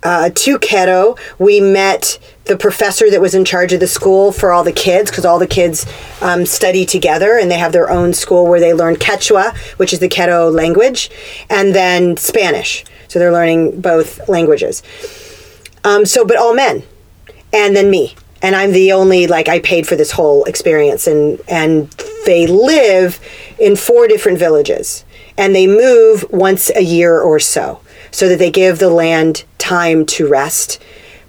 uh, 0.03 0.29
to 0.29 0.59
Q'ero, 0.59 1.17
we 1.39 1.59
met 1.59 2.19
the 2.45 2.57
professor 2.57 3.09
that 3.09 3.19
was 3.19 3.35
in 3.35 3.43
charge 3.43 3.73
of 3.73 3.79
the 3.79 3.87
school 3.87 4.31
for 4.31 4.51
all 4.51 4.63
the 4.63 4.71
kids 4.71 5.09
because 5.09 5.25
all 5.25 5.39
the 5.39 5.47
kids 5.47 5.85
um, 6.21 6.45
study 6.45 6.85
together 6.85 7.37
and 7.37 7.51
they 7.51 7.57
have 7.57 7.73
their 7.73 7.89
own 7.89 8.13
school 8.13 8.47
where 8.47 8.59
they 8.59 8.73
learn 8.73 8.95
Quechua, 8.95 9.55
which 9.77 9.93
is 9.93 9.99
the 9.99 10.09
Q'ero 10.09 10.53
language, 10.53 11.09
and 11.49 11.75
then 11.75 12.15
Spanish. 12.17 12.85
So 13.07 13.19
they're 13.19 13.31
learning 13.31 13.81
both 13.81 14.27
languages. 14.29 14.83
Um, 15.83 16.05
so, 16.05 16.25
but 16.25 16.37
all 16.37 16.53
men, 16.53 16.83
and 17.53 17.75
then 17.75 17.89
me, 17.89 18.15
and 18.41 18.55
I'm 18.55 18.71
the 18.71 18.91
only 18.91 19.27
like 19.27 19.47
I 19.47 19.59
paid 19.59 19.87
for 19.87 19.95
this 19.95 20.11
whole 20.11 20.43
experience, 20.45 21.07
and 21.07 21.41
and 21.47 21.89
they 22.25 22.45
live 22.45 23.19
in 23.57 23.75
four 23.75 24.07
different 24.07 24.37
villages, 24.37 25.05
and 25.37 25.55
they 25.55 25.65
move 25.65 26.25
once 26.29 26.69
a 26.75 26.83
year 26.83 27.19
or 27.19 27.39
so, 27.39 27.81
so 28.12 28.28
that 28.30 28.39
they 28.39 28.51
give 28.51 28.80
the 28.80 28.89
land 28.89 29.43
time 29.58 30.05
to 30.05 30.28
rest 30.28 30.82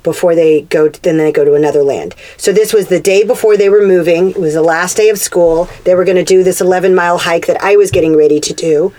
before 0.02 0.34
they 0.34 0.62
go 0.62 0.88
then 0.88 1.18
they 1.18 1.32
go 1.32 1.44
to 1.44 1.54
another 1.54 1.82
land 1.82 2.14
so 2.36 2.52
this 2.52 2.72
was 2.72 2.86
the 2.88 3.00
day 3.00 3.24
before 3.24 3.56
they 3.56 3.68
were 3.68 3.86
moving 3.86 4.30
it 4.30 4.38
was 4.38 4.54
the 4.54 4.62
last 4.62 4.96
day 4.96 5.08
of 5.08 5.18
school 5.18 5.68
they 5.84 5.94
were 5.94 6.04
going 6.04 6.16
to 6.16 6.24
do 6.24 6.42
this 6.44 6.60
11 6.60 6.94
mile 6.94 7.18
hike 7.18 7.46
that 7.46 7.60
i 7.62 7.76
was 7.76 7.90
getting 7.90 8.16
ready 8.16 8.40
to 8.40 8.54
do 8.54 8.94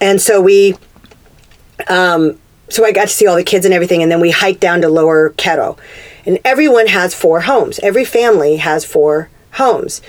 and 0.00 0.20
so 0.20 0.40
we 0.40 0.74
um, 1.88 2.38
so 2.68 2.84
I 2.84 2.92
got 2.92 3.08
to 3.08 3.14
see 3.14 3.26
all 3.26 3.36
the 3.36 3.44
kids 3.44 3.64
and 3.64 3.74
everything, 3.74 4.02
and 4.02 4.10
then 4.10 4.20
we 4.20 4.30
hiked 4.30 4.60
down 4.60 4.80
to 4.80 4.88
Lower 4.88 5.30
Q'ero. 5.30 5.78
And 6.26 6.38
everyone 6.44 6.86
has 6.86 7.14
four 7.14 7.42
homes. 7.42 7.78
Every 7.80 8.04
family 8.04 8.56
has 8.56 8.84
four 8.84 9.28
homes. 9.52 10.00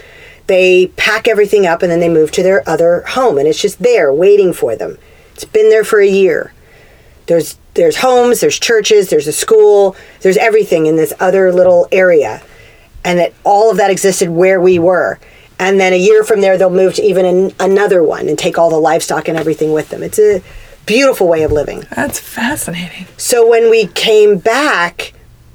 They 0.48 0.88
pack 0.96 1.28
everything 1.28 1.66
up 1.66 1.82
and 1.82 1.92
then 1.92 2.00
they 2.00 2.10
move 2.10 2.32
to 2.32 2.44
their 2.44 2.68
other 2.68 3.02
home, 3.02 3.38
and 3.38 3.48
it's 3.48 3.62
just 3.62 3.80
there 3.80 4.14
waiting 4.14 4.54
for 4.54 4.76
them. 4.76 4.98
It's 5.34 5.46
been 5.46 5.70
there 5.70 5.84
for 5.84 6.00
a 6.00 6.08
year. 6.08 6.54
There's 7.28 7.58
there's 7.74 7.98
homes, 7.98 8.40
there's 8.40 8.58
churches, 8.58 9.10
there's 9.10 9.28
a 9.28 9.34
school, 9.34 9.96
there's 10.22 10.38
everything 10.38 10.86
in 10.86 10.96
this 10.96 11.14
other 11.20 11.52
little 11.52 11.88
area, 11.92 12.42
and 13.04 13.20
that 13.20 13.34
all 13.44 13.70
of 13.70 13.78
that 13.78 13.92
existed 13.92 14.30
where 14.30 14.62
we 14.62 14.80
were. 14.80 15.20
And 15.60 15.80
then 15.80 15.94
a 15.94 15.98
year 15.98 16.24
from 16.24 16.42
there, 16.42 16.58
they'll 16.58 16.70
move 16.70 16.96
to 16.96 17.02
even 17.02 17.26
an, 17.26 17.54
another 17.60 18.04
one 18.04 18.28
and 18.28 18.38
take 18.38 18.58
all 18.58 18.70
the 18.70 18.80
livestock 18.80 19.28
and 19.28 19.38
everything 19.38 19.72
with 19.72 19.90
them. 19.90 20.04
It's 20.04 20.20
a 20.20 20.42
beautiful 20.86 21.28
way 21.28 21.44
of 21.44 21.52
living. 21.52 21.86
That's 21.96 22.20
fascinating. 22.20 23.08
So 23.18 23.48
when 23.48 23.70
we 23.70 23.88
came 23.88 24.38
back, 24.38 25.14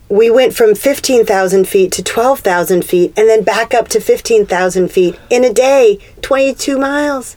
we 0.09 0.31
went 0.31 0.55
from 0.55 0.75
15,000 0.75 1.69
feet 1.69 1.93
to 1.93 2.03
12,000 2.03 2.85
feet 2.85 3.13
and 3.17 3.29
then 3.29 3.45
back 3.45 3.73
up 3.75 3.89
to 3.89 4.01
15,000 4.01 4.91
feet 4.91 5.19
in 5.31 5.45
a 5.45 5.53
day, 5.53 5.99
22 6.23 6.79
miles. 6.79 7.37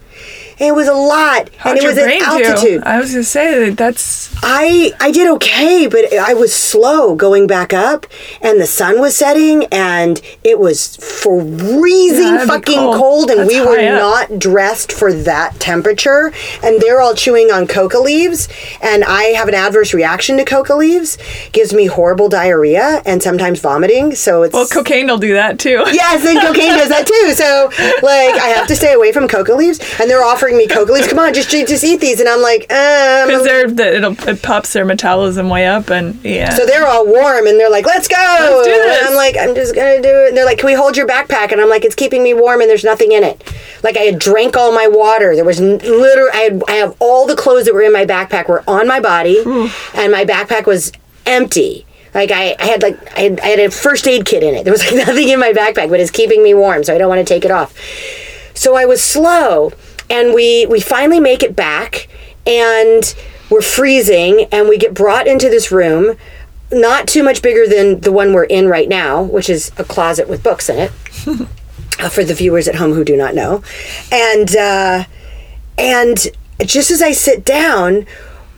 And 0.59 0.69
it 0.69 0.75
was 0.75 0.87
a 0.87 0.93
lot. 0.93 1.49
How'd 1.57 1.77
and 1.77 1.83
it 1.83 1.87
was 1.87 1.97
at 1.97 2.03
brain 2.05 2.19
do? 2.19 2.25
altitude. 2.25 2.83
I 2.83 2.99
was 2.99 3.11
gonna 3.11 3.23
say 3.23 3.65
that 3.69 3.77
that's 3.77 4.31
I 4.43 4.91
I 4.99 5.11
did 5.11 5.27
okay, 5.35 5.87
but 5.87 6.13
I 6.13 6.33
was 6.35 6.53
slow 6.53 7.15
going 7.15 7.47
back 7.47 7.73
up, 7.73 8.05
and 8.41 8.59
the 8.61 8.67
sun 8.67 8.99
was 9.01 9.15
setting, 9.15 9.65
and 9.71 10.21
it 10.43 10.59
was 10.59 10.95
freezing 10.97 12.35
Yeah, 12.35 12.45
fucking 12.45 12.75
cold. 12.77 12.95
cold, 12.97 13.29
and 13.31 13.39
That's 13.41 13.49
we 13.49 13.61
were 13.61 13.79
up. 13.79 14.29
not 14.29 14.39
dressed 14.39 14.91
for 14.91 15.11
that 15.13 15.59
temperature. 15.59 16.31
And 16.61 16.79
they're 16.81 17.01
all 17.01 17.15
chewing 17.15 17.51
on 17.51 17.67
coca 17.67 17.99
leaves, 17.99 18.47
and 18.81 19.03
I 19.03 19.23
have 19.35 19.47
an 19.47 19.55
adverse 19.55 19.93
reaction 19.93 20.37
to 20.37 20.45
coca 20.45 20.75
leaves, 20.75 21.17
gives 21.51 21.73
me 21.73 21.85
horrible 21.87 22.29
diarrhea 22.29 23.01
and 23.05 23.21
sometimes 23.23 23.59
vomiting. 23.59 24.15
So 24.15 24.43
it's 24.43 24.53
well, 24.53 24.67
cocaine 24.67 25.07
will 25.07 25.17
do 25.17 25.33
that 25.33 25.59
too. 25.59 25.83
Yes, 25.91 26.25
and 26.25 26.39
cocaine 26.41 26.75
does 26.77 26.89
that 26.89 27.07
too. 27.07 27.33
So, 27.33 27.69
like, 28.05 28.35
I 28.41 28.47
have 28.55 28.67
to 28.67 28.75
stay 28.75 28.93
away 28.93 29.11
from 29.11 29.27
coca 29.27 29.53
leaves, 29.53 29.79
and 30.03 30.11
they're 30.11 30.23
offering 30.23 30.57
me 30.57 30.67
coca 30.67 30.91
leaves. 30.91 31.07
Come 31.07 31.19
on, 31.19 31.33
just 31.33 31.49
just 31.49 31.83
eat 31.83 31.99
these, 32.01 32.19
and 32.19 32.27
I'm 32.29 32.41
like, 32.41 32.61
um, 32.71 33.27
Because 33.27 33.43
they're 33.43 33.67
the, 33.69 33.95
it'll 33.95 34.29
it 34.29 34.43
pops 34.43 34.73
their 34.73 34.85
metabolism 34.85 35.49
way 35.49 35.65
up 35.65 35.89
and 35.89 36.23
yeah. 36.23 36.51
So 36.51 36.65
they're 36.65 36.85
all 36.85 37.05
warm 37.05 37.47
and 37.47 37.59
they're 37.59 37.69
like, 37.71 37.85
let's 37.85 38.07
go. 38.07 38.15
Let's 38.17 38.67
do 38.67 38.73
this. 38.73 38.99
And 38.99 39.07
I'm 39.07 39.15
like, 39.15 39.35
I'm 39.39 39.55
just 39.55 39.73
going 39.73 40.01
to 40.01 40.07
do 40.07 40.13
it. 40.13 40.27
And 40.29 40.37
they're 40.37 40.45
like, 40.45 40.59
can 40.59 40.67
we 40.67 40.73
hold 40.73 40.97
your 40.97 41.07
backpack? 41.07 41.51
And 41.51 41.61
I'm 41.61 41.69
like, 41.69 41.85
it's 41.85 41.95
keeping 41.95 42.21
me 42.21 42.33
warm 42.33 42.61
and 42.61 42.69
there's 42.69 42.83
nothing 42.83 43.11
in 43.13 43.23
it. 43.23 43.43
Like 43.81 43.95
I 43.97 44.01
had 44.01 44.19
drank 44.19 44.57
all 44.57 44.73
my 44.73 44.87
water. 44.87 45.35
There 45.35 45.45
was 45.45 45.59
literally, 45.59 46.31
I, 46.33 46.37
had, 46.37 46.63
I 46.67 46.73
have 46.73 46.95
all 46.99 47.25
the 47.25 47.35
clothes 47.35 47.65
that 47.65 47.73
were 47.73 47.81
in 47.81 47.93
my 47.93 48.05
backpack 48.05 48.49
were 48.49 48.63
on 48.67 48.87
my 48.87 48.99
body 48.99 49.39
and 49.95 50.11
my 50.11 50.25
backpack 50.25 50.65
was 50.67 50.91
empty. 51.25 51.85
Like 52.13 52.31
I, 52.31 52.55
I 52.59 52.65
had 52.65 52.83
like 52.83 53.17
I 53.17 53.21
had, 53.21 53.39
I 53.39 53.47
had 53.47 53.59
a 53.59 53.71
first 53.71 54.07
aid 54.07 54.25
kit 54.25 54.43
in 54.43 54.53
it. 54.53 54.63
There 54.65 54.73
was 54.73 54.83
like 54.83 54.93
nothing 55.07 55.29
in 55.29 55.39
my 55.39 55.51
backpack, 55.53 55.89
but 55.89 55.99
it's 55.99 56.11
keeping 56.11 56.43
me 56.43 56.53
warm, 56.53 56.83
so 56.83 56.93
I 56.93 56.97
don't 56.97 57.09
want 57.09 57.25
to 57.25 57.33
take 57.33 57.43
it 57.45 57.51
off. 57.51 57.73
So 58.53 58.75
I 58.75 58.85
was 58.85 59.03
slow, 59.03 59.71
and 60.09 60.33
we 60.33 60.65
we 60.65 60.79
finally 60.79 61.19
make 61.19 61.43
it 61.43 61.55
back, 61.55 62.07
and 62.45 63.15
we're 63.49 63.61
freezing, 63.61 64.47
and 64.51 64.67
we 64.67 64.77
get 64.77 64.93
brought 64.93 65.27
into 65.27 65.49
this 65.49 65.71
room, 65.71 66.17
not 66.71 67.07
too 67.07 67.23
much 67.23 67.41
bigger 67.41 67.67
than 67.67 68.01
the 68.01 68.11
one 68.11 68.33
we're 68.33 68.43
in 68.45 68.67
right 68.67 68.89
now, 68.89 69.21
which 69.21 69.49
is 69.49 69.71
a 69.77 69.83
closet 69.83 70.27
with 70.27 70.43
books 70.43 70.69
in 70.69 70.79
it. 70.79 70.91
uh, 71.99 72.09
for 72.09 72.23
the 72.23 72.33
viewers 72.33 72.67
at 72.67 72.75
home 72.75 72.93
who 72.93 73.03
do 73.03 73.15
not 73.15 73.35
know, 73.35 73.63
and 74.11 74.55
uh, 74.55 75.03
and 75.77 76.27
just 76.65 76.91
as 76.91 77.01
I 77.01 77.11
sit 77.11 77.43
down, 77.43 78.05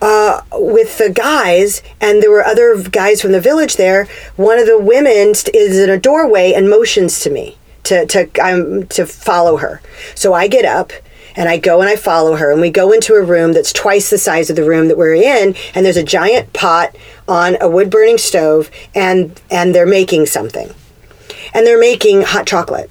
uh, 0.00 0.42
with 0.52 0.98
the 0.98 1.10
guys, 1.10 1.82
and 2.00 2.22
there 2.22 2.30
were 2.30 2.44
other 2.44 2.82
guys 2.82 3.22
from 3.22 3.32
the 3.32 3.40
village 3.40 3.76
there. 3.76 4.06
One 4.36 4.58
of 4.58 4.66
the 4.66 4.78
women 4.78 5.32
is 5.54 5.78
in 5.78 5.90
a 5.90 5.98
doorway 5.98 6.52
and 6.52 6.68
motions 6.68 7.20
to 7.20 7.30
me 7.30 7.56
to 7.84 8.06
to 8.06 8.28
um, 8.40 8.86
to 8.88 9.06
follow 9.06 9.56
her. 9.56 9.80
So 10.14 10.34
I 10.34 10.48
get 10.48 10.64
up 10.64 10.92
and 11.36 11.48
I 11.48 11.58
go 11.58 11.80
and 11.80 11.88
I 11.88 11.96
follow 11.96 12.36
her, 12.36 12.50
and 12.50 12.60
we 12.60 12.70
go 12.70 12.92
into 12.92 13.14
a 13.14 13.22
room 13.22 13.52
that's 13.52 13.72
twice 13.72 14.10
the 14.10 14.18
size 14.18 14.50
of 14.50 14.56
the 14.56 14.64
room 14.64 14.88
that 14.88 14.96
we're 14.96 15.14
in, 15.14 15.54
and 15.74 15.84
there's 15.84 15.96
a 15.96 16.02
giant 16.02 16.52
pot 16.52 16.96
on 17.28 17.56
a 17.60 17.68
wood 17.68 17.90
burning 17.90 18.18
stove, 18.18 18.70
and 18.94 19.40
and 19.50 19.74
they're 19.74 19.86
making 19.86 20.26
something, 20.26 20.70
and 21.54 21.66
they're 21.66 21.80
making 21.80 22.22
hot 22.22 22.46
chocolate, 22.46 22.90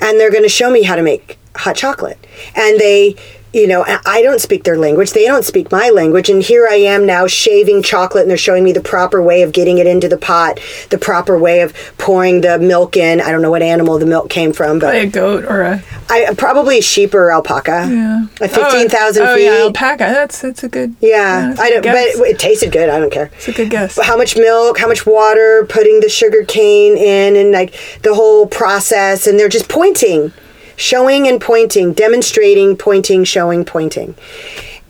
and 0.00 0.18
they're 0.18 0.30
going 0.30 0.42
to 0.42 0.48
show 0.48 0.70
me 0.70 0.82
how 0.82 0.96
to 0.96 1.02
make 1.02 1.38
hot 1.56 1.76
chocolate, 1.76 2.18
and 2.54 2.78
they 2.80 3.16
you 3.56 3.66
know, 3.66 3.84
I 4.04 4.20
don't 4.20 4.40
speak 4.40 4.64
their 4.64 4.76
language. 4.76 5.12
They 5.12 5.24
don't 5.24 5.44
speak 5.44 5.72
my 5.72 5.88
language. 5.88 6.28
And 6.28 6.42
here 6.42 6.68
I 6.70 6.74
am 6.74 7.06
now 7.06 7.26
shaving 7.26 7.82
chocolate, 7.82 8.22
and 8.22 8.30
they're 8.30 8.36
showing 8.36 8.62
me 8.62 8.72
the 8.72 8.82
proper 8.82 9.22
way 9.22 9.40
of 9.40 9.52
getting 9.52 9.78
it 9.78 9.86
into 9.86 10.08
the 10.08 10.18
pot, 10.18 10.60
the 10.90 10.98
proper 10.98 11.38
way 11.38 11.62
of 11.62 11.72
pouring 11.96 12.42
the 12.42 12.58
milk 12.58 12.98
in. 12.98 13.18
I 13.20 13.32
don't 13.32 13.40
know 13.40 13.50
what 13.50 13.62
animal 13.62 13.98
the 13.98 14.04
milk 14.04 14.28
came 14.28 14.52
from, 14.52 14.78
but 14.78 14.90
Probably 14.90 15.00
a 15.00 15.10
goat 15.10 15.44
or 15.46 15.62
a 15.62 15.82
I 16.10 16.34
probably 16.36 16.78
a 16.78 16.82
sheep 16.82 17.14
or 17.14 17.32
alpaca. 17.32 17.88
yeah. 17.90 18.26
Oh, 18.42 18.48
fifteen 18.48 18.90
thousand 18.90 19.22
oh, 19.26 19.34
feet. 19.34 19.48
Oh 19.48 19.56
yeah, 19.56 19.62
alpaca. 19.64 20.04
That's 20.04 20.42
that's 20.42 20.62
a 20.62 20.68
good. 20.68 20.94
Yeah, 21.00 21.54
a 21.54 21.60
I 21.60 21.70
don't. 21.70 21.82
But 21.82 22.28
it 22.28 22.38
tasted 22.38 22.72
good. 22.72 22.90
I 22.90 23.00
don't 23.00 23.12
care. 23.12 23.30
it's 23.36 23.48
a 23.48 23.52
good 23.52 23.70
guess. 23.70 23.98
How 24.00 24.18
much 24.18 24.36
milk? 24.36 24.78
How 24.78 24.86
much 24.86 25.06
water? 25.06 25.66
Putting 25.68 26.00
the 26.00 26.10
sugar 26.10 26.44
cane 26.44 26.96
in, 26.98 27.36
and 27.36 27.52
like 27.52 27.74
the 28.02 28.14
whole 28.14 28.46
process, 28.46 29.26
and 29.26 29.38
they're 29.38 29.48
just 29.48 29.68
pointing, 29.68 30.32
showing 30.76 31.26
and 31.26 31.40
pointing, 31.40 31.92
demonstrating, 31.92 32.76
pointing, 32.76 33.24
showing, 33.24 33.64
pointing, 33.64 34.14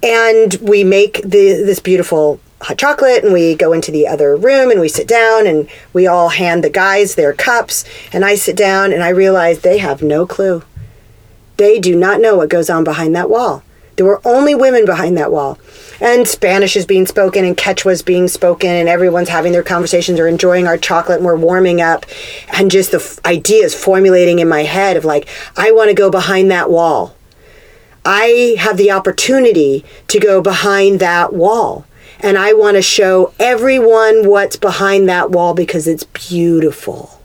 and 0.03 0.55
we 0.61 0.85
make 0.85 1.23
the 1.23 1.63
this 1.65 1.81
beautiful 1.81 2.41
hot 2.61 2.79
chocolate 2.79 3.23
and 3.23 3.33
we 3.33 3.55
go 3.55 3.73
into 3.73 3.91
the 3.91 4.07
other 4.07 4.37
room 4.37 4.71
and 4.71 4.81
we 4.81 4.89
sit 4.89 5.07
down 5.07 5.47
and 5.47 5.69
we 5.93 6.07
all 6.07 6.31
hand 6.31 6.65
the 6.65 6.71
guys 6.71 7.15
their 7.15 7.33
cups 7.33 7.85
and 8.13 8.25
I 8.25 8.35
sit 8.35 8.57
down 8.57 8.93
and 8.93 9.03
I 9.03 9.11
realize 9.11 9.61
they 9.61 9.79
have 9.79 10.03
no 10.03 10.27
clue. 10.27 10.63
They 11.59 11.79
do 11.79 11.95
not 11.95 12.21
know 12.21 12.37
what 12.37 12.49
goes 12.49 12.71
on 12.71 12.85
behind 12.85 13.15
that 13.15 13.31
wall. 13.31 13.63
There 13.97 14.07
were 14.07 14.21
only 14.25 14.55
women 14.55 14.85
behind 14.85 15.17
that 15.17 15.33
wall. 15.33 15.59
And 16.01 16.29
Spanish 16.29 16.77
is 16.77 16.85
being 16.85 17.07
spoken 17.07 17.45
and 17.45 17.57
Quechua 17.57 17.93
is 17.93 18.03
being 18.03 18.29
spoken 18.29 18.69
and 18.69 18.89
everyone's 18.89 19.31
having 19.31 19.53
their 19.53 19.63
conversations 19.63 20.21
or 20.21 20.29
enjoying 20.29 20.67
our 20.67 20.77
chocolate 20.77 21.19
and 21.19 21.27
we're 21.27 21.37
warming 21.37 21.81
up. 21.81 22.05
And 22.53 22.71
just 22.71 22.91
the 22.91 22.99
f- 22.99 23.19
ideas 23.25 23.75
formulating 23.75 24.39
in 24.39 24.49
my 24.49 24.65
head 24.65 24.99
of 24.99 25.07
like, 25.07 25.27
I 25.57 25.73
want 25.73 25.89
to 25.89 25.95
go 25.95 26.11
behind 26.11 26.51
that 26.51 26.71
wall. 26.71 27.17
I 28.05 28.57
have 28.59 28.77
the 28.77 28.91
opportunity 28.91 29.85
to 30.09 30.21
go 30.21 30.43
behind 30.43 31.01
that 31.01 31.33
wall. 31.33 31.87
And 32.21 32.37
I 32.39 32.53
want 32.53 32.77
to 32.77 32.83
show 32.83 33.33
everyone 33.39 34.29
what's 34.29 34.57
behind 34.57 35.09
that 35.09 35.31
wall 35.31 35.55
because 35.55 35.89
it's 35.89 36.05
beautiful. 36.05 37.21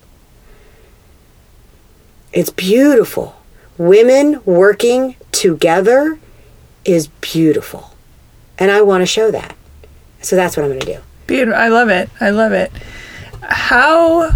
It's 2.32 2.50
beautiful. 2.50 3.36
Women 3.78 4.42
working 4.46 5.18
together 5.32 6.20
is 6.86 7.08
beautiful. 7.22 7.92
And 8.58 8.72
I 8.72 8.82
want 8.82 9.02
to 9.02 9.06
show 9.06 9.32
that. 9.32 9.56
So 10.22 10.36
that's 10.36 10.56
what 10.56 10.64
I'm 10.64 10.70
going 10.70 10.82
to 10.82 10.86
do. 10.86 11.00
Beautiful. 11.28 11.60
I 11.60 11.68
love 11.68 11.90
it. 11.90 12.10
I 12.20 12.30
love 12.30 12.52
it. 12.52 12.72
How? 13.42 14.30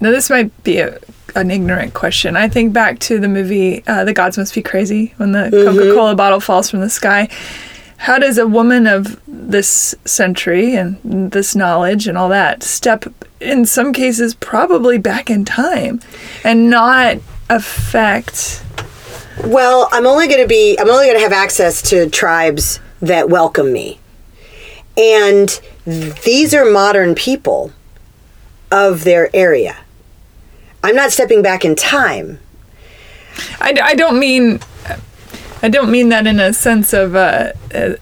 Now 0.00 0.10
this 0.10 0.30
might 0.30 0.62
be 0.64 0.78
a, 0.78 0.98
an 1.34 1.50
ignorant 1.50 1.94
question. 1.94 2.36
I 2.36 2.48
think 2.48 2.72
back 2.72 2.98
to 3.00 3.18
the 3.18 3.28
movie 3.28 3.82
uh, 3.86 4.04
"The 4.04 4.12
Gods 4.12 4.36
Must 4.36 4.54
Be 4.54 4.62
Crazy" 4.62 5.14
when 5.16 5.32
the 5.32 5.50
Coca-Cola 5.50 6.14
bottle 6.14 6.40
falls 6.40 6.70
from 6.70 6.80
the 6.80 6.90
sky. 6.90 7.28
How 7.96 8.18
does 8.18 8.38
a 8.38 8.46
woman 8.46 8.86
of 8.86 9.20
this 9.26 9.94
century 10.06 10.74
and 10.74 11.30
this 11.30 11.54
knowledge 11.54 12.08
and 12.08 12.16
all 12.16 12.30
that 12.30 12.62
step, 12.62 13.04
in 13.40 13.66
some 13.66 13.92
cases, 13.92 14.34
probably 14.34 14.96
back 14.96 15.28
in 15.28 15.44
time, 15.44 16.00
and 16.42 16.70
not 16.70 17.18
affect? 17.50 18.64
Well, 19.44 19.88
I'm 19.92 20.06
only 20.06 20.26
going 20.28 20.40
to 20.42 20.46
be 20.48 20.76
I'm 20.78 20.88
only 20.90 21.06
going 21.06 21.16
to 21.16 21.22
have 21.22 21.32
access 21.32 21.82
to 21.90 22.08
tribes 22.08 22.80
that 23.00 23.28
welcome 23.28 23.72
me. 23.72 23.98
And 24.96 25.60
these 25.86 26.54
are 26.54 26.64
modern 26.70 27.14
people 27.14 27.72
of 28.70 29.04
their 29.04 29.34
area. 29.34 29.78
I'm 30.84 30.94
not 30.94 31.10
stepping 31.10 31.42
back 31.42 31.64
in 31.64 31.74
time. 31.74 32.38
I, 33.60 33.74
I 33.82 33.94
don't 33.94 34.18
mean 34.18 34.60
I 35.62 35.68
don't 35.68 35.90
mean 35.90 36.08
that 36.10 36.26
in 36.26 36.38
a 36.40 36.52
sense 36.52 36.92
of 36.92 37.14
uh, 37.16 37.52
uh, 37.74 37.94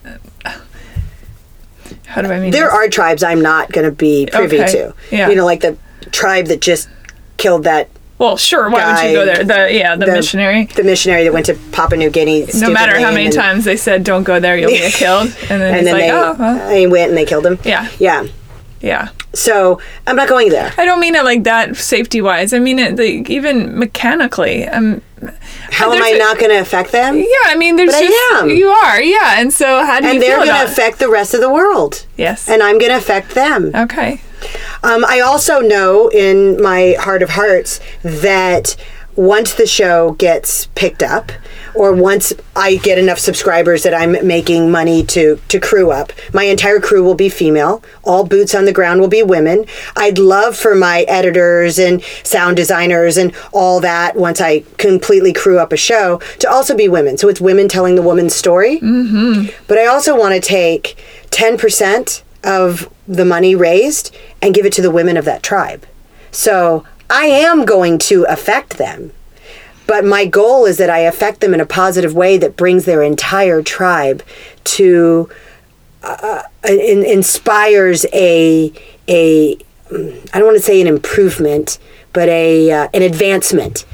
how 2.06 2.22
do 2.22 2.28
I 2.32 2.40
mean 2.40 2.50
There 2.50 2.64
this? 2.64 2.72
are 2.74 2.88
tribes 2.88 3.22
I'm 3.22 3.42
not 3.42 3.70
going 3.72 3.84
to 3.84 3.92
be 3.94 4.26
privy 4.30 4.60
Okay, 4.60 4.72
to. 4.72 4.94
yeah. 5.10 5.28
You 5.28 5.36
know, 5.36 5.44
like 5.44 5.60
the 5.60 5.76
tribe 6.10 6.46
that 6.46 6.60
just 6.60 6.88
killed 7.36 7.64
that 7.64 7.88
well 8.18 8.36
sure 8.36 8.68
why 8.70 8.92
would 9.02 9.08
you 9.10 9.16
go 9.16 9.24
there 9.24 9.44
the 9.44 9.72
yeah 9.74 9.94
the, 9.96 10.06
the- 10.06 10.12
missionary 10.12 10.64
the 10.66 10.82
missionary 10.84 11.24
that 11.24 11.32
went 11.32 11.46
to 11.46 11.54
Papua 11.72 11.96
New 11.98 12.10
Guinea. 12.10 12.46
no 12.56 12.70
matter 12.70 12.98
how 12.98 13.10
many 13.10 13.26
and 13.26 13.34
times 13.34 13.64
they 13.64 13.76
said 13.76 14.04
don't 14.04 14.24
go 14.24 14.40
there 14.40 14.56
you'll 14.58 14.70
get 14.70 14.92
killed 14.92 15.28
and 15.50 15.60
then 15.62 15.74
And 15.78 15.86
then 15.86 15.94
like 15.94 16.02
they, 16.04 16.10
oh 16.12 16.34
well, 16.38 16.68
they 16.68 16.86
went 16.86 17.08
and 17.10 17.16
they 17.18 17.24
killed 17.24 17.46
him. 17.46 17.58
Yeah. 17.64 17.88
Yeah. 17.98 18.26
yeah 18.80 19.08
So 19.34 19.80
I'm 20.06 20.16
not 20.16 20.28
going 20.28 20.48
there. 20.50 20.72
I 20.76 20.84
don't 20.84 21.00
mean 21.00 21.14
it 21.14 21.24
like 21.24 21.44
that 21.44 21.76
safety 21.76 22.20
wise 22.20 22.52
I 22.52 22.58
mean 22.58 22.78
it 22.78 22.96
like, 22.98 23.30
even 23.30 23.78
mechanically 23.78 24.66
um 24.66 25.00
How 25.70 25.92
am 25.92 26.02
I 26.02 26.12
not 26.12 26.38
going 26.38 26.50
to 26.50 26.60
affect 26.60 26.90
them? 26.92 27.16
yeah 27.18 27.46
I 27.46 27.54
mean 27.56 27.76
there's 27.76 27.90
But 27.92 28.02
I 28.02 28.06
just 28.06 28.32
am. 28.42 28.50
you 28.50 28.68
are 28.68 29.02
yeah 29.02 29.40
and 29.40 29.52
so 29.52 29.84
how 29.84 30.00
do 30.00 30.06
and 30.06 30.14
you 30.14 30.20
they're 30.20 30.36
going 30.44 30.48
to 30.48 30.64
affect 30.64 30.98
the 30.98 31.08
rest 31.10 31.34
of 31.34 31.40
the 31.40 31.50
world. 31.50 32.06
yes 32.16 32.48
And 32.48 32.62
I'm 32.62 32.78
going 32.78 32.90
to 32.92 32.98
affect 32.98 33.34
them. 33.34 33.70
okay 33.74 34.20
Um, 34.82 35.04
I 35.04 35.20
also 35.20 35.60
know 35.60 36.08
in 36.08 36.60
my 36.62 36.96
heart 36.98 37.22
of 37.22 37.30
hearts 37.30 37.80
that 38.02 38.76
once 39.16 39.54
the 39.54 39.66
show 39.66 40.12
gets 40.12 40.66
picked 40.76 41.02
up, 41.02 41.32
or 41.74 41.92
once 41.92 42.32
I 42.54 42.76
get 42.76 42.98
enough 42.98 43.18
subscribers 43.18 43.82
that 43.82 43.92
I'm 43.92 44.24
making 44.24 44.70
money 44.70 45.02
to 45.06 45.40
to 45.48 45.58
crew 45.58 45.90
up, 45.90 46.12
my 46.32 46.44
entire 46.44 46.78
crew 46.78 47.02
will 47.02 47.16
be 47.16 47.28
female. 47.28 47.82
All 48.04 48.24
boots 48.24 48.54
on 48.54 48.64
the 48.64 48.72
ground 48.72 49.00
will 49.00 49.08
be 49.08 49.24
women. 49.24 49.64
I'd 49.96 50.18
love 50.18 50.56
for 50.56 50.76
my 50.76 51.04
editors 51.08 51.80
and 51.80 52.00
sound 52.22 52.56
designers 52.56 53.16
and 53.16 53.34
all 53.52 53.80
that 53.80 54.14
once 54.14 54.40
I 54.40 54.60
completely 54.76 55.32
crew 55.32 55.58
up 55.58 55.72
a 55.72 55.76
show 55.76 56.18
to 56.38 56.48
also 56.48 56.76
be 56.76 56.88
women. 56.88 57.18
So 57.18 57.28
it's 57.28 57.40
women 57.40 57.68
telling 57.68 57.96
the 57.96 58.02
woman's 58.02 58.36
story. 58.36 58.78
Mm-hmm. 58.78 59.50
But 59.66 59.78
I 59.78 59.86
also 59.86 60.16
want 60.16 60.34
to 60.36 60.40
take 60.40 60.96
ten 61.30 61.58
percent 61.58 62.22
of 62.44 62.88
the 63.08 63.24
money 63.24 63.54
raised 63.54 64.14
and 64.42 64.54
give 64.54 64.66
it 64.66 64.72
to 64.74 64.82
the 64.82 64.90
women 64.90 65.16
of 65.16 65.24
that 65.24 65.42
tribe. 65.42 65.86
So 66.30 66.84
I 67.10 67.24
am 67.26 67.64
going 67.64 67.98
to 68.00 68.24
affect 68.28 68.76
them. 68.76 69.12
But 69.86 70.04
my 70.04 70.26
goal 70.26 70.66
is 70.66 70.76
that 70.76 70.90
I 70.90 70.98
affect 70.98 71.40
them 71.40 71.54
in 71.54 71.60
a 71.60 71.66
positive 71.66 72.14
way 72.14 72.36
that 72.36 72.56
brings 72.56 72.84
their 72.84 73.02
entire 73.02 73.62
tribe 73.62 74.22
to 74.64 75.30
uh, 76.02 76.42
in, 76.68 77.02
inspires 77.04 78.04
a 78.12 78.70
a 79.08 79.54
I 79.90 80.38
don't 80.38 80.44
want 80.44 80.58
to 80.58 80.62
say 80.62 80.80
an 80.82 80.86
improvement, 80.86 81.78
but 82.12 82.28
a 82.28 82.70
uh, 82.70 82.88
an 82.92 83.00
advancement, 83.00 83.86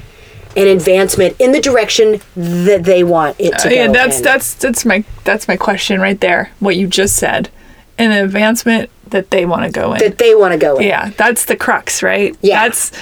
an 0.57 0.67
advancement 0.67 1.37
in 1.39 1.53
the 1.53 1.61
direction 1.61 2.21
that 2.35 2.83
they 2.83 3.05
want 3.05 3.37
it 3.39 3.57
to 3.61 3.69
Uh, 3.69 3.71
yeah, 3.71 3.87
go. 3.87 3.93
that's 3.93 4.19
in. 4.19 4.25
that's 4.25 4.55
that's 4.55 4.85
my 4.85 5.05
that's 5.23 5.47
my 5.47 5.57
question 5.57 6.01
right 6.01 6.21
there. 6.21 6.51
What 6.59 6.75
you 6.75 6.89
just 6.89 7.15
said, 7.17 7.49
an 7.99 8.11
advancement 8.11 8.91
that 9.09 9.31
they 9.31 9.45
want 9.47 9.65
to 9.65 9.71
go 9.71 9.93
in. 9.93 9.99
that 10.01 10.19
they 10.19 10.35
want 10.35 10.53
to 10.53 10.59
go 10.59 10.79
in. 10.79 10.87
yeah, 10.87 11.11
that's 11.17 11.45
the 11.45 11.57
crux, 11.57 12.03
right? 12.03 12.37
Yeah. 12.41 12.63
that's 12.69 12.93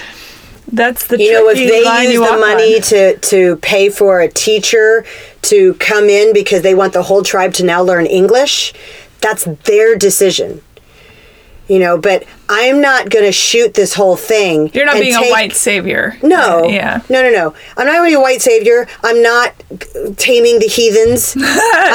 that's 0.71 1.07
the 1.07 1.21
you 1.21 1.31
know 1.31 1.49
if 1.49 1.57
they 1.57 2.11
use 2.11 2.19
the 2.19 2.37
money 2.37 2.75
on. 2.75 2.81
to 2.81 3.17
to 3.17 3.57
pay 3.57 3.89
for 3.89 4.21
a 4.21 4.29
teacher 4.29 5.05
to 5.43 5.73
come 5.75 6.05
in 6.05 6.33
because 6.33 6.61
they 6.61 6.73
want 6.73 6.93
the 6.93 7.03
whole 7.03 7.21
tribe 7.21 7.53
to 7.53 7.63
now 7.63 7.81
learn 7.81 8.05
english 8.05 8.73
that's 9.21 9.43
their 9.65 9.95
decision 9.95 10.61
you 11.67 11.79
know 11.79 11.97
but 11.97 12.23
i'm 12.55 12.79
not 12.81 13.09
going 13.09 13.25
to 13.25 13.31
shoot 13.31 13.73
this 13.73 13.93
whole 13.93 14.15
thing 14.15 14.69
You're 14.73 14.85
not 14.85 14.99
being 14.99 15.15
a 15.15 15.29
white 15.31 15.53
savior. 15.53 16.17
no 16.21 16.65
Yeah. 16.65 17.01
no 17.09 17.21
no 17.23 17.31
no 17.31 17.55
i'm 17.77 17.87
not 17.87 18.03
being 18.03 18.15
a 18.15 18.21
white 18.21 18.41
savior 18.41 18.87
i'm 19.03 19.21
not 19.21 19.53
taming 20.17 20.59
the 20.59 20.67
heathens 20.67 21.35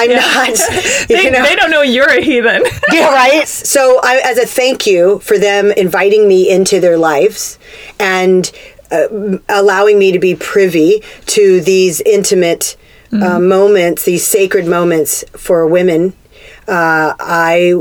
i'm 0.01 0.11
not 0.11 0.49
They, 1.09 1.31
know 1.31 1.43
they 1.43 1.57
don't 1.57 1.71
know 1.71 1.83
you're 1.83 2.11
a 2.11 2.21
heathen. 2.21 2.63
yeah, 2.93 3.09
right. 3.13 3.47
So, 3.49 4.01
I, 4.03 4.21
as 4.25 4.39
a 4.39 4.47
thank 4.47 4.87
you 4.87 5.19
for 5.21 5.39
them 5.39 5.71
inviting 5.73 6.29
me 6.29 6.51
into 6.51 6.81
their 6.81 6.99
lives 6.99 7.59
and 7.99 8.51
uh, 8.91 9.39
allowing 9.49 9.99
me 9.99 10.13
to 10.13 10.19
be 10.19 10.35
privy 10.35 11.03
to 11.27 11.61
these 11.61 12.01
intimate 12.03 12.77
uh, 13.13 13.39
moments, 13.41 14.05
these 14.05 14.27
sacred 14.27 14.67
moments 14.67 15.25
for 15.37 15.67
women, 15.67 16.13
uh, 16.67 17.15
I 17.19 17.73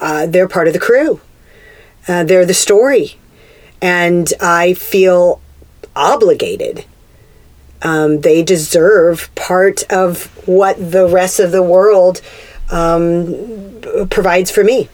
uh, 0.00 0.26
they're 0.26 0.48
part 0.48 0.66
of 0.66 0.72
the 0.72 0.80
crew. 0.80 1.20
Uh, 2.06 2.24
they're 2.24 2.46
the 2.46 2.54
story, 2.54 3.16
and 3.80 4.32
I 4.40 4.74
feel 4.74 5.40
obligated. 5.96 6.84
Um, 7.82 8.20
they 8.20 8.42
deserve 8.42 9.34
part 9.34 9.82
of 9.90 10.26
what 10.46 10.76
the 10.90 11.06
rest 11.06 11.38
of 11.40 11.52
the 11.52 11.62
world 11.62 12.20
um, 12.70 13.80
provides 14.10 14.50
for 14.50 14.64
me. 14.64 14.88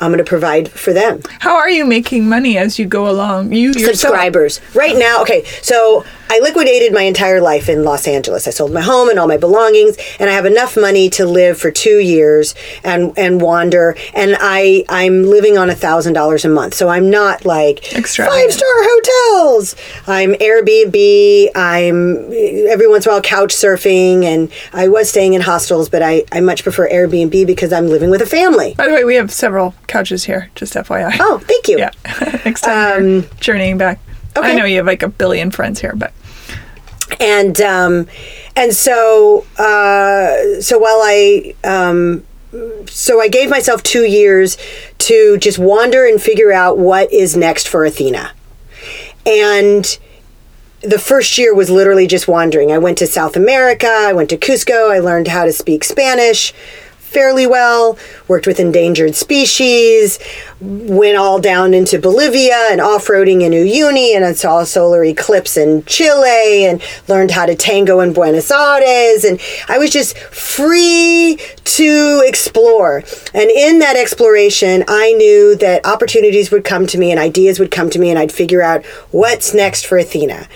I'm 0.00 0.10
going 0.12 0.18
to 0.18 0.24
provide 0.24 0.70
for 0.70 0.92
them. 0.92 1.22
How 1.40 1.56
are 1.56 1.68
you 1.68 1.84
making 1.84 2.28
money 2.28 2.56
as 2.56 2.78
you 2.78 2.86
go 2.86 3.10
along? 3.10 3.52
You 3.52 3.68
yourself- 3.72 3.96
subscribers. 3.96 4.60
Right 4.74 4.96
now, 4.96 5.22
okay, 5.22 5.44
so 5.60 6.04
I 6.30 6.40
liquidated 6.40 6.92
my 6.92 7.02
entire 7.02 7.40
life 7.40 7.68
in 7.68 7.84
Los 7.84 8.06
Angeles. 8.06 8.46
I 8.46 8.50
sold 8.50 8.72
my 8.72 8.80
home 8.80 9.08
and 9.08 9.18
all 9.18 9.26
my 9.26 9.36
belongings, 9.36 9.96
and 10.20 10.28
I 10.28 10.34
have 10.34 10.46
enough 10.46 10.76
money 10.76 11.08
to 11.10 11.26
live 11.26 11.58
for 11.58 11.70
two 11.70 11.98
years 11.98 12.54
and 12.84 13.16
and 13.16 13.40
wander. 13.40 13.96
And 14.14 14.36
I 14.38 14.84
I'm 14.88 15.24
living 15.24 15.56
on 15.56 15.70
a 15.70 15.74
thousand 15.74 16.12
dollars 16.12 16.44
a 16.44 16.48
month, 16.48 16.74
so 16.74 16.88
I'm 16.88 17.10
not 17.10 17.44
like 17.44 17.84
five 17.84 18.52
star 18.52 18.68
hotels. 18.68 19.74
I'm 20.06 20.34
Airbnb. 20.34 21.50
I'm 21.54 22.24
every 22.68 22.88
once 22.88 23.06
in 23.06 23.10
a 23.10 23.14
while 23.14 23.22
couch 23.22 23.54
surfing, 23.54 24.24
and 24.24 24.50
I 24.72 24.88
was 24.88 25.08
staying 25.08 25.34
in 25.34 25.40
hostels, 25.40 25.88
but 25.88 26.02
I 26.02 26.24
I 26.32 26.40
much 26.40 26.62
prefer 26.62 26.88
Airbnb 26.88 27.46
because 27.46 27.72
I'm 27.72 27.88
living 27.88 28.10
with 28.10 28.20
a 28.20 28.26
family. 28.26 28.74
By 28.74 28.86
the 28.86 28.94
way, 28.94 29.04
we 29.04 29.14
have 29.14 29.30
several 29.32 29.74
couches 29.86 30.24
here, 30.24 30.50
just 30.54 30.74
FYI. 30.74 31.16
Oh, 31.20 31.38
thank 31.38 31.68
you. 31.68 31.78
Yeah. 31.78 31.90
Next 32.44 32.62
time 32.62 33.08
you're 33.08 33.18
um, 33.20 33.30
journeying 33.40 33.78
back. 33.78 34.00
Okay. 34.36 34.52
I 34.52 34.54
know 34.54 34.64
you 34.64 34.76
have 34.76 34.86
like 34.86 35.02
a 35.02 35.08
billion 35.08 35.50
friends 35.50 35.80
here, 35.80 35.94
but 35.96 36.12
and 37.20 37.60
um, 37.60 38.06
and 38.56 38.74
so 38.74 39.46
uh, 39.58 40.60
so 40.60 40.78
while 40.78 41.00
I 41.02 41.54
um, 41.64 42.24
so 42.86 43.20
I 43.20 43.28
gave 43.28 43.50
myself 43.50 43.82
two 43.82 44.04
years 44.04 44.56
to 44.98 45.38
just 45.38 45.58
wander 45.58 46.06
and 46.06 46.20
figure 46.20 46.52
out 46.52 46.78
what 46.78 47.12
is 47.12 47.36
next 47.36 47.68
for 47.68 47.84
Athena, 47.84 48.32
and 49.26 49.98
the 50.80 50.98
first 50.98 51.38
year 51.38 51.54
was 51.54 51.70
literally 51.70 52.06
just 52.06 52.28
wandering. 52.28 52.70
I 52.70 52.78
went 52.78 52.98
to 52.98 53.06
South 53.06 53.36
America. 53.36 53.88
I 53.88 54.12
went 54.12 54.30
to 54.30 54.36
Cusco. 54.36 54.90
I 54.90 55.00
learned 55.00 55.28
how 55.28 55.44
to 55.44 55.52
speak 55.52 55.82
Spanish 55.82 56.54
fairly 57.08 57.46
well, 57.46 57.98
worked 58.28 58.46
with 58.46 58.60
endangered 58.60 59.14
species, 59.14 60.18
went 60.60 61.16
all 61.16 61.40
down 61.40 61.72
into 61.72 61.98
Bolivia 61.98 62.68
and 62.70 62.80
off-roading 62.80 63.42
in 63.42 63.52
Uyuni 63.52 64.14
and 64.14 64.24
I 64.24 64.32
saw 64.32 64.60
a 64.60 64.66
solar 64.66 65.02
eclipse 65.04 65.56
in 65.56 65.84
Chile 65.84 66.66
and 66.66 66.82
learned 67.08 67.30
how 67.30 67.46
to 67.46 67.54
tango 67.54 68.00
in 68.00 68.12
Buenos 68.12 68.50
Aires 68.50 69.24
and 69.24 69.40
I 69.68 69.78
was 69.78 69.90
just 69.90 70.18
free 70.18 71.38
to 71.64 72.22
explore. 72.26 73.04
And 73.32 73.50
in 73.50 73.78
that 73.78 73.96
exploration, 73.96 74.84
I 74.86 75.12
knew 75.12 75.56
that 75.56 75.86
opportunities 75.86 76.50
would 76.50 76.64
come 76.64 76.86
to 76.88 76.98
me 76.98 77.10
and 77.10 77.18
ideas 77.18 77.58
would 77.58 77.70
come 77.70 77.88
to 77.90 77.98
me 77.98 78.10
and 78.10 78.18
I'd 78.18 78.32
figure 78.32 78.62
out 78.62 78.84
what's 79.12 79.54
next 79.54 79.86
for 79.86 79.96
Athena. 79.96 80.46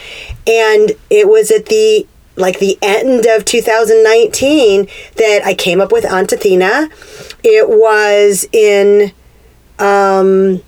And 0.46 0.92
it 1.08 1.28
was 1.28 1.50
at 1.50 1.66
the 1.66 2.06
like 2.36 2.58
the 2.58 2.78
end 2.82 3.26
of 3.26 3.44
2019 3.44 4.88
that 5.16 5.42
I 5.44 5.54
came 5.54 5.80
up 5.80 5.92
with 5.92 6.04
Aunt 6.04 6.32
Athena. 6.32 6.88
It 7.42 7.68
was 7.68 8.46
in 8.52 9.12
um, 9.78 10.62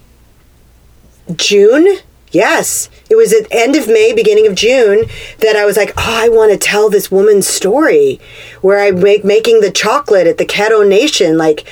June. 1.36 1.98
Yes, 2.30 2.90
it 3.08 3.14
was 3.14 3.32
at 3.32 3.46
end 3.52 3.76
of 3.76 3.86
May, 3.86 4.12
beginning 4.12 4.48
of 4.48 4.56
June 4.56 5.04
that 5.38 5.54
I 5.54 5.64
was 5.64 5.76
like, 5.76 5.90
oh, 5.96 6.24
I 6.24 6.28
want 6.28 6.50
to 6.50 6.58
tell 6.58 6.90
this 6.90 7.10
woman's 7.10 7.46
story, 7.46 8.20
where 8.60 8.80
I 8.80 8.90
make 8.90 9.24
making 9.24 9.60
the 9.60 9.70
chocolate 9.70 10.26
at 10.26 10.38
the 10.38 10.44
Q'ero 10.44 10.86
Nation. 10.86 11.38
Like, 11.38 11.64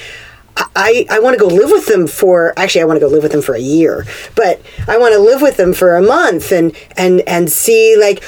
I, 0.57 1.07
I 1.11 1.19
want 1.19 1.37
to 1.37 1.41
go 1.41 1.53
live 1.53 1.71
with 1.71 1.87
them 1.87 2.07
for 2.07 2.53
actually 2.57 2.83
I 2.83 2.85
want 2.85 3.01
to 3.01 3.07
go 3.07 3.11
live 3.11 3.23
with 3.23 3.33
them 3.33 3.43
for 3.43 3.55
a 3.55 3.61
year, 3.61 4.07
but 4.37 4.63
I 4.87 4.99
want 4.99 5.15
to 5.15 5.19
live 5.19 5.43
with 5.43 5.57
them 5.57 5.73
for 5.73 5.97
a 5.97 6.03
month 6.03 6.53
and 6.53 6.77
and 6.97 7.23
and 7.23 7.51
see 7.51 7.97
like 7.99 8.23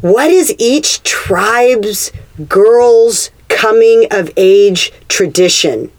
what 0.00 0.30
is 0.30 0.54
each 0.58 1.02
tribe's 1.02 2.12
girls' 2.48 3.30
coming 3.48 4.06
of 4.10 4.30
age 4.36 4.92
tradition? 5.08 5.90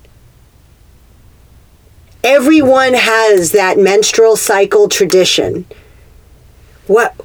Everyone 2.24 2.94
has 2.94 3.52
that 3.54 3.78
menstrual 3.78 4.36
cycle 4.36 4.90
tradition. 4.90 5.66
What? 6.88 7.16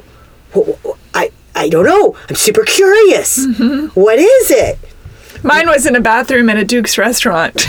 I, 1.15 1.31
I 1.55 1.69
don't 1.69 1.85
know. 1.85 2.17
I'm 2.29 2.37
super 2.37 2.65
curious. 2.65 3.45
What 3.95 4.19
is 4.19 4.51
it? 4.51 4.79
mine 5.43 5.69
was 5.69 5.85
in 5.87 5.95
a 5.95 6.01
bathroom 6.01 6.49
at 6.49 6.57
a 6.57 6.65
Duke's 6.65 6.97
restaurant. 6.97 7.67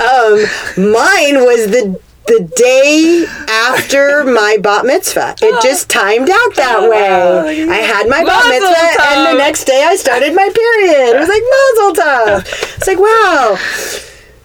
um, 0.00 0.44
Mine 0.76 1.40
was 1.44 1.66
the 1.70 2.00
the 2.30 2.48
day 2.54 3.26
after 3.48 4.22
my 4.22 4.56
bat 4.62 4.86
mitzvah. 4.86 5.34
It 5.42 5.62
just 5.62 5.90
timed 5.90 6.30
out 6.30 6.54
that 6.54 6.88
way. 6.88 7.68
I 7.68 7.76
had 7.76 8.08
my 8.08 8.22
bat 8.22 8.48
mitzvah, 8.48 9.02
and 9.10 9.34
the 9.34 9.38
next 9.38 9.64
day 9.64 9.82
I 9.84 9.96
started 9.96 10.32
my 10.32 10.48
period. 10.54 11.16
It 11.16 11.18
was 11.18 11.28
like 11.28 11.42
mazel 11.50 12.04
tov. 12.04 12.76
It's 12.76 12.86
like 12.86 13.00
wow. 13.00 13.56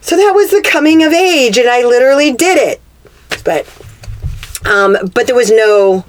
So 0.01 0.17
that 0.17 0.33
was 0.33 0.49
the 0.49 0.63
coming 0.63 1.03
of 1.03 1.13
age, 1.13 1.59
and 1.59 1.69
I 1.69 1.83
literally 1.83 2.31
did 2.33 2.57
it. 2.57 2.81
But 3.43 3.67
um, 4.65 4.97
but 5.13 5.27
there 5.27 5.35
was 5.35 5.51
no 5.51 6.05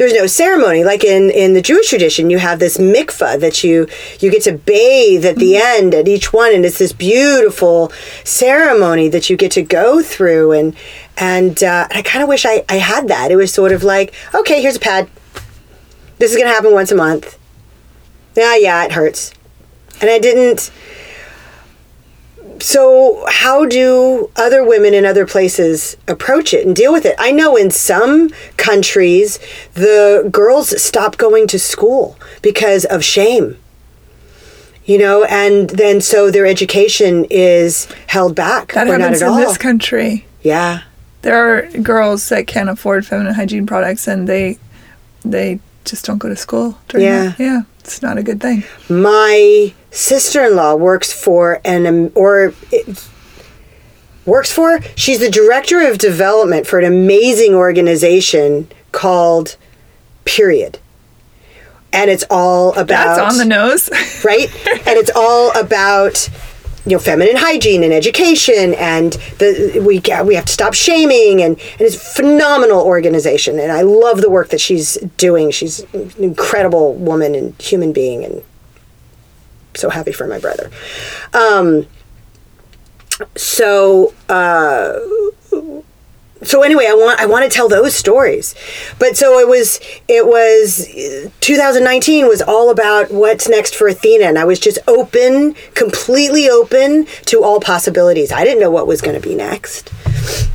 there 0.00 0.06
was 0.06 0.14
no 0.14 0.26
ceremony 0.26 0.82
like 0.82 1.04
in 1.04 1.28
in 1.28 1.52
the 1.52 1.60
Jewish 1.60 1.90
tradition. 1.90 2.30
You 2.30 2.38
have 2.38 2.58
this 2.58 2.78
mikvah 2.78 3.38
that 3.40 3.62
you 3.62 3.86
you 4.18 4.30
get 4.30 4.42
to 4.44 4.52
bathe 4.52 5.26
at 5.26 5.36
the 5.36 5.58
end 5.58 5.94
at 5.94 6.08
each 6.08 6.32
one, 6.32 6.54
and 6.54 6.64
it's 6.64 6.78
this 6.78 6.94
beautiful 6.94 7.92
ceremony 8.24 9.08
that 9.08 9.28
you 9.28 9.36
get 9.36 9.52
to 9.52 9.62
go 9.62 10.02
through. 10.02 10.52
And 10.52 10.74
and 11.16 11.62
uh, 11.62 11.86
I 11.90 12.02
kind 12.02 12.22
of 12.22 12.28
wish 12.28 12.44
I 12.46 12.64
I 12.68 12.76
had 12.76 13.08
that. 13.08 13.30
It 13.30 13.36
was 13.36 13.52
sort 13.52 13.72
of 13.72 13.82
like 13.82 14.14
okay, 14.34 14.60
here's 14.62 14.76
a 14.76 14.80
pad. 14.80 15.08
This 16.18 16.30
is 16.32 16.36
gonna 16.36 16.50
happen 16.50 16.72
once 16.72 16.90
a 16.92 16.96
month. 16.96 17.38
Yeah, 18.36 18.56
yeah, 18.56 18.84
it 18.84 18.92
hurts, 18.92 19.32
and 20.00 20.08
I 20.10 20.18
didn't. 20.18 20.70
So, 22.60 23.24
how 23.28 23.64
do 23.64 24.30
other 24.36 24.62
women 24.62 24.92
in 24.92 25.06
other 25.06 25.26
places 25.26 25.96
approach 26.06 26.52
it 26.52 26.66
and 26.66 26.76
deal 26.76 26.92
with 26.92 27.06
it? 27.06 27.14
I 27.18 27.32
know 27.32 27.56
in 27.56 27.70
some 27.70 28.30
countries, 28.58 29.38
the 29.74 30.28
girls 30.30 30.80
stop 30.82 31.16
going 31.16 31.46
to 31.48 31.58
school 31.58 32.18
because 32.42 32.84
of 32.84 33.02
shame. 33.02 33.56
You 34.84 34.98
know, 34.98 35.24
and 35.24 35.70
then 35.70 36.00
so 36.02 36.30
their 36.30 36.44
education 36.46 37.24
is 37.30 37.86
held 38.08 38.34
back 38.34 38.72
That 38.72 38.88
happens 38.88 39.22
at 39.22 39.26
in 39.28 39.32
all. 39.32 39.38
this 39.38 39.56
country. 39.56 40.26
yeah. 40.42 40.82
There 41.22 41.36
are 41.36 41.62
girls 41.82 42.28
that 42.30 42.46
can't 42.46 42.68
afford 42.70 43.06
feminine 43.06 43.34
hygiene 43.34 43.66
products, 43.66 44.06
and 44.08 44.28
they 44.28 44.58
they 45.24 45.60
just 45.84 46.04
don't 46.06 46.18
go 46.18 46.28
to 46.28 46.36
school. 46.36 46.78
During 46.88 47.06
Yeah. 47.06 47.28
that. 47.28 47.40
yeah, 47.40 47.60
it's 47.80 48.00
not 48.02 48.16
a 48.18 48.22
good 48.22 48.40
thing. 48.40 48.64
my 48.88 49.72
sister-in-law 49.90 50.76
works 50.76 51.12
for 51.12 51.60
an 51.64 51.86
um, 51.86 52.12
or 52.14 52.54
it, 52.70 53.06
works 54.24 54.52
for 54.52 54.80
she's 54.94 55.18
the 55.18 55.30
director 55.30 55.80
of 55.80 55.98
development 55.98 56.66
for 56.66 56.78
an 56.78 56.84
amazing 56.84 57.54
organization 57.54 58.68
called 58.92 59.56
period 60.24 60.78
and 61.92 62.08
it's 62.10 62.24
all 62.30 62.70
about 62.78 63.16
That's 63.16 63.32
on 63.32 63.38
the 63.38 63.44
nose. 63.44 63.90
right 64.24 64.44
and 64.86 64.96
it's 64.96 65.10
all 65.16 65.50
about 65.58 66.28
you 66.86 66.92
know 66.92 66.98
feminine 66.98 67.36
hygiene 67.36 67.82
and 67.82 67.92
education 67.92 68.74
and 68.74 69.12
the 69.38 69.82
we 69.84 70.00
we 70.24 70.34
have 70.34 70.46
to 70.46 70.52
stop 70.52 70.72
shaming 70.74 71.42
and 71.42 71.50
and 71.60 71.80
it's 71.80 71.96
a 71.96 71.98
phenomenal 71.98 72.80
organization. 72.80 73.58
And 73.58 73.72
I 73.72 73.82
love 73.82 74.20
the 74.20 74.30
work 74.30 74.48
that 74.50 74.60
she's 74.60 74.96
doing. 75.16 75.50
She's 75.50 75.80
an 75.92 76.12
incredible 76.18 76.94
woman 76.94 77.34
and 77.34 77.60
human 77.60 77.92
being 77.92 78.24
and 78.24 78.42
so 79.74 79.90
happy 79.90 80.12
for 80.12 80.26
my 80.26 80.38
brother. 80.38 80.70
Um 81.32 81.86
so 83.36 84.14
uh 84.28 84.98
so 86.42 86.62
anyway, 86.62 86.86
I 86.88 86.94
want 86.94 87.20
I 87.20 87.26
want 87.26 87.44
to 87.44 87.54
tell 87.54 87.68
those 87.68 87.94
stories, 87.94 88.54
but 88.98 89.16
so 89.16 89.38
it 89.38 89.48
was 89.48 89.80
it 90.08 90.26
was 90.26 90.86
2019 91.40 92.26
was 92.26 92.40
all 92.40 92.70
about 92.70 93.10
what's 93.10 93.48
next 93.48 93.74
for 93.74 93.88
Athena, 93.88 94.24
and 94.24 94.38
I 94.38 94.44
was 94.44 94.58
just 94.58 94.78
open, 94.88 95.54
completely 95.74 96.48
open 96.48 97.06
to 97.26 97.42
all 97.44 97.60
possibilities. 97.60 98.32
I 98.32 98.44
didn't 98.44 98.60
know 98.60 98.70
what 98.70 98.86
was 98.86 99.00
going 99.00 99.20
to 99.20 99.26
be 99.26 99.34
next. 99.34 99.92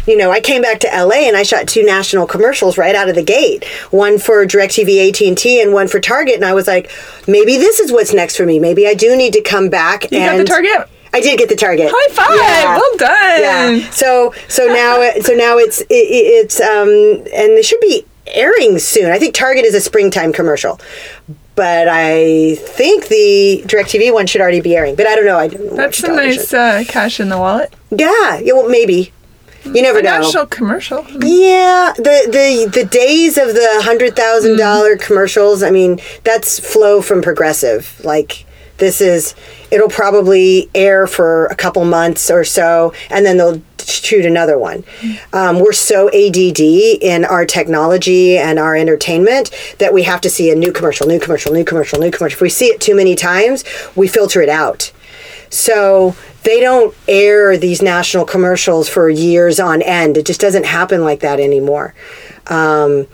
You 0.07 0.17
know, 0.17 0.31
I 0.31 0.39
came 0.39 0.61
back 0.61 0.79
to 0.81 0.87
LA 0.87 1.27
and 1.27 1.35
I 1.35 1.43
shot 1.43 1.67
two 1.67 1.83
national 1.83 2.27
commercials 2.27 2.77
right 2.77 2.95
out 2.95 3.09
of 3.09 3.15
the 3.15 3.23
gate. 3.23 3.65
One 3.89 4.19
for 4.19 4.45
DirecTV 4.45 5.09
AT&T 5.09 5.61
and 5.61 5.73
one 5.73 5.87
for 5.87 5.99
Target 5.99 6.35
and 6.35 6.45
I 6.45 6.53
was 6.53 6.67
like, 6.67 6.91
maybe 7.27 7.57
this 7.57 7.79
is 7.79 7.91
what's 7.91 8.13
next 8.13 8.37
for 8.37 8.45
me. 8.45 8.59
Maybe 8.59 8.87
I 8.87 8.93
do 8.93 9.15
need 9.15 9.33
to 9.33 9.41
come 9.41 9.69
back 9.69 10.11
You 10.11 10.19
got 10.19 10.37
the 10.37 10.43
target. 10.43 10.89
I 11.15 11.21
did 11.21 11.37
get 11.39 11.49
the 11.49 11.55
Target. 11.55 11.89
High 11.93 12.13
five! 12.13 12.35
Yeah. 12.35 12.77
Well 12.77 12.97
done. 12.97 13.81
Yeah. 13.81 13.89
So 13.91 14.33
so 14.47 14.67
now 14.67 15.09
so 15.21 15.33
now 15.33 15.57
it's 15.57 15.81
it, 15.81 15.85
it- 15.89 16.45
it's 16.45 16.59
um 16.61 16.89
and 17.33 17.57
they 17.57 17.61
should 17.61 17.79
be 17.81 18.05
airing 18.27 18.79
soon. 18.79 19.11
I 19.11 19.19
think 19.19 19.33
Target 19.35 19.65
is 19.65 19.75
a 19.75 19.81
springtime 19.81 20.33
commercial. 20.33 20.79
But 21.55 21.87
I 21.87 22.55
think 22.55 23.07
the 23.07 23.63
DirecTV 23.65 24.11
one 24.13 24.27
should 24.27 24.41
already 24.41 24.59
be 24.59 24.75
airing. 24.75 24.95
But 24.95 25.07
I 25.07 25.15
don't 25.15 25.25
know. 25.25 25.37
I 25.39 25.47
don't 25.47 25.75
That's 25.77 25.97
some 25.99 26.17
nice 26.17 26.53
uh, 26.53 26.83
cash 26.85 27.21
in 27.21 27.29
the 27.29 27.37
wallet. 27.37 27.73
Yeah. 27.91 28.39
Yeah. 28.39 28.53
Well, 28.53 28.67
maybe. 28.67 29.13
You 29.63 29.81
never 29.81 29.99
A 29.99 30.03
know. 30.03 30.19
national 30.21 30.45
commercial. 30.47 31.03
Yeah, 31.11 31.93
the 31.97 32.27
the 32.29 32.69
the 32.81 32.85
days 32.85 33.37
of 33.37 33.47
the 33.55 33.67
hundred 33.83 34.15
thousand 34.15 34.57
dollar 34.57 34.95
commercials. 34.97 35.63
I 35.63 35.71
mean, 35.71 35.99
that's 36.23 36.59
flow 36.59 37.01
from 37.01 37.21
Progressive. 37.23 37.99
Like 38.03 38.44
this 38.77 39.01
is, 39.01 39.35
it'll 39.71 39.89
probably 39.89 40.69
air 40.75 41.07
for 41.07 41.45
a 41.47 41.55
couple 41.55 41.83
months 41.85 42.29
or 42.29 42.43
so, 42.43 42.93
and 43.09 43.25
then 43.25 43.37
they'll 43.37 43.61
shoot 43.79 44.25
another 44.25 44.57
one. 44.57 44.83
Um, 45.33 45.59
we're 45.59 45.73
so 45.73 46.07
ADD 46.09 46.59
in 46.59 47.25
our 47.25 47.45
technology 47.45 48.37
and 48.37 48.59
our 48.59 48.75
entertainment 48.75 49.51
that 49.79 49.93
we 49.93 50.03
have 50.03 50.21
to 50.21 50.29
see 50.29 50.51
a 50.51 50.55
new 50.55 50.71
commercial, 50.71 51.07
new 51.07 51.19
commercial, 51.19 51.53
new 51.53 51.63
commercial, 51.63 51.99
new 51.99 52.11
commercial. 52.11 52.35
If 52.35 52.41
we 52.41 52.49
see 52.49 52.67
it 52.67 52.81
too 52.81 52.95
many 52.95 53.15
times, 53.15 53.63
we 53.95 54.07
filter 54.07 54.41
it 54.41 54.49
out. 54.49 54.91
So 55.49 56.15
they 56.43 56.59
don't 56.59 56.95
air 57.07 57.57
these 57.57 57.81
national 57.81 58.25
commercials 58.25 58.89
for 58.89 59.09
years 59.09 59.59
on 59.59 59.81
end. 59.81 60.17
It 60.17 60.25
just 60.25 60.41
doesn't 60.41 60.65
happen 60.65 61.03
like 61.03 61.21
that 61.21 61.39
anymore. 61.39 61.93
Um, 62.47 63.07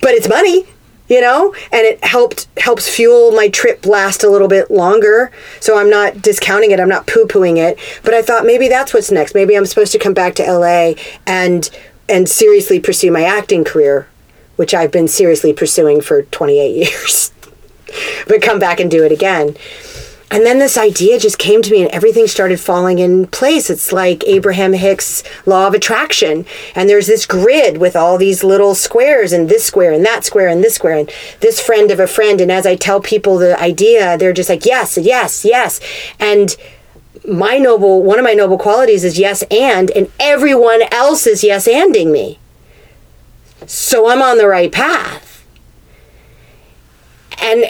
but 0.00 0.12
it's 0.12 0.28
money, 0.28 0.64
you 1.12 1.20
know, 1.20 1.54
and 1.70 1.82
it 1.82 2.02
helped 2.02 2.48
helps 2.56 2.88
fuel 2.88 3.32
my 3.32 3.50
trip 3.50 3.84
last 3.84 4.24
a 4.24 4.30
little 4.30 4.48
bit 4.48 4.70
longer. 4.70 5.30
So 5.60 5.78
I'm 5.78 5.90
not 5.90 6.22
discounting 6.22 6.70
it. 6.70 6.80
I'm 6.80 6.88
not 6.88 7.06
poo 7.06 7.26
pooing 7.26 7.58
it. 7.58 7.78
But 8.02 8.14
I 8.14 8.22
thought 8.22 8.46
maybe 8.46 8.66
that's 8.66 8.94
what's 8.94 9.10
next. 9.10 9.34
Maybe 9.34 9.54
I'm 9.54 9.66
supposed 9.66 9.92
to 9.92 9.98
come 9.98 10.14
back 10.14 10.34
to 10.36 10.42
LA 10.42 10.94
and 11.26 11.68
and 12.08 12.30
seriously 12.30 12.80
pursue 12.80 13.12
my 13.12 13.24
acting 13.24 13.62
career, 13.62 14.08
which 14.56 14.72
I've 14.72 14.90
been 14.90 15.06
seriously 15.06 15.52
pursuing 15.52 16.00
for 16.00 16.22
28 16.22 16.74
years. 16.88 17.30
but 18.26 18.40
come 18.40 18.58
back 18.58 18.80
and 18.80 18.90
do 18.90 19.04
it 19.04 19.12
again. 19.12 19.54
And 20.32 20.46
then 20.46 20.58
this 20.58 20.78
idea 20.78 21.18
just 21.18 21.36
came 21.36 21.60
to 21.60 21.70
me 21.70 21.82
and 21.82 21.90
everything 21.90 22.26
started 22.26 22.58
falling 22.58 22.98
in 22.98 23.26
place. 23.26 23.68
It's 23.68 23.92
like 23.92 24.24
Abraham 24.26 24.72
Hicks' 24.72 25.22
law 25.44 25.66
of 25.66 25.74
attraction. 25.74 26.46
And 26.74 26.88
there's 26.88 27.06
this 27.06 27.26
grid 27.26 27.76
with 27.76 27.94
all 27.94 28.16
these 28.16 28.42
little 28.42 28.74
squares 28.74 29.34
and 29.34 29.50
this 29.50 29.62
square 29.62 29.92
and 29.92 30.06
that 30.06 30.24
square 30.24 30.48
and 30.48 30.64
this 30.64 30.76
square 30.76 30.96
and 30.96 31.12
this 31.40 31.60
friend 31.60 31.90
of 31.90 32.00
a 32.00 32.06
friend. 32.06 32.40
And 32.40 32.50
as 32.50 32.64
I 32.64 32.76
tell 32.76 32.98
people 32.98 33.36
the 33.36 33.60
idea, 33.60 34.16
they're 34.16 34.32
just 34.32 34.48
like, 34.48 34.64
yes, 34.64 34.96
yes, 34.96 35.44
yes. 35.44 35.80
And 36.18 36.56
my 37.28 37.58
noble, 37.58 38.02
one 38.02 38.18
of 38.18 38.24
my 38.24 38.32
noble 38.32 38.56
qualities 38.56 39.04
is 39.04 39.18
yes 39.18 39.44
and, 39.50 39.90
and 39.90 40.10
everyone 40.18 40.80
else 40.90 41.26
is 41.26 41.44
yes 41.44 41.68
anding 41.68 42.10
me. 42.10 42.38
So 43.66 44.08
I'm 44.08 44.22
on 44.22 44.38
the 44.38 44.48
right 44.48 44.72
path. 44.72 45.46
And 47.38 47.66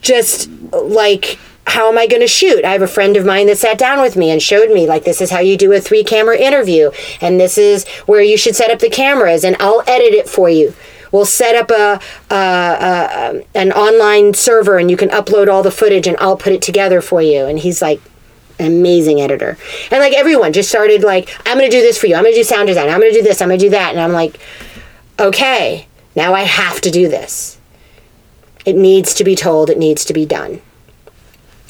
just 0.00 0.48
like, 0.72 1.38
how 1.68 1.88
am 1.88 1.98
I 1.98 2.06
going 2.06 2.22
to 2.22 2.28
shoot? 2.28 2.64
I 2.64 2.72
have 2.72 2.82
a 2.82 2.88
friend 2.88 3.16
of 3.16 3.26
mine 3.26 3.46
that 3.46 3.58
sat 3.58 3.78
down 3.78 4.00
with 4.00 4.16
me 4.16 4.30
and 4.30 4.42
showed 4.42 4.70
me, 4.70 4.86
like, 4.86 5.04
this 5.04 5.20
is 5.20 5.30
how 5.30 5.40
you 5.40 5.56
do 5.56 5.72
a 5.72 5.80
three 5.80 6.02
camera 6.02 6.36
interview, 6.36 6.90
and 7.20 7.38
this 7.38 7.58
is 7.58 7.86
where 8.06 8.22
you 8.22 8.36
should 8.36 8.56
set 8.56 8.70
up 8.70 8.78
the 8.78 8.90
cameras, 8.90 9.44
and 9.44 9.56
I'll 9.60 9.82
edit 9.86 10.14
it 10.14 10.28
for 10.28 10.48
you. 10.48 10.74
We'll 11.12 11.26
set 11.26 11.54
up 11.54 11.70
a, 11.70 12.00
a, 12.30 12.34
a 12.34 13.30
um, 13.30 13.42
an 13.54 13.72
online 13.72 14.34
server, 14.34 14.78
and 14.78 14.90
you 14.90 14.96
can 14.96 15.08
upload 15.10 15.48
all 15.48 15.62
the 15.62 15.70
footage, 15.70 16.06
and 16.06 16.16
I'll 16.18 16.36
put 16.36 16.52
it 16.52 16.62
together 16.62 17.00
for 17.00 17.22
you. 17.22 17.44
And 17.46 17.58
he's 17.58 17.80
like, 17.80 18.00
amazing 18.60 19.20
editor. 19.20 19.56
And 19.90 20.00
like 20.00 20.12
everyone 20.14 20.52
just 20.52 20.68
started 20.68 21.02
like, 21.02 21.30
I'm 21.46 21.56
gonna 21.56 21.70
do 21.70 21.80
this 21.80 21.98
for 21.98 22.08
you. 22.08 22.16
I'm 22.16 22.24
gonna 22.24 22.34
do 22.34 22.44
sound 22.44 22.66
design. 22.66 22.88
I'm 22.88 23.00
gonna 23.00 23.12
do 23.12 23.22
this. 23.22 23.40
I'm 23.40 23.48
gonna 23.48 23.58
do 23.58 23.70
that. 23.70 23.90
And 23.90 24.00
I'm 24.00 24.12
like, 24.12 24.38
okay, 25.18 25.86
now 26.16 26.34
I 26.34 26.42
have 26.42 26.80
to 26.82 26.90
do 26.90 27.08
this. 27.08 27.58
It 28.64 28.76
needs 28.76 29.14
to 29.14 29.24
be 29.24 29.34
told. 29.34 29.70
It 29.70 29.78
needs 29.78 30.04
to 30.06 30.12
be 30.12 30.26
done. 30.26 30.60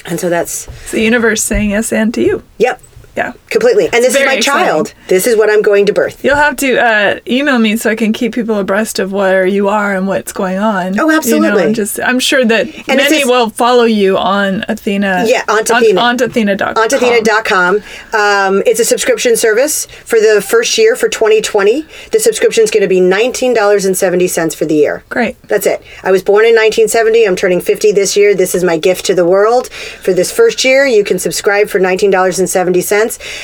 And 0.05 0.19
so 0.19 0.29
that's 0.29 0.67
It's 0.67 0.91
the 0.91 1.01
universe 1.01 1.43
saying 1.43 1.71
yes 1.71 1.91
and 1.93 2.13
to 2.13 2.21
you. 2.21 2.43
yep, 2.57 2.81
Yeah. 3.15 3.33
completely. 3.49 3.85
And 3.85 4.03
this 4.03 4.15
is 4.15 4.25
my 4.25 4.35
exciting. 4.35 4.41
child. 4.65 4.93
This 5.07 5.27
is 5.27 5.35
what 5.37 5.49
I'm 5.49 5.61
going 5.61 5.85
to 5.87 5.93
birth. 5.93 6.23
You'll 6.23 6.35
have 6.35 6.55
to 6.57 6.77
uh, 6.77 7.19
email 7.27 7.59
me 7.59 7.75
so 7.75 7.89
I 7.89 7.95
can 7.95 8.13
keep 8.13 8.33
people 8.33 8.57
abreast 8.59 8.99
of 8.99 9.11
where 9.11 9.45
you 9.45 9.67
are 9.67 9.93
and 9.95 10.07
what's 10.07 10.31
going 10.31 10.57
on. 10.57 10.87
Oh, 10.99 11.05
You 11.05 11.11
know, 11.11 11.17
absolutely. 11.17 11.63
and 11.63 11.75
just 11.75 11.99
I'm 11.99 12.19
sure 12.19 12.45
that 12.45 12.67
it's 12.67 12.87
many 12.87 13.19
just- 13.19 13.25
will 13.29 13.49
follow 13.49 13.83
you 13.83 14.17
on 14.17 14.63
Athena. 14.69 15.25
Yeah, 15.27 15.43
on 15.49 15.59
on, 15.59 15.83
Athena. 15.83 15.99
on 16.01 16.15
Athena.com. 16.21 16.75
Auntathena.com. 16.75 17.75
Um, 18.13 18.63
it's 18.65 18.79
a 18.79 18.85
subscription 18.85 19.35
service 19.35 19.85
for 19.85 20.19
the 20.19 20.41
first 20.41 20.77
year 20.77 20.95
for 20.95 21.09
2020. 21.09 21.85
The 22.11 22.19
subscription 22.19 22.63
is 22.63 22.71
going 22.71 22.83
to 22.83 22.87
be 22.87 23.01
$19.70 23.01 24.55
for 24.55 24.65
the 24.65 24.75
year. 24.75 25.03
Great. 25.09 25.41
That's 25.43 25.65
it. 25.65 25.81
I 26.03 26.11
was 26.11 26.23
born 26.23 26.45
in 26.45 26.51
1970. 26.55 27.25
I'm 27.27 27.35
turning 27.35 27.61
50 27.61 27.91
this 27.91 28.15
year. 28.15 28.35
This 28.35 28.55
is 28.55 28.63
my 28.63 28.77
gift 28.77 29.05
to 29.07 29.15
the 29.15 29.25
world. 29.25 29.67
For 29.69 30.13
this 30.13 30.31
first 30.31 30.63
year, 30.63 30.85
you 30.85 31.03
can 31.03 31.19
subscribe 31.19 31.67
for 31.69 31.79
$19.70. 31.79 32.98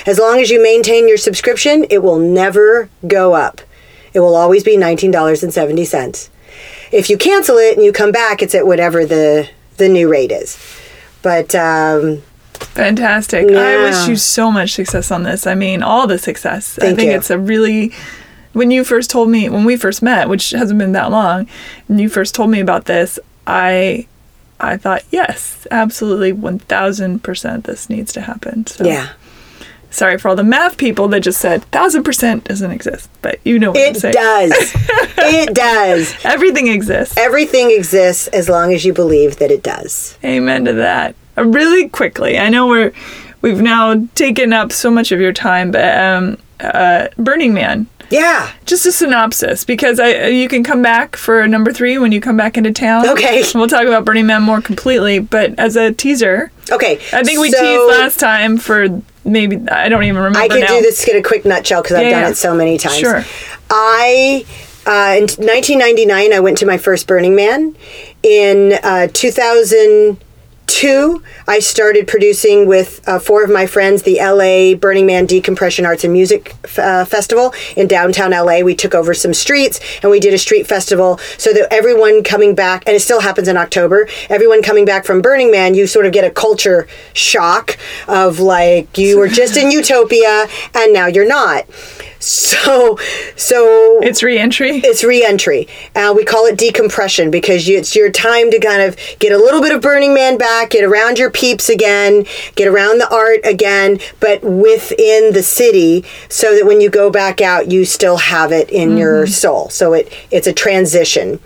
As 0.05 0.19
long 0.19 0.39
as 0.39 0.49
you 0.49 0.61
maintain 0.61 1.07
your 1.07 1.17
subscription, 1.17 1.85
it 1.89 2.03
will 2.03 2.19
never 2.19 2.89
go 3.07 3.33
up. 3.33 3.61
It 4.13 4.19
will 4.19 4.35
always 4.35 4.63
be 4.63 4.77
$19.70. 4.77 6.29
If 6.91 7.09
you 7.09 7.17
cancel 7.17 7.57
it 7.57 7.75
and 7.75 7.83
you 7.83 7.91
come 7.91 8.11
back, 8.11 8.41
it's 8.41 8.55
at 8.55 8.65
whatever 8.65 9.05
the 9.05 9.49
the 9.77 9.89
new 9.89 10.09
rate 10.09 10.31
is. 10.31 10.57
But 11.21 11.53
um, 11.53 12.21
Fantastic. 12.53 13.51
I 13.51 13.83
wish 13.83 14.07
you 14.07 14.15
so 14.15 14.51
much 14.51 14.73
success 14.73 15.11
on 15.11 15.23
this. 15.23 15.45
I 15.45 15.55
mean, 15.55 15.83
all 15.83 16.07
the 16.07 16.17
success. 16.17 16.75
Thank 16.75 16.93
I 16.93 16.95
think 16.95 17.11
you. 17.11 17.17
it's 17.17 17.29
a 17.29 17.37
really 17.37 17.91
when 18.53 18.71
you 18.71 18.85
first 18.85 19.09
told 19.09 19.29
me 19.29 19.49
when 19.49 19.65
we 19.65 19.75
first 19.75 20.01
met, 20.01 20.29
which 20.29 20.51
hasn't 20.51 20.79
been 20.79 20.93
that 20.93 21.11
long, 21.11 21.47
and 21.89 21.99
you 21.99 22.07
first 22.07 22.33
told 22.33 22.49
me 22.49 22.61
about 22.61 22.85
this, 22.85 23.19
I 23.45 24.07
I 24.59 24.77
thought, 24.77 25.03
yes, 25.11 25.67
absolutely 25.69 26.31
1000% 26.31 27.63
this 27.63 27.89
needs 27.89 28.13
to 28.13 28.21
happen. 28.21 28.65
So 28.65 28.85
yeah. 28.85 29.09
Sorry 29.95 30.17
for 30.17 30.29
all 30.29 30.35
the 30.35 30.43
math 30.43 30.77
people 30.77 31.07
that 31.09 31.21
just 31.21 31.39
said 31.39 31.61
1000% 31.71 32.43
doesn't 32.43 32.71
exist, 32.71 33.09
but 33.21 33.39
you 33.45 33.57
know 33.59 33.71
what 33.71 33.79
I'm 33.79 33.95
It 33.95 33.99
saying. 33.99 34.13
does. 34.13 34.51
it 35.17 35.53
does. 35.55 36.15
Everything 36.25 36.67
exists. 36.67 37.17
Everything 37.17 37.71
exists 37.71 38.27
as 38.27 38.49
long 38.49 38.73
as 38.73 38.85
you 38.85 38.93
believe 38.93 39.37
that 39.37 39.51
it 39.51 39.63
does. 39.63 40.17
Amen 40.23 40.65
to 40.65 40.73
that. 40.73 41.15
Uh, 41.37 41.45
really 41.45 41.89
quickly, 41.89 42.37
I 42.37 42.49
know 42.49 42.67
we're 42.67 42.91
we've 43.41 43.61
now 43.61 44.07
taken 44.15 44.53
up 44.53 44.71
so 44.71 44.89
much 44.91 45.11
of 45.11 45.19
your 45.19 45.33
time, 45.33 45.71
but 45.71 45.97
um, 45.97 46.37
uh, 46.59 47.07
Burning 47.17 47.53
Man. 47.53 47.87
Yeah. 48.11 48.51
Just 48.65 48.85
a 48.85 48.91
synopsis, 48.91 49.65
because 49.65 49.99
I 49.99 50.13
uh, 50.25 50.27
you 50.27 50.47
can 50.47 50.63
come 50.63 50.81
back 50.83 51.15
for 51.15 51.45
number 51.47 51.73
three 51.73 51.97
when 51.97 52.11
you 52.11 52.21
come 52.21 52.37
back 52.37 52.55
into 52.55 52.71
town. 52.71 53.09
Okay. 53.09 53.43
We'll 53.55 53.67
talk 53.67 53.87
about 53.87 54.05
Burning 54.05 54.27
Man 54.27 54.43
more 54.43 54.61
completely, 54.61 55.17
but 55.19 55.57
as 55.59 55.75
a 55.75 55.91
teaser, 55.91 56.51
Okay. 56.71 56.99
I 57.11 57.23
think 57.23 57.39
we 57.39 57.49
so 57.49 57.59
teased 57.61 57.99
last 57.99 58.19
time 58.19 58.57
for 58.57 59.01
maybe 59.25 59.57
I 59.69 59.89
don't 59.89 60.03
even 60.03 60.15
remember 60.17 60.39
I 60.39 60.47
can 60.47 60.61
now. 60.61 60.67
do 60.67 60.81
this 60.81 61.07
in 61.07 61.17
a 61.17 61.23
quick 61.23 61.43
nutshell 61.45 61.81
because 61.81 61.97
I've 61.97 62.03
Yeah, 62.03 62.11
done 62.11 62.21
yeah. 62.21 62.29
it 62.29 62.35
so 62.37 62.55
many 62.55 62.77
times. 62.77 62.95
Sure. 62.97 63.23
I 63.69 64.45
uh, 64.87 65.15
in 65.17 65.23
1999 65.23 66.33
I 66.33 66.39
went 66.39 66.57
to 66.59 66.65
my 66.65 66.77
first 66.77 67.07
Burning 67.07 67.35
Man. 67.35 67.75
In 68.23 68.73
uh, 68.83 69.07
2002 70.75 71.23
I 71.47 71.59
started 71.59 72.05
producing 72.05 72.67
with 72.67 73.07
uh, 73.07 73.17
four 73.17 73.45
of 73.45 73.49
my 73.49 73.65
friends 73.65 74.03
the 74.03 74.17
LA 74.19 74.77
Burning 74.77 75.05
Man 75.05 75.25
Decompression 75.25 75.85
Arts 75.85 76.03
and 76.03 76.11
Music 76.11 76.53
uh, 76.77 77.05
Festival 77.05 77.53
in 77.77 77.87
downtown 77.87 78.31
LA. 78.31 78.59
We 78.59 78.75
took 78.75 78.93
over 78.93 79.13
some 79.13 79.33
streets 79.33 79.79
and 80.01 80.11
we 80.11 80.19
did 80.19 80.33
a 80.33 80.37
street 80.37 80.67
festival 80.67 81.17
so 81.37 81.53
that 81.53 81.71
everyone 81.71 82.23
coming 82.23 82.55
back 82.55 82.83
and 82.87 82.95
it 82.95 82.99
still 82.99 83.21
happens 83.21 83.47
in 83.47 83.55
October. 83.55 84.09
Everyone 84.29 84.61
coming 84.61 84.83
back 84.83 85.05
from 85.05 85.21
Burning 85.21 85.49
Man, 85.49 85.75
you 85.75 85.87
sort 85.87 86.07
of 86.07 86.11
get 86.11 86.25
a 86.25 86.31
culture 86.31 86.87
shock 87.13 87.77
of 88.09 88.39
like 88.41 88.97
you 88.97 89.17
were 89.17 89.29
just 89.29 89.55
in 89.55 89.71
utopia 89.79 90.47
and 90.73 90.91
now 90.91 91.05
you're 91.05 91.27
not. 91.27 91.65
So, 92.65 92.97
so 93.35 94.01
it's 94.01 94.23
re-entry. 94.23 94.77
it's 94.77 95.03
reentry. 95.03 95.67
Uh, 95.95 96.13
we 96.15 96.25
call 96.25 96.45
it 96.47 96.57
decompression 96.57 97.29
because 97.29 97.67
you, 97.67 97.77
it's 97.77 97.95
your 97.95 98.11
time 98.11 98.49
to 98.49 98.59
kind 98.59 98.81
of 98.81 98.97
get 99.19 99.31
a 99.31 99.37
little 99.37 99.61
bit 99.61 99.71
of 99.71 99.81
Burning 99.81 100.13
Man 100.13 100.37
back, 100.37 100.71
get 100.71 100.83
around 100.83 101.19
your 101.19 101.29
peeps 101.29 101.69
again, 101.69 102.25
get 102.55 102.67
around 102.67 102.97
the 102.97 103.13
art 103.13 103.41
again, 103.43 103.99
but 104.19 104.41
within 104.43 105.33
the 105.33 105.43
city, 105.43 106.03
so 106.27 106.55
that 106.55 106.65
when 106.65 106.81
you 106.81 106.89
go 106.89 107.11
back 107.11 107.41
out, 107.41 107.71
you 107.71 107.85
still 107.85 108.17
have 108.17 108.51
it 108.51 108.69
in 108.71 108.97
your 108.97 109.27
soul. 109.27 109.69
So 109.69 109.93
it 109.93 110.11
it's 110.31 110.47
a 110.47 110.53
transition. 110.53 111.39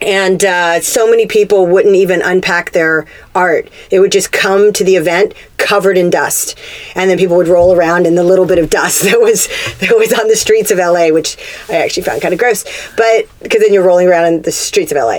And 0.00 0.44
uh, 0.44 0.80
so 0.80 1.10
many 1.10 1.26
people 1.26 1.66
wouldn't 1.66 1.96
even 1.96 2.22
unpack 2.22 2.70
their 2.70 3.06
art. 3.38 3.70
It 3.90 4.00
would 4.00 4.10
just 4.10 4.32
come 4.32 4.72
to 4.72 4.82
the 4.82 4.96
event 4.96 5.32
covered 5.58 5.98
in 5.98 6.08
dust, 6.08 6.58
and 6.94 7.08
then 7.08 7.18
people 7.18 7.36
would 7.36 7.46
roll 7.46 7.74
around 7.74 8.06
in 8.06 8.14
the 8.14 8.24
little 8.24 8.46
bit 8.46 8.58
of 8.58 8.70
dust 8.70 9.02
that 9.08 9.20
was 9.20 9.46
that 9.78 9.96
was 9.96 10.12
on 10.12 10.28
the 10.28 10.36
streets 10.36 10.70
of 10.70 10.78
LA, 10.78 11.08
which 11.08 11.36
I 11.68 11.76
actually 11.76 12.02
found 12.02 12.20
kind 12.20 12.34
of 12.34 12.40
gross. 12.40 12.64
But 12.96 13.28
because 13.42 13.60
then 13.60 13.72
you're 13.72 13.84
rolling 13.84 14.08
around 14.08 14.26
in 14.26 14.42
the 14.42 14.52
streets 14.52 14.92
of 14.92 14.98
LA. 14.98 15.18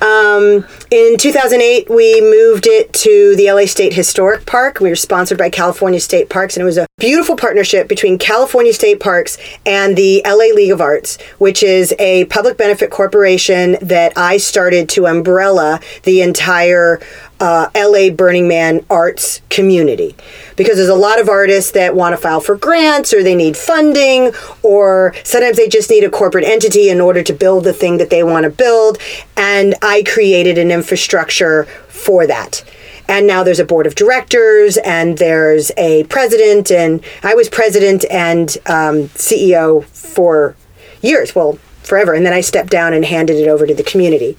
Um, 0.00 0.66
in 0.90 1.18
2008, 1.18 1.90
we 1.90 2.20
moved 2.20 2.66
it 2.66 2.92
to 2.94 3.34
the 3.36 3.52
LA 3.52 3.66
State 3.66 3.92
Historic 3.92 4.46
Park. 4.46 4.80
We 4.80 4.88
were 4.88 4.96
sponsored 4.96 5.36
by 5.36 5.50
California 5.50 6.00
State 6.00 6.30
Parks, 6.30 6.56
and 6.56 6.62
it 6.62 6.66
was 6.66 6.78
a 6.78 6.86
beautiful 6.98 7.36
partnership 7.36 7.88
between 7.88 8.18
California 8.18 8.72
State 8.72 9.00
Parks 9.00 9.36
and 9.66 9.96
the 9.96 10.22
LA 10.24 10.54
League 10.54 10.70
of 10.70 10.80
Arts, 10.80 11.20
which 11.38 11.62
is 11.62 11.94
a 11.98 12.24
public 12.26 12.56
benefit 12.56 12.90
corporation 12.90 13.76
that 13.82 14.12
I 14.16 14.36
started 14.38 14.88
to 14.90 15.06
umbrella 15.06 15.80
the 16.04 16.22
entire 16.22 17.00
uh, 17.40 17.68
LA 17.74 18.10
Burning 18.10 18.48
Man 18.48 18.84
arts 18.90 19.40
community 19.48 20.16
because 20.56 20.76
there's 20.76 20.88
a 20.88 20.94
lot 20.94 21.20
of 21.20 21.28
artists 21.28 21.72
that 21.72 21.94
want 21.94 22.12
to 22.12 22.16
file 22.16 22.40
for 22.40 22.56
grants 22.56 23.12
or 23.12 23.22
they 23.22 23.34
need 23.34 23.56
funding 23.56 24.32
or 24.62 25.14
sometimes 25.24 25.56
they 25.56 25.68
just 25.68 25.90
need 25.90 26.04
a 26.04 26.10
corporate 26.10 26.44
entity 26.44 26.90
in 26.90 27.00
order 27.00 27.22
to 27.22 27.32
build 27.32 27.64
the 27.64 27.72
thing 27.72 27.98
that 27.98 28.10
they 28.10 28.22
want 28.22 28.44
to 28.44 28.50
build. 28.50 28.98
And 29.36 29.74
I 29.82 30.02
created 30.02 30.58
an 30.58 30.70
infrastructure 30.70 31.64
for 31.88 32.26
that. 32.26 32.64
And 33.08 33.26
now 33.26 33.42
there's 33.42 33.60
a 33.60 33.64
board 33.64 33.86
of 33.86 33.94
directors 33.94 34.76
and 34.78 35.16
there's 35.16 35.72
a 35.78 36.04
president. 36.04 36.70
And 36.70 37.02
I 37.22 37.34
was 37.34 37.48
president 37.48 38.04
and 38.10 38.50
um, 38.66 39.08
CEO 39.14 39.84
for 39.84 40.54
years, 41.00 41.34
well, 41.34 41.58
forever. 41.82 42.12
And 42.12 42.26
then 42.26 42.34
I 42.34 42.42
stepped 42.42 42.70
down 42.70 42.92
and 42.92 43.04
handed 43.04 43.36
it 43.36 43.48
over 43.48 43.66
to 43.66 43.74
the 43.74 43.82
community. 43.82 44.36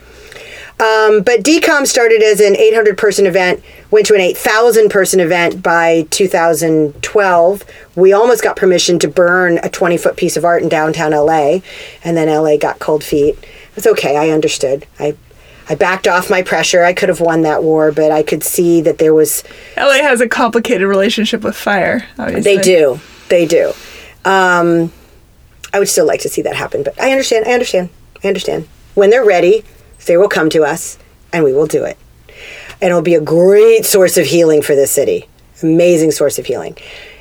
Um, 0.79 1.23
but 1.23 1.43
DCOM 1.43 1.85
started 1.85 2.23
as 2.23 2.39
an 2.39 2.55
800 2.55 2.97
person 2.97 3.25
event, 3.25 3.61
went 3.91 4.05
to 4.05 4.13
an 4.13 4.21
8,000 4.21 4.89
person 4.89 5.19
event 5.19 5.61
by 5.61 6.07
2012. 6.09 7.65
We 7.95 8.13
almost 8.13 8.43
got 8.43 8.55
permission 8.55 8.97
to 8.99 9.09
burn 9.09 9.59
a 9.61 9.69
20 9.69 9.97
foot 9.97 10.15
piece 10.15 10.37
of 10.37 10.45
art 10.45 10.63
in 10.63 10.69
downtown 10.69 11.11
LA, 11.11 11.59
and 12.03 12.15
then 12.15 12.29
LA 12.29 12.55
got 12.55 12.79
cold 12.79 13.03
feet. 13.03 13.37
It's 13.75 13.87
okay, 13.87 14.15
I 14.15 14.29
understood. 14.29 14.85
I 14.99 15.15
I 15.69 15.75
backed 15.75 16.07
off 16.07 16.31
my 16.31 16.41
pressure. 16.41 16.83
I 16.83 16.93
could 16.93 17.09
have 17.09 17.21
won 17.21 17.43
that 17.43 17.61
war, 17.61 17.91
but 17.91 18.11
I 18.11 18.23
could 18.23 18.43
see 18.43 18.81
that 18.81 18.97
there 18.97 19.13
was. 19.13 19.43
LA 19.77 20.01
has 20.01 20.19
a 20.19 20.27
complicated 20.27 20.87
relationship 20.87 21.43
with 21.43 21.55
fire. 21.55 22.07
Obviously. 22.17 22.55
They 22.55 22.61
do. 22.61 22.99
They 23.29 23.45
do. 23.45 23.73
Um, 24.25 24.91
I 25.71 25.77
would 25.77 25.87
still 25.87 26.07
like 26.07 26.21
to 26.21 26.29
see 26.29 26.41
that 26.41 26.55
happen, 26.55 26.81
but 26.83 26.99
I 26.99 27.11
understand. 27.11 27.45
I 27.47 27.51
understand. 27.51 27.89
I 28.23 28.27
understand. 28.27 28.67
When 28.95 29.11
they're 29.11 29.25
ready, 29.25 29.63
they 30.05 30.17
will 30.17 30.29
come 30.29 30.49
to 30.51 30.63
us 30.63 30.97
and 31.33 31.43
we 31.43 31.53
will 31.53 31.67
do 31.67 31.83
it. 31.83 31.97
And 32.81 32.89
it'll 32.89 33.01
be 33.01 33.15
a 33.15 33.21
great 33.21 33.85
source 33.85 34.17
of 34.17 34.25
healing 34.25 34.61
for 34.61 34.75
this 34.75 34.91
city. 34.91 35.27
Amazing 35.61 36.11
source 36.11 36.39
of 36.39 36.45
healing. 36.45 36.77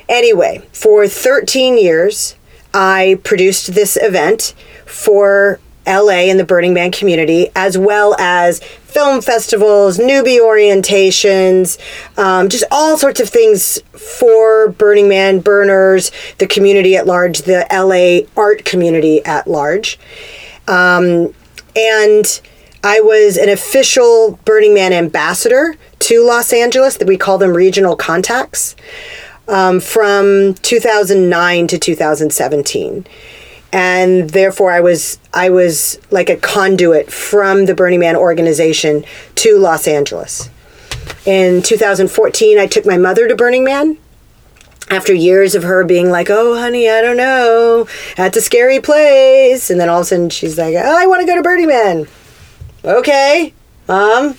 Anyway, 0.07 0.63
for 0.71 1.07
13 1.07 1.77
years, 1.77 2.35
I 2.73 3.19
produced 3.23 3.73
this 3.73 3.97
event 4.01 4.53
for 4.85 5.59
LA 5.85 6.29
and 6.29 6.39
the 6.39 6.45
Burning 6.45 6.73
Man 6.73 6.91
community, 6.91 7.49
as 7.55 7.77
well 7.77 8.15
as 8.19 8.59
film 8.59 9.21
festivals, 9.21 9.97
newbie 9.97 10.39
orientations, 10.39 11.79
um, 12.17 12.47
just 12.47 12.63
all 12.71 12.97
sorts 12.97 13.19
of 13.19 13.29
things 13.29 13.81
for 13.93 14.69
Burning 14.69 15.09
Man 15.09 15.39
burners, 15.39 16.11
the 16.37 16.47
community 16.47 16.95
at 16.95 17.07
large, 17.07 17.39
the 17.39 17.65
LA 17.71 18.29
art 18.39 18.65
community 18.65 19.23
at 19.25 19.47
large. 19.47 19.99
Um, 20.67 21.33
and 21.75 22.41
I 22.83 23.01
was 23.01 23.37
an 23.37 23.49
official 23.49 24.39
Burning 24.45 24.73
Man 24.73 24.93
ambassador 24.93 25.75
to 25.99 26.25
Los 26.25 26.53
Angeles. 26.53 26.97
That 26.97 27.07
we 27.07 27.17
call 27.17 27.37
them 27.37 27.53
regional 27.53 27.95
contacts 27.95 28.75
um, 29.47 29.79
from 29.79 30.53
2009 30.55 31.67
to 31.67 31.77
2017, 31.77 33.05
and 33.73 34.29
therefore 34.29 34.71
I 34.71 34.79
was 34.79 35.19
I 35.33 35.49
was 35.49 35.99
like 36.09 36.29
a 36.29 36.37
conduit 36.37 37.11
from 37.11 37.65
the 37.65 37.75
Burning 37.75 37.99
Man 37.99 38.15
organization 38.15 39.03
to 39.35 39.57
Los 39.57 39.87
Angeles. 39.87 40.49
In 41.25 41.61
2014, 41.61 42.57
I 42.57 42.67
took 42.67 42.85
my 42.85 42.97
mother 42.97 43.27
to 43.27 43.35
Burning 43.35 43.65
Man 43.65 43.97
after 44.89 45.13
years 45.13 45.53
of 45.53 45.63
her 45.63 45.83
being 45.83 46.09
like, 46.09 46.29
"Oh, 46.29 46.57
honey, 46.57 46.89
I 46.89 47.01
don't 47.01 47.17
know, 47.17 47.87
that's 48.15 48.37
a 48.37 48.41
scary 48.41 48.79
place," 48.79 49.69
and 49.69 49.81
then 49.81 49.89
all 49.89 49.99
of 49.99 50.05
a 50.05 50.07
sudden 50.07 50.29
she's 50.29 50.57
like, 50.57 50.75
"Oh, 50.75 50.97
I 50.97 51.07
want 51.07 51.19
to 51.19 51.27
go 51.27 51.35
to 51.35 51.43
Burning 51.43 51.67
Man." 51.67 52.07
Okay, 52.83 53.53
mom. 53.87 54.35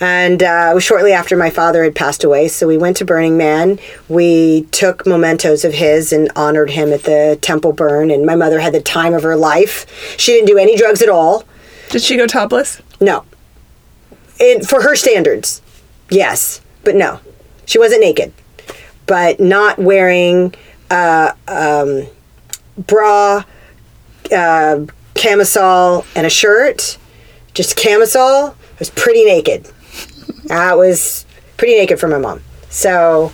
And 0.00 0.42
uh, 0.44 0.68
it 0.70 0.74
was 0.74 0.84
shortly 0.84 1.12
after 1.12 1.36
my 1.36 1.50
father 1.50 1.82
had 1.82 1.94
passed 1.94 2.22
away, 2.22 2.46
so 2.48 2.68
we 2.68 2.78
went 2.78 2.96
to 2.98 3.04
Burning 3.04 3.36
Man. 3.36 3.80
We 4.08 4.62
took 4.70 5.06
mementos 5.06 5.64
of 5.64 5.74
his 5.74 6.12
and 6.12 6.30
honored 6.36 6.70
him 6.70 6.92
at 6.92 7.02
the 7.02 7.36
temple 7.40 7.72
burn. 7.72 8.10
And 8.10 8.24
my 8.24 8.36
mother 8.36 8.60
had 8.60 8.72
the 8.72 8.80
time 8.80 9.12
of 9.12 9.24
her 9.24 9.34
life. 9.34 10.16
She 10.16 10.32
didn't 10.32 10.46
do 10.46 10.56
any 10.56 10.76
drugs 10.76 11.02
at 11.02 11.08
all. 11.08 11.44
Did 11.90 12.02
she 12.02 12.16
go 12.16 12.26
topless? 12.26 12.80
No. 13.00 13.24
It, 14.38 14.64
for 14.64 14.82
her 14.82 14.94
standards, 14.94 15.62
yes, 16.10 16.60
but 16.84 16.94
no. 16.94 17.18
She 17.66 17.78
wasn't 17.78 18.02
naked, 18.02 18.32
but 19.06 19.40
not 19.40 19.78
wearing 19.78 20.54
uh, 20.90 21.32
um, 21.48 22.06
bra, 22.76 23.42
uh, 24.32 24.86
camisole 25.18 26.06
and 26.14 26.26
a 26.26 26.30
shirt, 26.30 26.96
just 27.52 27.76
camisole. 27.76 28.50
I 28.50 28.78
was 28.78 28.90
pretty 28.90 29.24
naked. 29.24 29.68
I 30.48 30.74
was 30.74 31.26
pretty 31.56 31.74
naked 31.74 31.98
for 31.98 32.08
my 32.08 32.18
mom. 32.18 32.40
So 32.70 33.32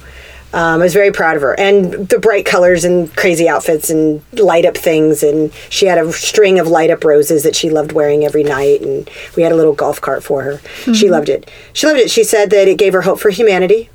um, 0.55 0.80
I 0.80 0.85
was 0.85 0.95
very 0.95 1.12
proud 1.12 1.37
of 1.37 1.43
her. 1.43 1.59
And 1.61 2.09
the 2.09 2.18
bright 2.18 2.47
colors 2.47 2.85
and 2.85 3.14
crazy 3.16 3.49
outfits 3.49 3.91
and 3.91 4.22
light 4.32 4.64
up 4.64 4.76
things. 4.76 5.22
And 5.22 5.53
she 5.68 5.85
had 5.85 5.99
a 5.99 6.11
string 6.12 6.59
of 6.59 6.66
light 6.66 6.91
up 6.91 7.05
roses 7.05 7.43
that 7.43 7.55
she 7.55 7.68
loved 7.68 7.93
wearing 7.93 8.24
every 8.24 8.45
night. 8.45 8.80
And 8.80 9.09
we 9.37 9.43
had 9.43 9.53
a 9.53 9.57
little 9.57 9.74
golf 9.74 10.01
cart 10.01 10.24
for 10.24 10.43
her. 10.43 10.53
Mm-hmm. 10.55 10.95
She 10.95 11.11
loved 11.11 11.28
it. 11.28 11.51
She 11.74 11.87
loved 11.87 12.01
it. 12.01 12.11
She 12.11 12.24
said 12.24 12.49
that 12.51 12.66
it 12.66 12.78
gave 12.78 12.95
her 12.95 13.03
hope 13.03 13.20
for 13.20 13.28
humanity, 13.30 13.91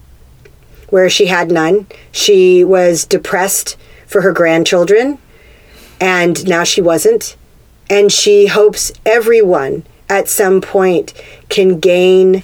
where 0.90 1.10
she 1.10 1.26
had 1.26 1.50
none. 1.50 1.88
She 2.12 2.64
was 2.64 3.04
depressed 3.06 3.78
for 4.06 4.22
her 4.22 4.32
grandchildren, 4.32 5.18
and 6.00 6.48
now 6.48 6.64
she 6.64 6.82
wasn't. 6.82 7.36
And 7.90 8.12
she 8.12 8.48
hopes 8.48 8.92
everyone 9.06 9.84
at 10.10 10.28
some 10.28 10.62
point 10.62 11.14
can 11.50 11.80
gain 11.80 12.44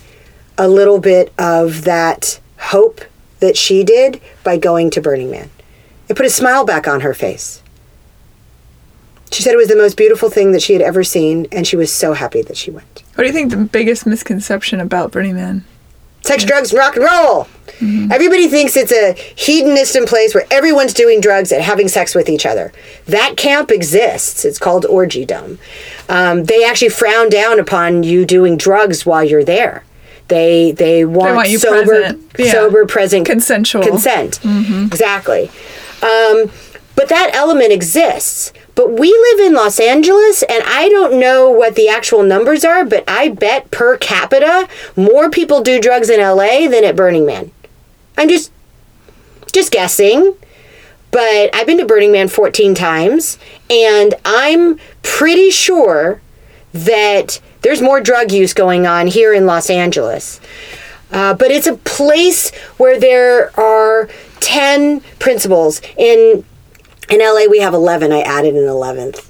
a 0.57 0.67
little 0.67 0.99
bit 0.99 1.33
of 1.37 1.83
that 1.83 2.39
hope 2.57 3.01
that 3.39 3.57
she 3.57 3.83
did 3.83 4.21
by 4.43 4.57
going 4.57 4.89
to 4.91 5.01
Burning 5.01 5.29
Man. 5.29 5.49
It 6.07 6.15
put 6.15 6.25
a 6.25 6.29
smile 6.29 6.65
back 6.65 6.87
on 6.87 7.01
her 7.01 7.13
face. 7.13 7.61
She 9.31 9.41
said 9.43 9.53
it 9.53 9.57
was 9.57 9.67
the 9.67 9.75
most 9.75 9.97
beautiful 9.97 10.29
thing 10.29 10.51
that 10.51 10.61
she 10.61 10.73
had 10.73 10.81
ever 10.81 11.03
seen, 11.03 11.47
and 11.51 11.67
she 11.67 11.75
was 11.75 11.91
so 11.91 12.13
happy 12.13 12.41
that 12.43 12.55
she 12.55 12.71
went. 12.71 13.03
What 13.15 13.23
do 13.23 13.27
you 13.27 13.33
think 13.33 13.51
the 13.51 13.57
biggest 13.57 14.05
misconception 14.05 14.79
about 14.79 15.11
Burning 15.11 15.35
Man? 15.35 15.65
Sex, 16.25 16.43
drugs, 16.43 16.71
and 16.71 16.79
rock 16.79 16.95
and 16.95 17.05
roll. 17.05 17.47
Mm-hmm. 17.79 18.11
Everybody 18.11 18.47
thinks 18.47 18.75
it's 18.75 18.91
a 18.91 19.13
hedonistic 19.13 20.07
place 20.07 20.33
where 20.33 20.45
everyone's 20.49 20.93
doing 20.93 21.19
drugs 21.21 21.51
and 21.51 21.61
having 21.61 21.87
sex 21.87 22.15
with 22.15 22.29
each 22.29 22.45
other. 22.45 22.71
That 23.05 23.35
camp 23.37 23.69
exists. 23.69 24.45
It's 24.45 24.57
called 24.57 24.85
Orgy 24.85 25.25
Dome. 25.25 25.59
Um, 26.09 26.45
they 26.45 26.63
actually 26.63 26.89
frown 26.89 27.29
down 27.29 27.59
upon 27.59 28.03
you 28.03 28.25
doing 28.25 28.57
drugs 28.57 29.05
while 29.05 29.23
you're 29.23 29.43
there. 29.43 29.83
They 30.27 30.71
they 30.71 31.05
want, 31.05 31.29
they 31.29 31.35
want 31.35 31.49
you 31.49 31.59
sober, 31.59 31.85
present. 31.85 32.31
Yeah. 32.39 32.51
sober, 32.51 32.85
present, 32.85 33.25
consensual 33.27 33.83
consent. 33.83 34.39
Mm-hmm. 34.41 34.85
Exactly. 34.85 35.51
Um, 36.01 36.49
but 36.95 37.09
that 37.09 37.31
element 37.33 37.71
exists. 37.71 38.53
But 38.73 38.91
we 38.91 39.09
live 39.09 39.47
in 39.47 39.53
Los 39.53 39.79
Angeles, 39.79 40.43
and 40.43 40.63
I 40.65 40.89
don't 40.89 41.19
know 41.19 41.49
what 41.49 41.75
the 41.75 41.87
actual 41.87 42.23
numbers 42.23 42.65
are, 42.65 42.83
but 42.85 43.03
I 43.07 43.29
bet 43.29 43.71
per 43.71 43.97
capita, 43.97 44.67
more 44.95 45.29
people 45.29 45.61
do 45.61 45.79
drugs 45.79 46.09
in 46.09 46.19
LA 46.19 46.67
than 46.67 46.83
at 46.83 46.95
Burning 46.95 47.25
Man. 47.25 47.51
I'm 48.17 48.29
just 48.29 48.51
just 49.51 49.71
guessing. 49.71 50.35
But 51.11 51.55
I've 51.55 51.65
been 51.65 51.77
to 51.77 51.85
Burning 51.85 52.11
Man 52.11 52.27
14 52.27 52.75
times, 52.75 53.37
and 53.69 54.15
I'm 54.25 54.77
pretty 55.01 55.49
sure 55.49 56.19
that 56.73 57.39
there's 57.61 57.81
more 57.81 58.01
drug 58.01 58.33
use 58.33 58.53
going 58.53 58.85
on 58.85 59.07
here 59.07 59.33
in 59.33 59.45
Los 59.45 59.69
Angeles. 59.69 60.41
Uh, 61.11 61.33
but 61.33 61.51
it's 61.51 61.67
a 61.67 61.77
place 61.77 62.53
where 62.75 62.99
there 62.99 63.57
are 63.57 64.09
10 64.41 64.99
principles. 65.19 65.81
In 65.97 66.43
in 67.09 67.19
LA, 67.19 67.45
we 67.49 67.59
have 67.59 67.73
11. 67.73 68.11
I 68.11 68.21
added 68.21 68.55
an 68.55 68.63
11th. 68.63 69.29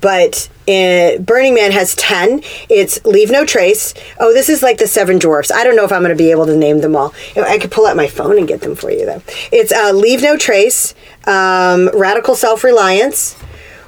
But 0.00 0.48
in, 0.66 1.22
Burning 1.22 1.54
Man 1.54 1.70
has 1.70 1.94
10. 1.94 2.42
It's 2.68 3.02
Leave 3.04 3.30
No 3.30 3.46
Trace. 3.46 3.94
Oh, 4.18 4.32
this 4.32 4.48
is 4.48 4.62
like 4.62 4.78
the 4.78 4.88
Seven 4.88 5.18
Dwarfs. 5.18 5.52
I 5.52 5.62
don't 5.62 5.76
know 5.76 5.84
if 5.84 5.92
I'm 5.92 6.02
going 6.02 6.10
to 6.10 6.16
be 6.16 6.32
able 6.32 6.46
to 6.46 6.56
name 6.56 6.80
them 6.80 6.96
all. 6.96 7.14
I 7.36 7.58
could 7.58 7.70
pull 7.70 7.86
out 7.86 7.96
my 7.96 8.08
phone 8.08 8.36
and 8.36 8.48
get 8.48 8.62
them 8.62 8.74
for 8.74 8.90
you, 8.90 9.06
though. 9.06 9.22
It's 9.52 9.72
uh, 9.72 9.92
Leave 9.92 10.20
No 10.20 10.36
Trace, 10.36 10.94
um, 11.26 11.88
Radical 11.94 12.34
Self 12.34 12.64
Reliance, 12.64 13.36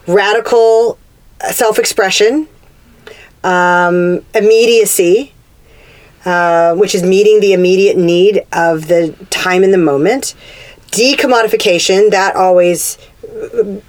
Radical 0.07 0.99
Self 1.51 1.81
Expression, 1.81 2.47
um, 3.43 4.25
Immediacy, 4.37 5.33
uh, 6.25 6.77
which 6.77 6.95
is 6.95 7.03
meeting 7.03 7.41
the 7.41 7.53
immediate 7.53 7.97
need 7.97 8.47
of 8.53 8.87
the 8.87 9.15
time 9.31 9.65
in 9.65 9.73
the 9.73 9.79
moment 9.79 10.37
decommodification 10.95 12.11
that 12.11 12.37
always 12.37 12.99
uh, 13.25 13.81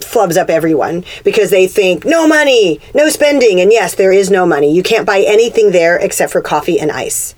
flubs 0.00 0.36
up 0.36 0.50
everyone 0.50 1.04
because 1.24 1.50
they 1.50 1.66
think 1.66 2.04
no 2.04 2.26
money, 2.26 2.80
no 2.94 3.08
spending. 3.08 3.60
And 3.60 3.72
yes, 3.72 3.94
there 3.94 4.12
is 4.12 4.30
no 4.30 4.46
money. 4.46 4.74
You 4.74 4.82
can't 4.82 5.06
buy 5.06 5.20
anything 5.20 5.70
there 5.70 5.96
except 5.96 6.32
for 6.32 6.40
coffee 6.40 6.80
and 6.80 6.90
ice. 6.90 7.34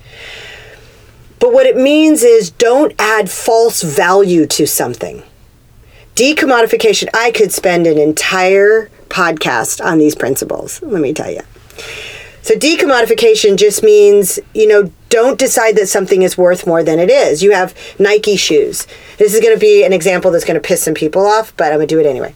But 1.39 1.53
what 1.53 1.67
it 1.67 1.77
means 1.77 2.23
is 2.23 2.51
don't 2.51 2.95
add 2.99 3.31
false 3.31 3.83
value 3.83 4.47
to 4.47 4.67
something. 4.67 5.23
Decommodification, 6.15 7.09
I 7.15 7.31
could 7.31 7.51
spend 7.51 7.87
an 7.87 7.99
entire 7.99 8.91
podcast 9.09 9.85
on 9.85 9.99
these 9.99 10.15
principles, 10.15 10.83
let 10.83 11.01
me 11.01 11.13
tell 11.15 11.31
you. 11.31 11.41
So 12.51 12.57
decommodification 12.57 13.57
just 13.57 13.85
means, 13.85 14.41
you 14.55 14.67
know, 14.67 14.91
don't 15.09 15.39
decide 15.39 15.77
that 15.77 15.89
something 15.89 16.23
is 16.23 16.37
worth 16.37 16.67
more 16.67 16.83
than 16.83 16.99
it 16.99 17.09
is. 17.09 17.45
You 17.45 17.53
have 17.53 17.77
Nike 17.97 18.35
shoes. 18.35 18.89
This 19.19 19.35
is 19.35 19.41
going 19.41 19.55
to 19.55 19.61
be 19.61 19.85
an 19.85 19.93
example 19.93 20.33
that's 20.33 20.45
going 20.45 20.61
to 20.61 20.69
piss 20.69 20.83
some 20.83 20.95
people 20.95 21.25
off, 21.25 21.57
but 21.57 21.67
I'm 21.67 21.79
going 21.79 21.87
to 21.87 21.95
do 21.95 22.01
it 22.01 22.07
anyway. 22.07 22.35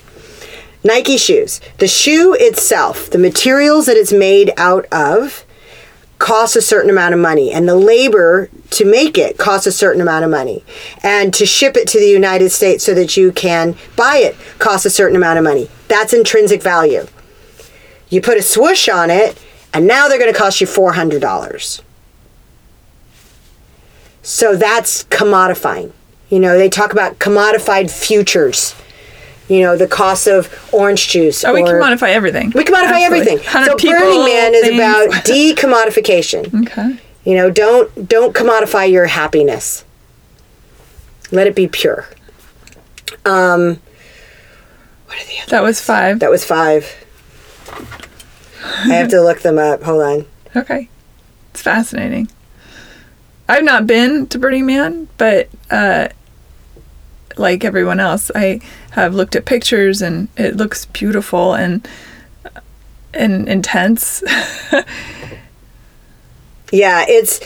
Nike 0.84 1.16
shoes. 1.16 1.60
The 1.78 1.88
shoe 1.88 2.32
itself, 2.38 3.10
the 3.10 3.18
materials 3.18 3.86
that 3.86 3.96
it's 3.96 4.12
made 4.12 4.52
out 4.56 4.86
of, 4.92 5.44
costs 6.20 6.54
a 6.54 6.62
certain 6.62 6.90
amount 6.90 7.14
of 7.14 7.18
money, 7.18 7.50
and 7.50 7.68
the 7.68 7.74
labor 7.74 8.50
to 8.70 8.84
make 8.84 9.18
it 9.18 9.36
costs 9.36 9.66
a 9.66 9.72
certain 9.72 10.00
amount 10.00 10.24
of 10.24 10.30
money, 10.30 10.62
and 11.02 11.34
to 11.34 11.44
ship 11.44 11.76
it 11.76 11.88
to 11.88 11.98
the 11.98 12.06
United 12.06 12.50
States 12.50 12.84
so 12.84 12.94
that 12.94 13.16
you 13.16 13.32
can 13.32 13.74
buy 13.96 14.18
it 14.18 14.36
costs 14.60 14.86
a 14.86 14.90
certain 14.90 15.16
amount 15.16 15.38
of 15.38 15.44
money. 15.44 15.68
That's 15.88 16.12
intrinsic 16.12 16.62
value. 16.62 17.08
You 18.10 18.20
put 18.20 18.38
a 18.38 18.42
swoosh 18.42 18.88
on 18.88 19.10
it, 19.10 19.43
and 19.74 19.86
now 19.86 20.08
they're 20.08 20.18
going 20.18 20.32
to 20.32 20.38
cost 20.38 20.60
you 20.60 20.66
$400. 20.66 21.82
So 24.22 24.56
that's 24.56 25.04
commodifying. 25.04 25.92
You 26.30 26.40
know, 26.40 26.56
they 26.56 26.68
talk 26.70 26.92
about 26.92 27.18
commodified 27.18 27.90
futures. 27.90 28.74
You 29.48 29.60
know, 29.60 29.76
the 29.76 29.86
cost 29.86 30.26
of 30.26 30.48
orange 30.72 31.08
juice. 31.08 31.44
Oh, 31.44 31.52
we 31.52 31.62
or- 31.62 31.66
commodify 31.80 32.08
everything. 32.08 32.50
we 32.54 32.64
commodify 32.64 33.02
Absolutely. 33.04 33.04
everything. 33.04 33.38
So 33.66 33.76
people, 33.76 33.98
Burning 34.00 34.24
Man 34.24 34.54
is 34.54 34.62
things. 34.62 34.74
about 34.76 35.08
decommodification. 35.26 36.62
Okay. 36.66 36.98
You 37.24 37.34
know, 37.36 37.50
don't 37.50 38.08
don't 38.08 38.34
commodify 38.34 38.90
your 38.90 39.06
happiness. 39.06 39.84
Let 41.30 41.46
it 41.46 41.54
be 41.54 41.66
pure. 41.68 42.06
Um, 43.26 43.80
what 45.06 45.20
are 45.20 45.26
the 45.26 45.40
other? 45.42 45.50
That 45.50 45.62
was 45.62 45.80
five. 45.80 46.20
That 46.20 46.30
was 46.30 46.44
five. 46.44 46.86
I 48.64 48.94
have 48.94 49.10
to 49.10 49.20
look 49.20 49.40
them 49.40 49.58
up. 49.58 49.82
Hold 49.82 50.02
on. 50.02 50.26
Okay. 50.56 50.88
It's 51.50 51.62
fascinating. 51.62 52.28
I've 53.48 53.64
not 53.64 53.86
been 53.86 54.26
to 54.28 54.38
Burning 54.38 54.66
Man, 54.66 55.08
but 55.18 55.48
uh, 55.70 56.08
like 57.36 57.64
everyone 57.64 58.00
else, 58.00 58.30
I 58.34 58.60
have 58.92 59.14
looked 59.14 59.36
at 59.36 59.44
pictures 59.44 60.00
and 60.00 60.28
it 60.36 60.56
looks 60.56 60.86
beautiful 60.86 61.54
and 61.54 61.86
and 63.12 63.48
intense. 63.48 64.22
Yeah, 66.74 67.04
it's 67.06 67.38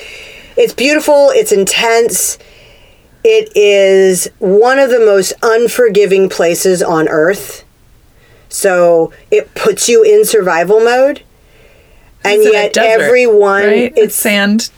it's 0.56 0.72
beautiful. 0.72 1.28
It's 1.34 1.52
intense. 1.52 2.38
It 3.22 3.54
is 3.54 4.30
one 4.38 4.78
of 4.78 4.88
the 4.88 5.00
most 5.00 5.34
unforgiving 5.42 6.30
places 6.30 6.82
on 6.82 7.08
earth. 7.08 7.64
So 8.48 9.12
it 9.30 9.54
puts 9.54 9.88
you 9.88 10.02
in 10.02 10.24
survival 10.24 10.80
mode, 10.80 11.22
and 12.24 12.42
It's 12.42 12.52
yet 12.52 12.72
desert, 12.72 13.02
everyone 13.02 13.62
right? 13.64 13.92
it's 13.96 14.14
sand. 14.14 14.70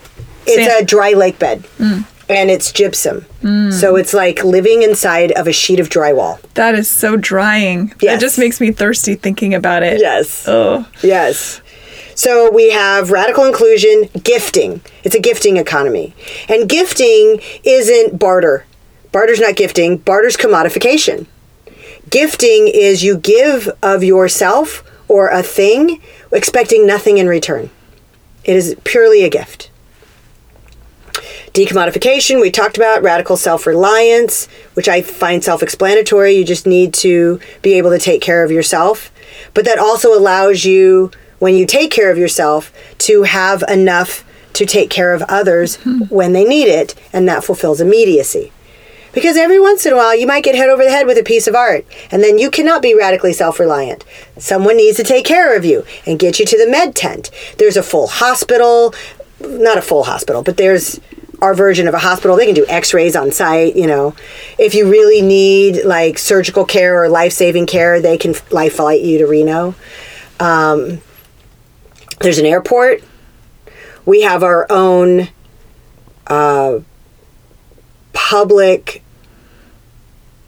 it's 0.46 0.66
sand. 0.66 0.82
a 0.82 0.84
dry 0.84 1.12
lake 1.12 1.38
bed. 1.38 1.62
Mm. 1.78 2.04
And 2.28 2.48
it's 2.48 2.70
gypsum. 2.70 3.26
Mm. 3.42 3.72
So 3.72 3.96
it's 3.96 4.14
like 4.14 4.44
living 4.44 4.82
inside 4.82 5.32
of 5.32 5.48
a 5.48 5.52
sheet 5.52 5.80
of 5.80 5.88
drywall. 5.88 6.40
that 6.54 6.76
is 6.76 6.88
so 6.88 7.16
drying. 7.16 7.92
Yes. 8.00 8.18
It 8.18 8.20
just 8.24 8.38
makes 8.38 8.60
me 8.60 8.70
thirsty 8.70 9.16
thinking 9.16 9.52
about 9.52 9.82
it. 9.82 10.00
Yes. 10.00 10.44
Oh, 10.46 10.86
Yes. 11.02 11.60
So 12.14 12.50
we 12.52 12.70
have 12.70 13.10
radical 13.10 13.44
inclusion, 13.46 14.10
gifting. 14.22 14.80
It's 15.04 15.14
a 15.14 15.20
gifting 15.20 15.56
economy. 15.56 16.14
And 16.50 16.68
gifting 16.68 17.40
isn't 17.64 18.18
barter. 18.18 18.66
Barter's 19.10 19.40
not 19.40 19.56
gifting, 19.56 19.96
barter's 19.96 20.36
commodification. 20.36 21.26
Gifting 22.10 22.66
is 22.68 23.04
you 23.04 23.16
give 23.16 23.70
of 23.82 24.02
yourself 24.02 24.84
or 25.06 25.28
a 25.28 25.42
thing 25.42 26.02
expecting 26.32 26.86
nothing 26.86 27.18
in 27.18 27.28
return. 27.28 27.70
It 28.44 28.56
is 28.56 28.76
purely 28.84 29.22
a 29.22 29.30
gift. 29.30 29.70
Decommodification, 31.52 32.40
we 32.40 32.50
talked 32.50 32.76
about 32.76 33.02
radical 33.02 33.36
self 33.36 33.66
reliance, 33.66 34.46
which 34.74 34.88
I 34.88 35.02
find 35.02 35.42
self 35.42 35.62
explanatory. 35.62 36.32
You 36.32 36.44
just 36.44 36.66
need 36.66 36.94
to 36.94 37.40
be 37.62 37.74
able 37.74 37.90
to 37.90 37.98
take 37.98 38.22
care 38.22 38.44
of 38.44 38.50
yourself. 38.50 39.10
But 39.52 39.64
that 39.64 39.78
also 39.78 40.16
allows 40.16 40.64
you, 40.64 41.10
when 41.38 41.54
you 41.54 41.66
take 41.66 41.90
care 41.90 42.10
of 42.10 42.18
yourself, 42.18 42.72
to 42.98 43.24
have 43.24 43.64
enough 43.68 44.24
to 44.52 44.64
take 44.64 44.90
care 44.90 45.12
of 45.12 45.22
others 45.22 45.76
mm-hmm. 45.78 46.12
when 46.14 46.32
they 46.32 46.44
need 46.44 46.68
it, 46.68 46.94
and 47.12 47.28
that 47.28 47.44
fulfills 47.44 47.80
immediacy. 47.80 48.52
Because 49.12 49.36
every 49.36 49.60
once 49.60 49.86
in 49.86 49.92
a 49.92 49.96
while, 49.96 50.16
you 50.16 50.26
might 50.26 50.44
get 50.44 50.54
hit 50.54 50.68
over 50.68 50.84
the 50.84 50.90
head 50.90 51.06
with 51.06 51.18
a 51.18 51.22
piece 51.22 51.46
of 51.46 51.54
art, 51.54 51.84
and 52.10 52.22
then 52.22 52.38
you 52.38 52.50
cannot 52.50 52.82
be 52.82 52.94
radically 52.94 53.32
self 53.32 53.58
reliant. 53.58 54.04
Someone 54.38 54.76
needs 54.76 54.96
to 54.98 55.04
take 55.04 55.24
care 55.24 55.56
of 55.56 55.64
you 55.64 55.84
and 56.06 56.18
get 56.18 56.38
you 56.38 56.46
to 56.46 56.58
the 56.58 56.70
med 56.70 56.94
tent. 56.94 57.30
There's 57.58 57.76
a 57.76 57.82
full 57.82 58.06
hospital, 58.06 58.94
not 59.40 59.78
a 59.78 59.82
full 59.82 60.04
hospital, 60.04 60.42
but 60.42 60.56
there's 60.56 61.00
our 61.42 61.54
version 61.54 61.88
of 61.88 61.94
a 61.94 61.98
hospital. 61.98 62.36
They 62.36 62.46
can 62.46 62.54
do 62.54 62.66
x 62.68 62.92
rays 62.94 63.16
on 63.16 63.32
site, 63.32 63.74
you 63.76 63.86
know. 63.86 64.14
If 64.58 64.74
you 64.74 64.90
really 64.90 65.22
need 65.22 65.84
like 65.84 66.18
surgical 66.18 66.64
care 66.64 67.02
or 67.02 67.08
life 67.08 67.32
saving 67.32 67.66
care, 67.66 68.00
they 68.00 68.18
can 68.18 68.34
life 68.50 68.74
flight 68.74 69.02
you 69.02 69.18
to 69.18 69.26
Reno. 69.26 69.74
Um, 70.38 71.00
there's 72.20 72.38
an 72.38 72.46
airport. 72.46 73.02
We 74.04 74.22
have 74.22 74.42
our 74.42 74.66
own 74.70 75.28
uh, 76.26 76.80
public 78.30 79.02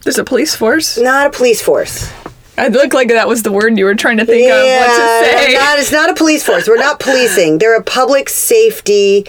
there's 0.05 0.19
a 0.19 0.25
police 0.25 0.55
force. 0.55 0.99
not 0.99 1.27
a 1.27 1.31
police 1.31 1.61
force. 1.61 2.13
It 2.57 2.73
looked 2.73 2.95
like 2.95 3.09
that 3.09 3.27
was 3.27 3.43
the 3.43 3.51
word 3.51 3.77
you 3.79 3.85
were 3.85 3.95
trying 3.95 4.19
to 4.19 4.25
think 4.25 4.51
of 4.51 4.57
what 4.57 4.87
to 4.87 5.47
say. 5.47 5.55
Not, 5.55 5.79
it's 5.79 5.91
not 5.91 6.11
a 6.11 6.15
police 6.15 6.45
force. 6.45 6.69
We're 6.69 6.77
not 6.77 7.01
policing. 7.01 7.59
They're 7.59 7.77
a 7.77 7.83
public 7.83 8.29
safety, 8.29 9.27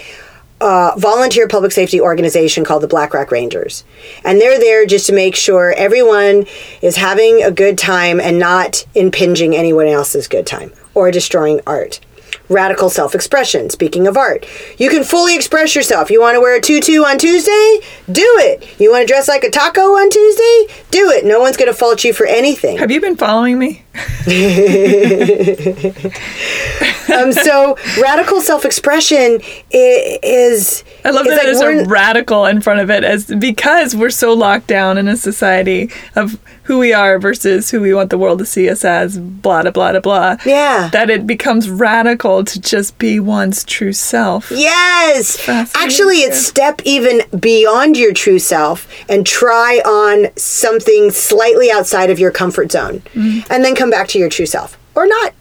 uh, 0.60 0.92
volunteer 0.98 1.48
public 1.48 1.72
safety 1.72 2.00
organization 2.00 2.64
called 2.64 2.82
the 2.82 2.88
Black 2.88 3.14
Rock 3.14 3.30
Rangers. 3.32 3.82
And 4.24 4.40
they're 4.40 4.58
there 4.58 4.84
just 4.84 5.06
to 5.06 5.12
make 5.12 5.34
sure 5.34 5.72
everyone 5.76 6.46
is 6.82 6.96
having 6.96 7.42
a 7.42 7.50
good 7.50 7.78
time 7.78 8.20
and 8.20 8.38
not 8.38 8.84
impinging 8.94 9.56
anyone 9.56 9.86
else's 9.86 10.28
good 10.28 10.46
time 10.46 10.72
or 10.94 11.10
destroying 11.10 11.60
art. 11.66 12.00
Radical 12.48 12.90
self 12.90 13.14
expression. 13.14 13.70
Speaking 13.70 14.06
of 14.06 14.16
art, 14.16 14.46
you 14.78 14.90
can 14.90 15.02
fully 15.04 15.34
express 15.34 15.74
yourself. 15.74 16.10
You 16.10 16.20
want 16.20 16.34
to 16.36 16.40
wear 16.40 16.56
a 16.56 16.60
tutu 16.60 17.02
on 17.02 17.18
Tuesday? 17.18 17.80
Do 18.10 18.26
it. 18.40 18.68
You 18.78 18.90
want 18.90 19.06
to 19.06 19.12
dress 19.12 19.28
like 19.28 19.44
a 19.44 19.50
taco 19.50 19.80
on 19.80 20.10
Tuesday? 20.10 20.74
Do 20.90 21.10
it. 21.10 21.24
No 21.24 21.40
one's 21.40 21.56
going 21.56 21.70
to 21.70 21.76
fault 21.76 22.04
you 22.04 22.12
for 22.12 22.26
anything. 22.26 22.78
Have 22.78 22.90
you 22.90 23.00
been 23.00 23.16
following 23.16 23.58
me? 23.58 23.83
um, 27.14 27.32
so 27.32 27.76
radical 28.00 28.40
self-expression 28.40 29.40
is 29.70 30.82
I 31.04 31.10
love 31.10 31.26
that 31.26 31.40
there's 31.42 31.60
a 31.60 31.84
radical 31.84 32.46
in 32.46 32.60
front 32.60 32.80
of 32.80 32.90
it 32.90 33.04
as 33.04 33.26
because 33.26 33.94
we're 33.94 34.10
so 34.10 34.32
locked 34.32 34.66
down 34.66 34.98
in 34.98 35.06
a 35.06 35.16
society 35.16 35.90
of 36.16 36.40
who 36.64 36.78
we 36.78 36.92
are 36.92 37.18
versus 37.18 37.70
who 37.70 37.80
we 37.80 37.94
want 37.94 38.10
the 38.10 38.18
world 38.18 38.38
to 38.40 38.46
see 38.46 38.68
us 38.68 38.84
as, 38.84 39.18
blah 39.18 39.62
blah 39.62 39.70
blah 39.70 39.92
blah 39.92 40.00
blah. 40.00 40.36
Yeah. 40.44 40.88
That 40.92 41.10
it 41.10 41.26
becomes 41.26 41.70
radical 41.70 42.44
to 42.44 42.60
just 42.60 42.98
be 42.98 43.20
one's 43.20 43.62
true 43.62 43.92
self. 43.92 44.50
yes 44.50 45.48
actually 45.48 46.16
it's 46.16 46.46
step 46.46 46.80
even 46.84 47.22
beyond 47.38 47.96
your 47.96 48.12
true 48.12 48.38
self 48.38 48.88
and 49.08 49.26
try 49.26 49.80
on 49.84 50.34
something 50.36 51.10
slightly 51.10 51.70
outside 51.70 52.10
of 52.10 52.18
your 52.18 52.30
comfort 52.30 52.72
zone 52.72 53.02
and 53.14 53.64
then 53.64 53.74
come 53.74 53.83
back 53.90 54.08
to 54.08 54.18
your 54.18 54.28
true 54.28 54.46
self 54.46 54.78
or 54.94 55.06
not. 55.06 55.34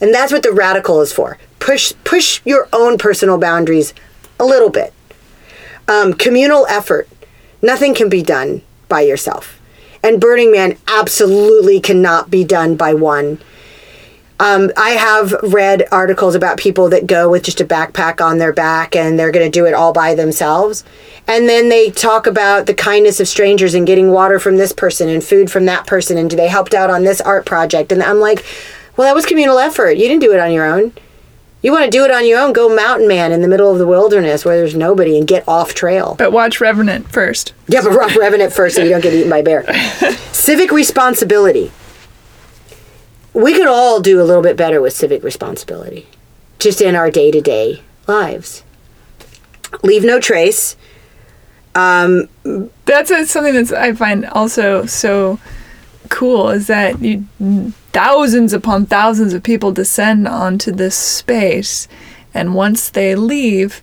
And 0.00 0.14
that's 0.14 0.32
what 0.32 0.42
the 0.42 0.52
radical 0.52 1.00
is 1.00 1.12
for. 1.12 1.38
Push 1.58 1.92
push 2.04 2.40
your 2.44 2.68
own 2.72 2.98
personal 2.98 3.38
boundaries 3.38 3.92
a 4.38 4.44
little 4.44 4.70
bit. 4.70 4.92
Um, 5.86 6.14
communal 6.14 6.66
effort. 6.68 7.08
Nothing 7.62 7.94
can 7.94 8.08
be 8.08 8.22
done 8.22 8.62
by 8.88 9.02
yourself. 9.02 9.60
And 10.02 10.20
burning 10.20 10.50
man 10.50 10.78
absolutely 10.86 11.80
cannot 11.80 12.30
be 12.30 12.44
done 12.44 12.76
by 12.76 12.94
one 12.94 13.38
um, 14.40 14.72
I 14.74 14.90
have 14.90 15.32
read 15.42 15.86
articles 15.92 16.34
about 16.34 16.56
people 16.56 16.88
that 16.88 17.06
go 17.06 17.28
with 17.28 17.42
just 17.42 17.60
a 17.60 17.64
backpack 17.64 18.24
on 18.24 18.38
their 18.38 18.54
back 18.54 18.96
and 18.96 19.18
they're 19.18 19.30
going 19.30 19.44
to 19.44 19.50
do 19.50 19.66
it 19.66 19.74
all 19.74 19.92
by 19.92 20.14
themselves. 20.14 20.82
And 21.26 21.46
then 21.46 21.68
they 21.68 21.90
talk 21.90 22.26
about 22.26 22.64
the 22.64 22.72
kindness 22.72 23.20
of 23.20 23.28
strangers 23.28 23.74
and 23.74 23.86
getting 23.86 24.10
water 24.10 24.38
from 24.38 24.56
this 24.56 24.72
person 24.72 25.10
and 25.10 25.22
food 25.22 25.50
from 25.50 25.66
that 25.66 25.86
person 25.86 26.16
and 26.16 26.30
do 26.30 26.36
they 26.36 26.48
helped 26.48 26.72
out 26.72 26.88
on 26.88 27.04
this 27.04 27.20
art 27.20 27.44
project. 27.44 27.92
And 27.92 28.02
I'm 28.02 28.18
like, 28.18 28.42
well, 28.96 29.06
that 29.06 29.14
was 29.14 29.26
communal 29.26 29.58
effort. 29.58 29.98
You 29.98 30.08
didn't 30.08 30.22
do 30.22 30.32
it 30.32 30.40
on 30.40 30.52
your 30.52 30.64
own. 30.64 30.94
You 31.62 31.72
want 31.72 31.84
to 31.84 31.90
do 31.90 32.06
it 32.06 32.10
on 32.10 32.26
your 32.26 32.40
own? 32.40 32.54
Go 32.54 32.74
mountain 32.74 33.06
man 33.06 33.32
in 33.32 33.42
the 33.42 33.48
middle 33.48 33.70
of 33.70 33.78
the 33.78 33.86
wilderness 33.86 34.46
where 34.46 34.56
there's 34.56 34.74
nobody 34.74 35.18
and 35.18 35.28
get 35.28 35.46
off 35.46 35.74
trail. 35.74 36.14
But 36.18 36.32
watch 36.32 36.62
Revenant 36.62 37.12
first. 37.12 37.52
Yeah, 37.68 37.82
but 37.82 37.94
watch 37.94 38.16
revenant 38.16 38.54
first 38.54 38.76
so 38.76 38.82
you 38.82 38.88
don't 38.88 39.02
get 39.02 39.12
eaten 39.12 39.28
by 39.28 39.38
a 39.38 39.42
bear. 39.42 39.70
civic 40.32 40.72
responsibility. 40.72 41.70
We 43.32 43.54
could 43.54 43.66
all 43.66 44.00
do 44.00 44.20
a 44.20 44.24
little 44.24 44.42
bit 44.42 44.56
better 44.56 44.80
with 44.80 44.92
civic 44.92 45.22
responsibility, 45.22 46.06
just 46.58 46.80
in 46.80 46.96
our 46.96 47.10
day 47.10 47.30
to 47.30 47.40
day 47.40 47.82
lives. 48.06 48.64
Leave 49.82 50.04
no 50.04 50.18
trace. 50.18 50.76
Um, 51.74 52.28
that's 52.84 53.10
a, 53.10 53.26
something 53.26 53.54
that 53.54 53.72
I 53.72 53.92
find 53.92 54.26
also 54.26 54.84
so 54.86 55.38
cool 56.08 56.50
is 56.50 56.66
that 56.66 57.00
you, 57.00 57.24
thousands 57.92 58.52
upon 58.52 58.86
thousands 58.86 59.32
of 59.32 59.42
people 59.42 59.70
descend 59.70 60.26
onto 60.26 60.72
this 60.72 60.96
space, 60.96 61.86
and 62.34 62.54
once 62.54 62.90
they 62.90 63.14
leave, 63.14 63.82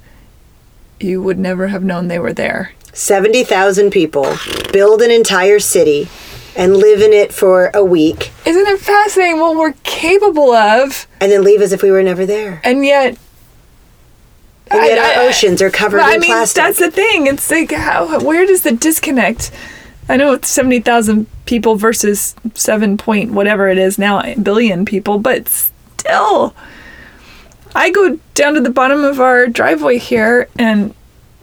you 0.99 1.21
would 1.21 1.39
never 1.39 1.67
have 1.67 1.83
known 1.83 2.07
they 2.07 2.19
were 2.19 2.33
there. 2.33 2.73
70,000 2.93 3.91
people 3.91 4.35
build 4.73 5.01
an 5.01 5.11
entire 5.11 5.59
city 5.59 6.09
and 6.57 6.75
live 6.75 7.01
in 7.01 7.13
it 7.13 7.31
for 7.33 7.69
a 7.73 7.83
week 7.85 8.31
Isn't 8.45 8.67
it 8.67 8.79
fascinating 8.79 9.39
what 9.39 9.55
we're 9.55 9.73
capable 9.83 10.51
of? 10.51 11.07
and 11.21 11.31
then 11.31 11.43
leave 11.43 11.61
as 11.61 11.71
if 11.71 11.81
we 11.81 11.91
were 11.91 12.03
never 12.03 12.25
there. 12.25 12.59
And 12.63 12.83
yet, 12.85 13.17
And 14.69 14.83
yet 14.83 14.97
I- 14.99 15.15
our 15.15 15.23
I- 15.23 15.27
oceans 15.27 15.61
are 15.61 15.69
covered 15.69 15.99
in 15.99 16.03
I 16.05 16.17
mean, 16.17 16.31
plastic. 16.31 16.63
that's 16.63 16.79
the 16.79 16.91
thing. 16.91 17.27
It's 17.27 17.49
like, 17.49 17.71
how, 17.71 18.19
where 18.19 18.45
does 18.45 18.63
the 18.63 18.71
disconnect? 18.71 19.51
I 20.09 20.17
know 20.17 20.33
it's 20.33 20.49
70,000 20.49 21.27
people 21.45 21.75
versus 21.75 22.35
7 22.53 22.97
point 22.97 23.31
whatever 23.31 23.67
it 23.69 23.77
is 23.77 23.97
now, 23.99 24.21
billion 24.35 24.83
people, 24.85 25.19
but 25.19 25.47
still. 25.49 26.53
I 27.75 27.89
go 27.91 28.17
down 28.33 28.53
to 28.55 28.61
the 28.61 28.69
bottom 28.69 29.03
of 29.03 29.19
our 29.19 29.47
driveway 29.47 29.97
here 29.99 30.47
and, 30.57 30.93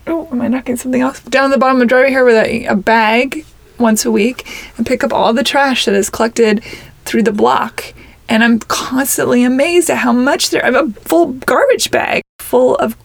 oh, 0.06 0.28
am 0.32 0.40
I 0.40 0.48
knocking 0.48 0.76
something 0.76 1.02
off? 1.02 1.24
Down 1.26 1.50
the 1.50 1.58
bottom 1.58 1.76
of 1.76 1.80
the 1.80 1.86
driveway 1.86 2.10
here 2.10 2.24
with 2.24 2.36
a, 2.36 2.64
a 2.66 2.74
bag 2.74 3.44
once 3.78 4.04
a 4.04 4.10
week 4.10 4.46
and 4.76 4.86
pick 4.86 5.02
up 5.04 5.12
all 5.12 5.32
the 5.32 5.42
trash 5.44 5.84
that 5.84 5.94
is 5.94 6.10
collected 6.10 6.62
through 7.04 7.22
the 7.22 7.32
block. 7.32 7.92
And 8.28 8.42
I'm 8.42 8.58
constantly 8.60 9.44
amazed 9.44 9.90
at 9.90 9.98
how 9.98 10.12
much 10.12 10.50
there. 10.50 10.62
I 10.64 10.70
have 10.70 10.88
a 10.88 10.92
full 11.00 11.32
garbage 11.32 11.90
bag 11.90 12.22
full 12.38 12.76
of 12.76 12.96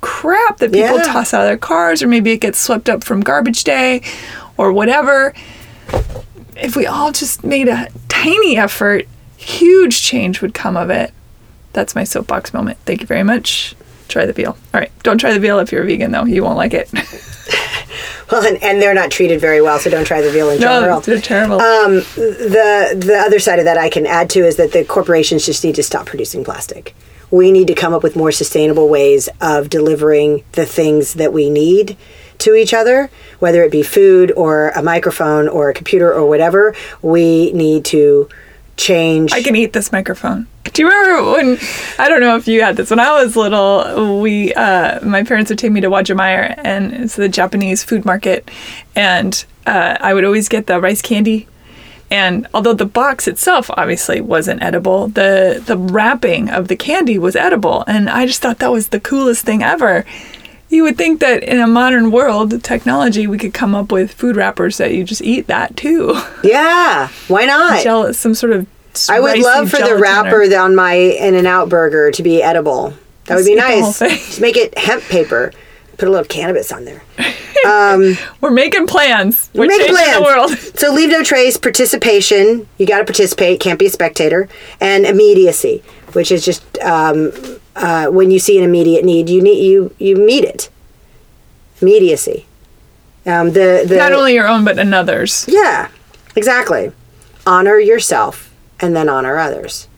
crap 0.00 0.58
that 0.58 0.72
people 0.72 0.98
Yeah. 0.98 1.04
toss 1.04 1.32
out 1.32 1.42
of 1.42 1.46
their 1.48 1.56
cars, 1.56 2.02
or 2.02 2.08
maybe 2.08 2.32
it 2.32 2.38
gets 2.38 2.58
swept 2.58 2.88
up 2.90 3.02
from 3.04 3.22
garbage 3.22 3.64
day 3.64 4.02
or 4.58 4.72
whatever. 4.72 5.32
If 6.56 6.76
we 6.76 6.86
all 6.86 7.10
just 7.10 7.42
made 7.42 7.68
a 7.68 7.88
tiny 8.08 8.56
effort, 8.58 9.06
huge 9.36 10.02
change 10.02 10.40
would 10.42 10.54
come 10.54 10.76
of 10.76 10.90
it. 10.90 11.12
That's 11.72 11.94
my 11.94 12.04
soapbox 12.04 12.52
moment. 12.52 12.78
Thank 12.84 13.00
you 13.00 13.06
very 13.06 13.22
much. 13.24 13.74
Try 14.08 14.26
the 14.26 14.32
veal. 14.32 14.56
All 14.72 14.80
right. 14.80 14.92
Don't 15.02 15.18
try 15.18 15.32
the 15.32 15.40
veal 15.40 15.58
if 15.58 15.72
you're 15.72 15.82
a 15.82 15.86
vegan, 15.86 16.12
though. 16.12 16.24
You 16.24 16.44
won't 16.44 16.56
like 16.56 16.74
it. 16.74 16.90
well, 18.30 18.44
and, 18.44 18.62
and 18.62 18.80
they're 18.80 18.94
not 18.94 19.10
treated 19.10 19.40
very 19.40 19.60
well, 19.60 19.78
so 19.78 19.90
don't 19.90 20.06
try 20.06 20.20
the 20.20 20.30
veal 20.30 20.50
in 20.50 20.60
no, 20.60 20.80
general. 20.80 21.00
they're 21.00 21.20
terrible. 21.20 21.60
Um, 21.60 21.94
the 22.16 22.94
the 22.96 23.22
other 23.24 23.38
side 23.38 23.58
of 23.58 23.64
that 23.64 23.78
I 23.78 23.88
can 23.88 24.06
add 24.06 24.30
to 24.30 24.40
is 24.40 24.56
that 24.56 24.72
the 24.72 24.84
corporations 24.84 25.46
just 25.46 25.64
need 25.64 25.74
to 25.76 25.82
stop 25.82 26.06
producing 26.06 26.44
plastic. 26.44 26.94
We 27.30 27.50
need 27.50 27.66
to 27.68 27.74
come 27.74 27.92
up 27.92 28.02
with 28.02 28.16
more 28.16 28.30
sustainable 28.30 28.88
ways 28.88 29.28
of 29.40 29.68
delivering 29.68 30.44
the 30.52 30.66
things 30.66 31.14
that 31.14 31.32
we 31.32 31.50
need 31.50 31.96
to 32.38 32.54
each 32.54 32.74
other, 32.74 33.10
whether 33.38 33.62
it 33.62 33.72
be 33.72 33.82
food 33.82 34.30
or 34.32 34.68
a 34.70 34.82
microphone 34.82 35.48
or 35.48 35.70
a 35.70 35.74
computer 35.74 36.12
or 36.12 36.28
whatever. 36.28 36.74
We 37.02 37.52
need 37.52 37.84
to 37.86 38.28
change. 38.76 39.32
I 39.32 39.42
can 39.42 39.56
eat 39.56 39.72
this 39.72 39.92
microphone. 39.92 40.46
Do 40.64 40.82
you 40.82 40.88
remember 40.88 41.32
when 41.32 41.58
I 41.98 42.08
don't 42.08 42.20
know 42.20 42.36
if 42.36 42.48
you 42.48 42.62
had 42.62 42.76
this 42.76 42.90
when 42.90 42.98
I 42.98 43.12
was 43.12 43.36
little? 43.36 44.20
We 44.20 44.52
uh, 44.54 45.04
my 45.04 45.22
parents 45.22 45.50
would 45.50 45.58
take 45.58 45.72
me 45.72 45.80
to 45.80 45.88
Wajameyer 45.88 46.60
and 46.64 46.92
it's 46.92 47.16
the 47.16 47.28
Japanese 47.28 47.84
food 47.84 48.04
market, 48.04 48.50
and 48.96 49.44
uh, 49.66 49.98
I 50.00 50.14
would 50.14 50.24
always 50.24 50.48
get 50.48 50.66
the 50.66 50.80
rice 50.80 51.02
candy. 51.02 51.46
And 52.10 52.46
although 52.54 52.74
the 52.74 52.86
box 52.86 53.26
itself 53.26 53.70
obviously 53.70 54.20
wasn't 54.20 54.62
edible, 54.62 55.08
the 55.08 55.62
the 55.64 55.76
wrapping 55.76 56.50
of 56.50 56.68
the 56.68 56.76
candy 56.76 57.18
was 57.18 57.36
edible, 57.36 57.84
and 57.86 58.10
I 58.10 58.26
just 58.26 58.42
thought 58.42 58.58
that 58.58 58.72
was 58.72 58.88
the 58.88 59.00
coolest 59.00 59.44
thing 59.44 59.62
ever. 59.62 60.04
You 60.68 60.82
would 60.84 60.96
think 60.96 61.20
that 61.20 61.42
in 61.44 61.60
a 61.60 61.66
modern 61.66 62.10
world, 62.10 62.62
technology, 62.64 63.26
we 63.26 63.38
could 63.38 63.54
come 63.54 63.74
up 63.74 63.92
with 63.92 64.12
food 64.12 64.34
wrappers 64.34 64.78
that 64.78 64.92
you 64.92 65.04
just 65.04 65.22
eat 65.22 65.46
that 65.46 65.76
too. 65.76 66.20
yeah, 66.44 67.08
why 67.28 67.44
not? 67.46 67.82
Gel, 67.82 68.12
some 68.14 68.34
sort 68.34 68.52
of. 68.52 68.66
I 69.08 69.20
would 69.20 69.38
love 69.38 69.70
for 69.70 69.76
the 69.76 69.84
gelatin 69.84 69.98
or- 69.98 70.00
wrapper 70.40 70.56
on 70.56 70.74
my 70.76 70.94
In 70.94 71.34
and 71.34 71.46
Out 71.46 71.68
burger 71.68 72.10
to 72.12 72.22
be 72.22 72.42
edible. 72.42 72.94
That 73.26 73.36
would 73.36 73.44
be 73.46 73.52
eat 73.52 73.56
the 73.56 73.62
whole 73.62 73.80
nice. 73.80 73.98
Just 73.98 74.40
make 74.40 74.56
it 74.56 74.76
hemp 74.78 75.02
paper. 75.04 75.52
Put 75.98 76.08
a 76.08 76.10
little 76.10 76.26
cannabis 76.26 76.72
on 76.72 76.84
there. 76.84 77.02
Um, 77.64 78.18
We're 78.42 78.50
making 78.50 78.88
plans. 78.88 79.48
We're 79.54 79.66
Make 79.66 79.78
changing 79.86 79.96
plans. 79.96 80.16
the 80.18 80.22
world. 80.22 80.50
So 80.78 80.92
leave 80.92 81.08
no 81.08 81.22
trace, 81.22 81.56
participation. 81.56 82.68
You 82.76 82.84
got 82.84 82.98
to 82.98 83.04
participate. 83.04 83.58
Can't 83.58 83.78
be 83.78 83.86
a 83.86 83.90
spectator. 83.90 84.50
And 84.80 85.06
immediacy, 85.06 85.82
which 86.14 86.32
is 86.32 86.44
just 86.44 86.62
um, 86.78 87.32
uh, 87.76 88.06
when 88.06 88.30
you 88.30 88.38
see 88.38 88.56
an 88.58 88.64
immediate 88.64 89.04
need, 89.04 89.28
you 89.28 89.42
need 89.42 89.64
you 89.64 89.94
you 89.98 90.16
meet 90.16 90.44
it. 90.44 90.70
Immediacy. 91.80 92.46
Um, 93.26 93.52
the 93.52 93.84
the 93.86 93.96
Not 93.96 94.12
only 94.12 94.34
your 94.34 94.48
own, 94.48 94.64
but 94.64 94.78
another's. 94.78 95.44
yeah, 95.48 95.88
exactly. 96.36 96.92
Honor 97.46 97.78
yourself 97.78 98.52
and 98.80 98.94
then 98.96 99.08
honor 99.08 99.36
others. 99.38 99.88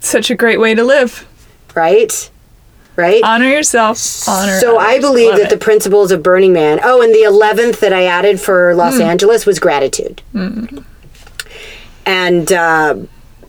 Such 0.00 0.30
a 0.30 0.34
great 0.34 0.60
way 0.60 0.74
to 0.74 0.84
live. 0.84 1.26
Right. 1.74 2.30
Right. 2.96 3.22
Honor 3.24 3.48
yourself. 3.48 3.98
Honor. 4.28 4.60
So 4.60 4.78
I 4.78 5.00
believe 5.00 5.30
Love 5.30 5.40
that 5.40 5.48
the 5.48 5.56
it. 5.56 5.60
principles 5.60 6.12
of 6.12 6.22
Burning 6.22 6.52
Man. 6.52 6.78
Oh, 6.84 7.02
and 7.02 7.12
the 7.12 7.22
eleventh 7.24 7.80
that 7.80 7.92
I 7.92 8.04
added 8.04 8.40
for. 8.40 8.74
Los 8.74 9.00
Angeles 9.00 9.46
was 9.46 9.58
gratitude. 9.58 10.22
And 12.06 12.52
uh, 12.52 12.96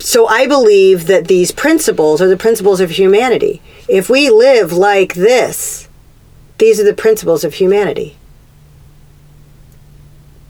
so 0.05 0.27
I 0.27 0.45
believe 0.45 1.07
that 1.07 1.27
these 1.27 1.51
principles 1.51 2.21
are 2.21 2.27
the 2.27 2.37
principles 2.37 2.79
of 2.79 2.91
humanity. 2.91 3.59
If 3.89 4.07
we 4.07 4.29
live 4.29 4.71
like 4.71 5.15
this, 5.15 5.89
these 6.59 6.79
are 6.79 6.83
the 6.83 6.93
principles 6.93 7.43
of 7.43 7.55
humanity. 7.55 8.15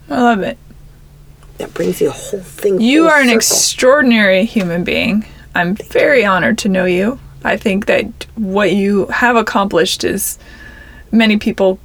I 0.10 0.22
love 0.22 0.42
it. 0.42 0.58
That 1.58 1.74
brings 1.74 2.00
the 2.00 2.12
whole 2.12 2.42
thing. 2.42 2.82
You 2.82 3.08
are 3.08 3.22
an 3.22 3.28
circle. 3.28 3.38
extraordinary 3.38 4.44
human 4.44 4.84
being. 4.84 5.26
I'm 5.56 5.76
very 5.76 6.26
honored 6.26 6.58
to 6.60 6.70
know 6.70 6.84
you. 6.84 7.18
I 7.46 7.56
think 7.56 7.86
that 7.86 8.26
what 8.36 8.74
you 8.74 9.06
have 9.06 9.38
accomplished 9.38 10.04
is 10.04 10.38
many 11.14 11.38
people 11.38 11.80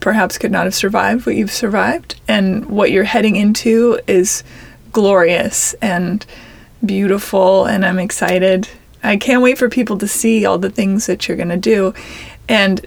perhaps 0.00 0.36
could 0.36 0.52
not 0.52 0.66
have 0.66 0.74
survived 0.74 1.24
what 1.24 1.34
you've 1.34 1.50
survived, 1.50 2.20
and 2.28 2.66
what 2.66 2.90
you're 2.90 3.04
heading 3.04 3.36
into 3.36 4.00
is 4.06 4.44
glorious 4.92 5.72
and 5.80 6.26
beautiful, 6.84 7.64
and 7.64 7.84
I'm 7.84 7.98
excited. 7.98 8.68
I 9.02 9.16
can't 9.16 9.42
wait 9.42 9.58
for 9.58 9.68
people 9.68 9.98
to 9.98 10.08
see 10.08 10.44
all 10.44 10.58
the 10.58 10.70
things 10.70 11.06
that 11.06 11.28
you're 11.28 11.36
going 11.36 11.48
to 11.48 11.56
do. 11.56 11.94
And 12.48 12.84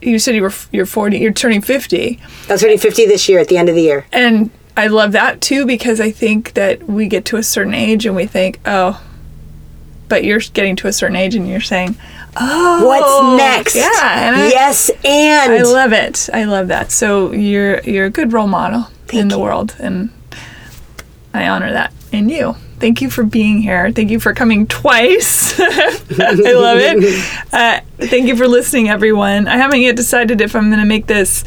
you 0.00 0.18
said 0.18 0.34
you 0.34 0.42
were 0.42 0.52
you're 0.70 0.86
40, 0.86 1.18
you're 1.18 1.32
turning 1.32 1.62
50. 1.62 2.20
I 2.48 2.52
was 2.52 2.60
turning 2.60 2.78
fifty 2.78 3.06
this 3.06 3.28
year 3.28 3.38
at 3.38 3.48
the 3.48 3.56
end 3.56 3.68
of 3.68 3.74
the 3.74 3.82
year. 3.82 4.06
And 4.12 4.50
I 4.76 4.86
love 4.86 5.12
that 5.12 5.40
too 5.40 5.66
because 5.66 6.00
I 6.00 6.10
think 6.10 6.54
that 6.54 6.84
we 6.84 7.06
get 7.06 7.24
to 7.26 7.36
a 7.36 7.42
certain 7.42 7.74
age 7.74 8.06
and 8.06 8.16
we 8.16 8.26
think, 8.26 8.58
oh, 8.64 9.02
but 10.08 10.24
you're 10.24 10.40
getting 10.40 10.76
to 10.76 10.88
a 10.88 10.92
certain 10.92 11.16
age 11.16 11.34
and 11.34 11.48
you're 11.48 11.60
saying, 11.60 11.96
oh, 12.36 12.86
What's 12.86 13.42
next? 13.42 13.76
Yeah, 13.76 14.28
and 14.28 14.36
I, 14.36 14.48
yes, 14.48 14.90
and 15.04 15.52
I 15.52 15.62
love 15.62 15.92
it. 15.92 16.28
I 16.32 16.44
love 16.44 16.68
that. 16.68 16.90
So 16.90 17.32
you're 17.32 17.80
you're 17.80 18.06
a 18.06 18.10
good 18.10 18.32
role 18.32 18.46
model 18.48 18.88
in 19.12 19.28
the 19.28 19.38
world, 19.38 19.76
and 19.78 20.10
I 21.34 21.48
honor 21.48 21.72
that 21.72 21.92
in 22.10 22.28
you. 22.28 22.56
Thank 22.82 23.00
you 23.00 23.10
for 23.10 23.22
being 23.22 23.62
here. 23.62 23.92
Thank 23.92 24.10
you 24.10 24.18
for 24.18 24.34
coming 24.34 24.66
twice. 24.66 25.54
I 25.60 26.52
love 26.52 26.78
it. 26.80 27.24
Uh, 27.52 27.80
thank 27.98 28.26
you 28.26 28.34
for 28.34 28.48
listening, 28.48 28.88
everyone. 28.88 29.46
I 29.46 29.56
haven't 29.56 29.82
yet 29.82 29.94
decided 29.94 30.40
if 30.40 30.56
I'm 30.56 30.68
going 30.68 30.80
to 30.80 30.86
make 30.86 31.06
this 31.06 31.44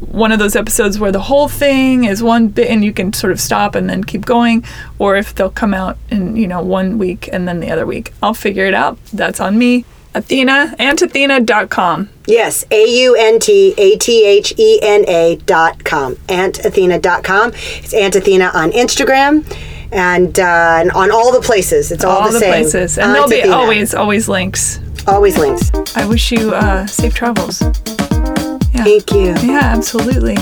one 0.00 0.30
of 0.30 0.38
those 0.38 0.56
episodes 0.56 0.98
where 0.98 1.12
the 1.12 1.22
whole 1.22 1.48
thing 1.48 2.04
is 2.04 2.22
one 2.22 2.48
bit 2.48 2.68
and 2.68 2.84
you 2.84 2.92
can 2.92 3.12
sort 3.14 3.32
of 3.32 3.40
stop 3.40 3.74
and 3.76 3.88
then 3.88 4.04
keep 4.04 4.26
going, 4.26 4.62
or 4.98 5.16
if 5.16 5.34
they'll 5.34 5.48
come 5.48 5.72
out 5.72 5.96
in 6.10 6.36
you 6.36 6.46
know 6.46 6.60
one 6.60 6.98
week 6.98 7.30
and 7.32 7.48
then 7.48 7.60
the 7.60 7.70
other 7.70 7.86
week. 7.86 8.12
I'll 8.22 8.34
figure 8.34 8.66
it 8.66 8.74
out. 8.74 8.98
That's 9.06 9.40
on 9.40 9.56
me. 9.56 9.86
Athena, 10.14 10.74
auntathena.com. 10.78 12.10
Yes, 12.26 12.64
A 12.70 12.84
U 13.04 13.16
N 13.16 13.38
T 13.38 13.74
A 13.78 13.96
T 13.96 14.26
H 14.26 14.52
E 14.58 14.80
N 14.82 15.04
A 15.08 15.36
dot 15.46 15.84
com. 15.84 16.16
Auntathena 16.28 17.00
dot 17.00 17.24
com. 17.24 17.52
It's 17.54 17.94
Auntathena 17.94 18.52
on 18.52 18.72
Instagram 18.72 19.46
and, 19.92 20.38
uh, 20.38 20.84
on 20.94 21.10
all 21.10 21.32
the 21.32 21.40
places. 21.40 21.90
It's 21.92 22.04
all, 22.04 22.22
all 22.22 22.32
the 22.32 22.38
same. 22.38 22.50
places. 22.50 22.98
And 22.98 23.14
there'll 23.14 23.28
be 23.28 23.42
Auntathena. 23.42 23.52
always, 23.56 23.94
always 23.94 24.28
links. 24.28 24.80
always 25.06 25.38
links. 25.38 25.70
I 25.96 26.06
wish 26.06 26.32
you 26.32 26.54
uh, 26.54 26.86
safe 26.86 27.14
travels. 27.14 27.60
Yeah. 27.62 28.84
Thank 28.84 29.12
you. 29.12 29.34
Yeah, 29.42 29.60
absolutely. 29.62 30.36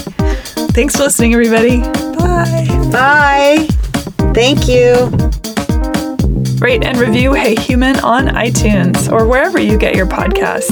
Thanks 0.73 0.97
for 0.97 1.02
listening, 1.02 1.35
everybody. 1.35 1.81
Bye. 1.81 2.66
Bye. 2.90 3.66
Thank 4.32 4.69
you. 4.69 5.10
Rate 6.60 6.85
and 6.85 6.97
review 6.97 7.32
Hey 7.35 7.56
Human 7.56 7.98
on 8.01 8.28
iTunes 8.28 9.10
or 9.10 9.27
wherever 9.27 9.60
you 9.60 9.77
get 9.77 9.97
your 9.97 10.06
podcasts. 10.06 10.70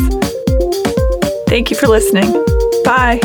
Thank 1.48 1.70
you 1.70 1.76
for 1.76 1.88
listening. 1.88 2.32
Bye. 2.84 3.20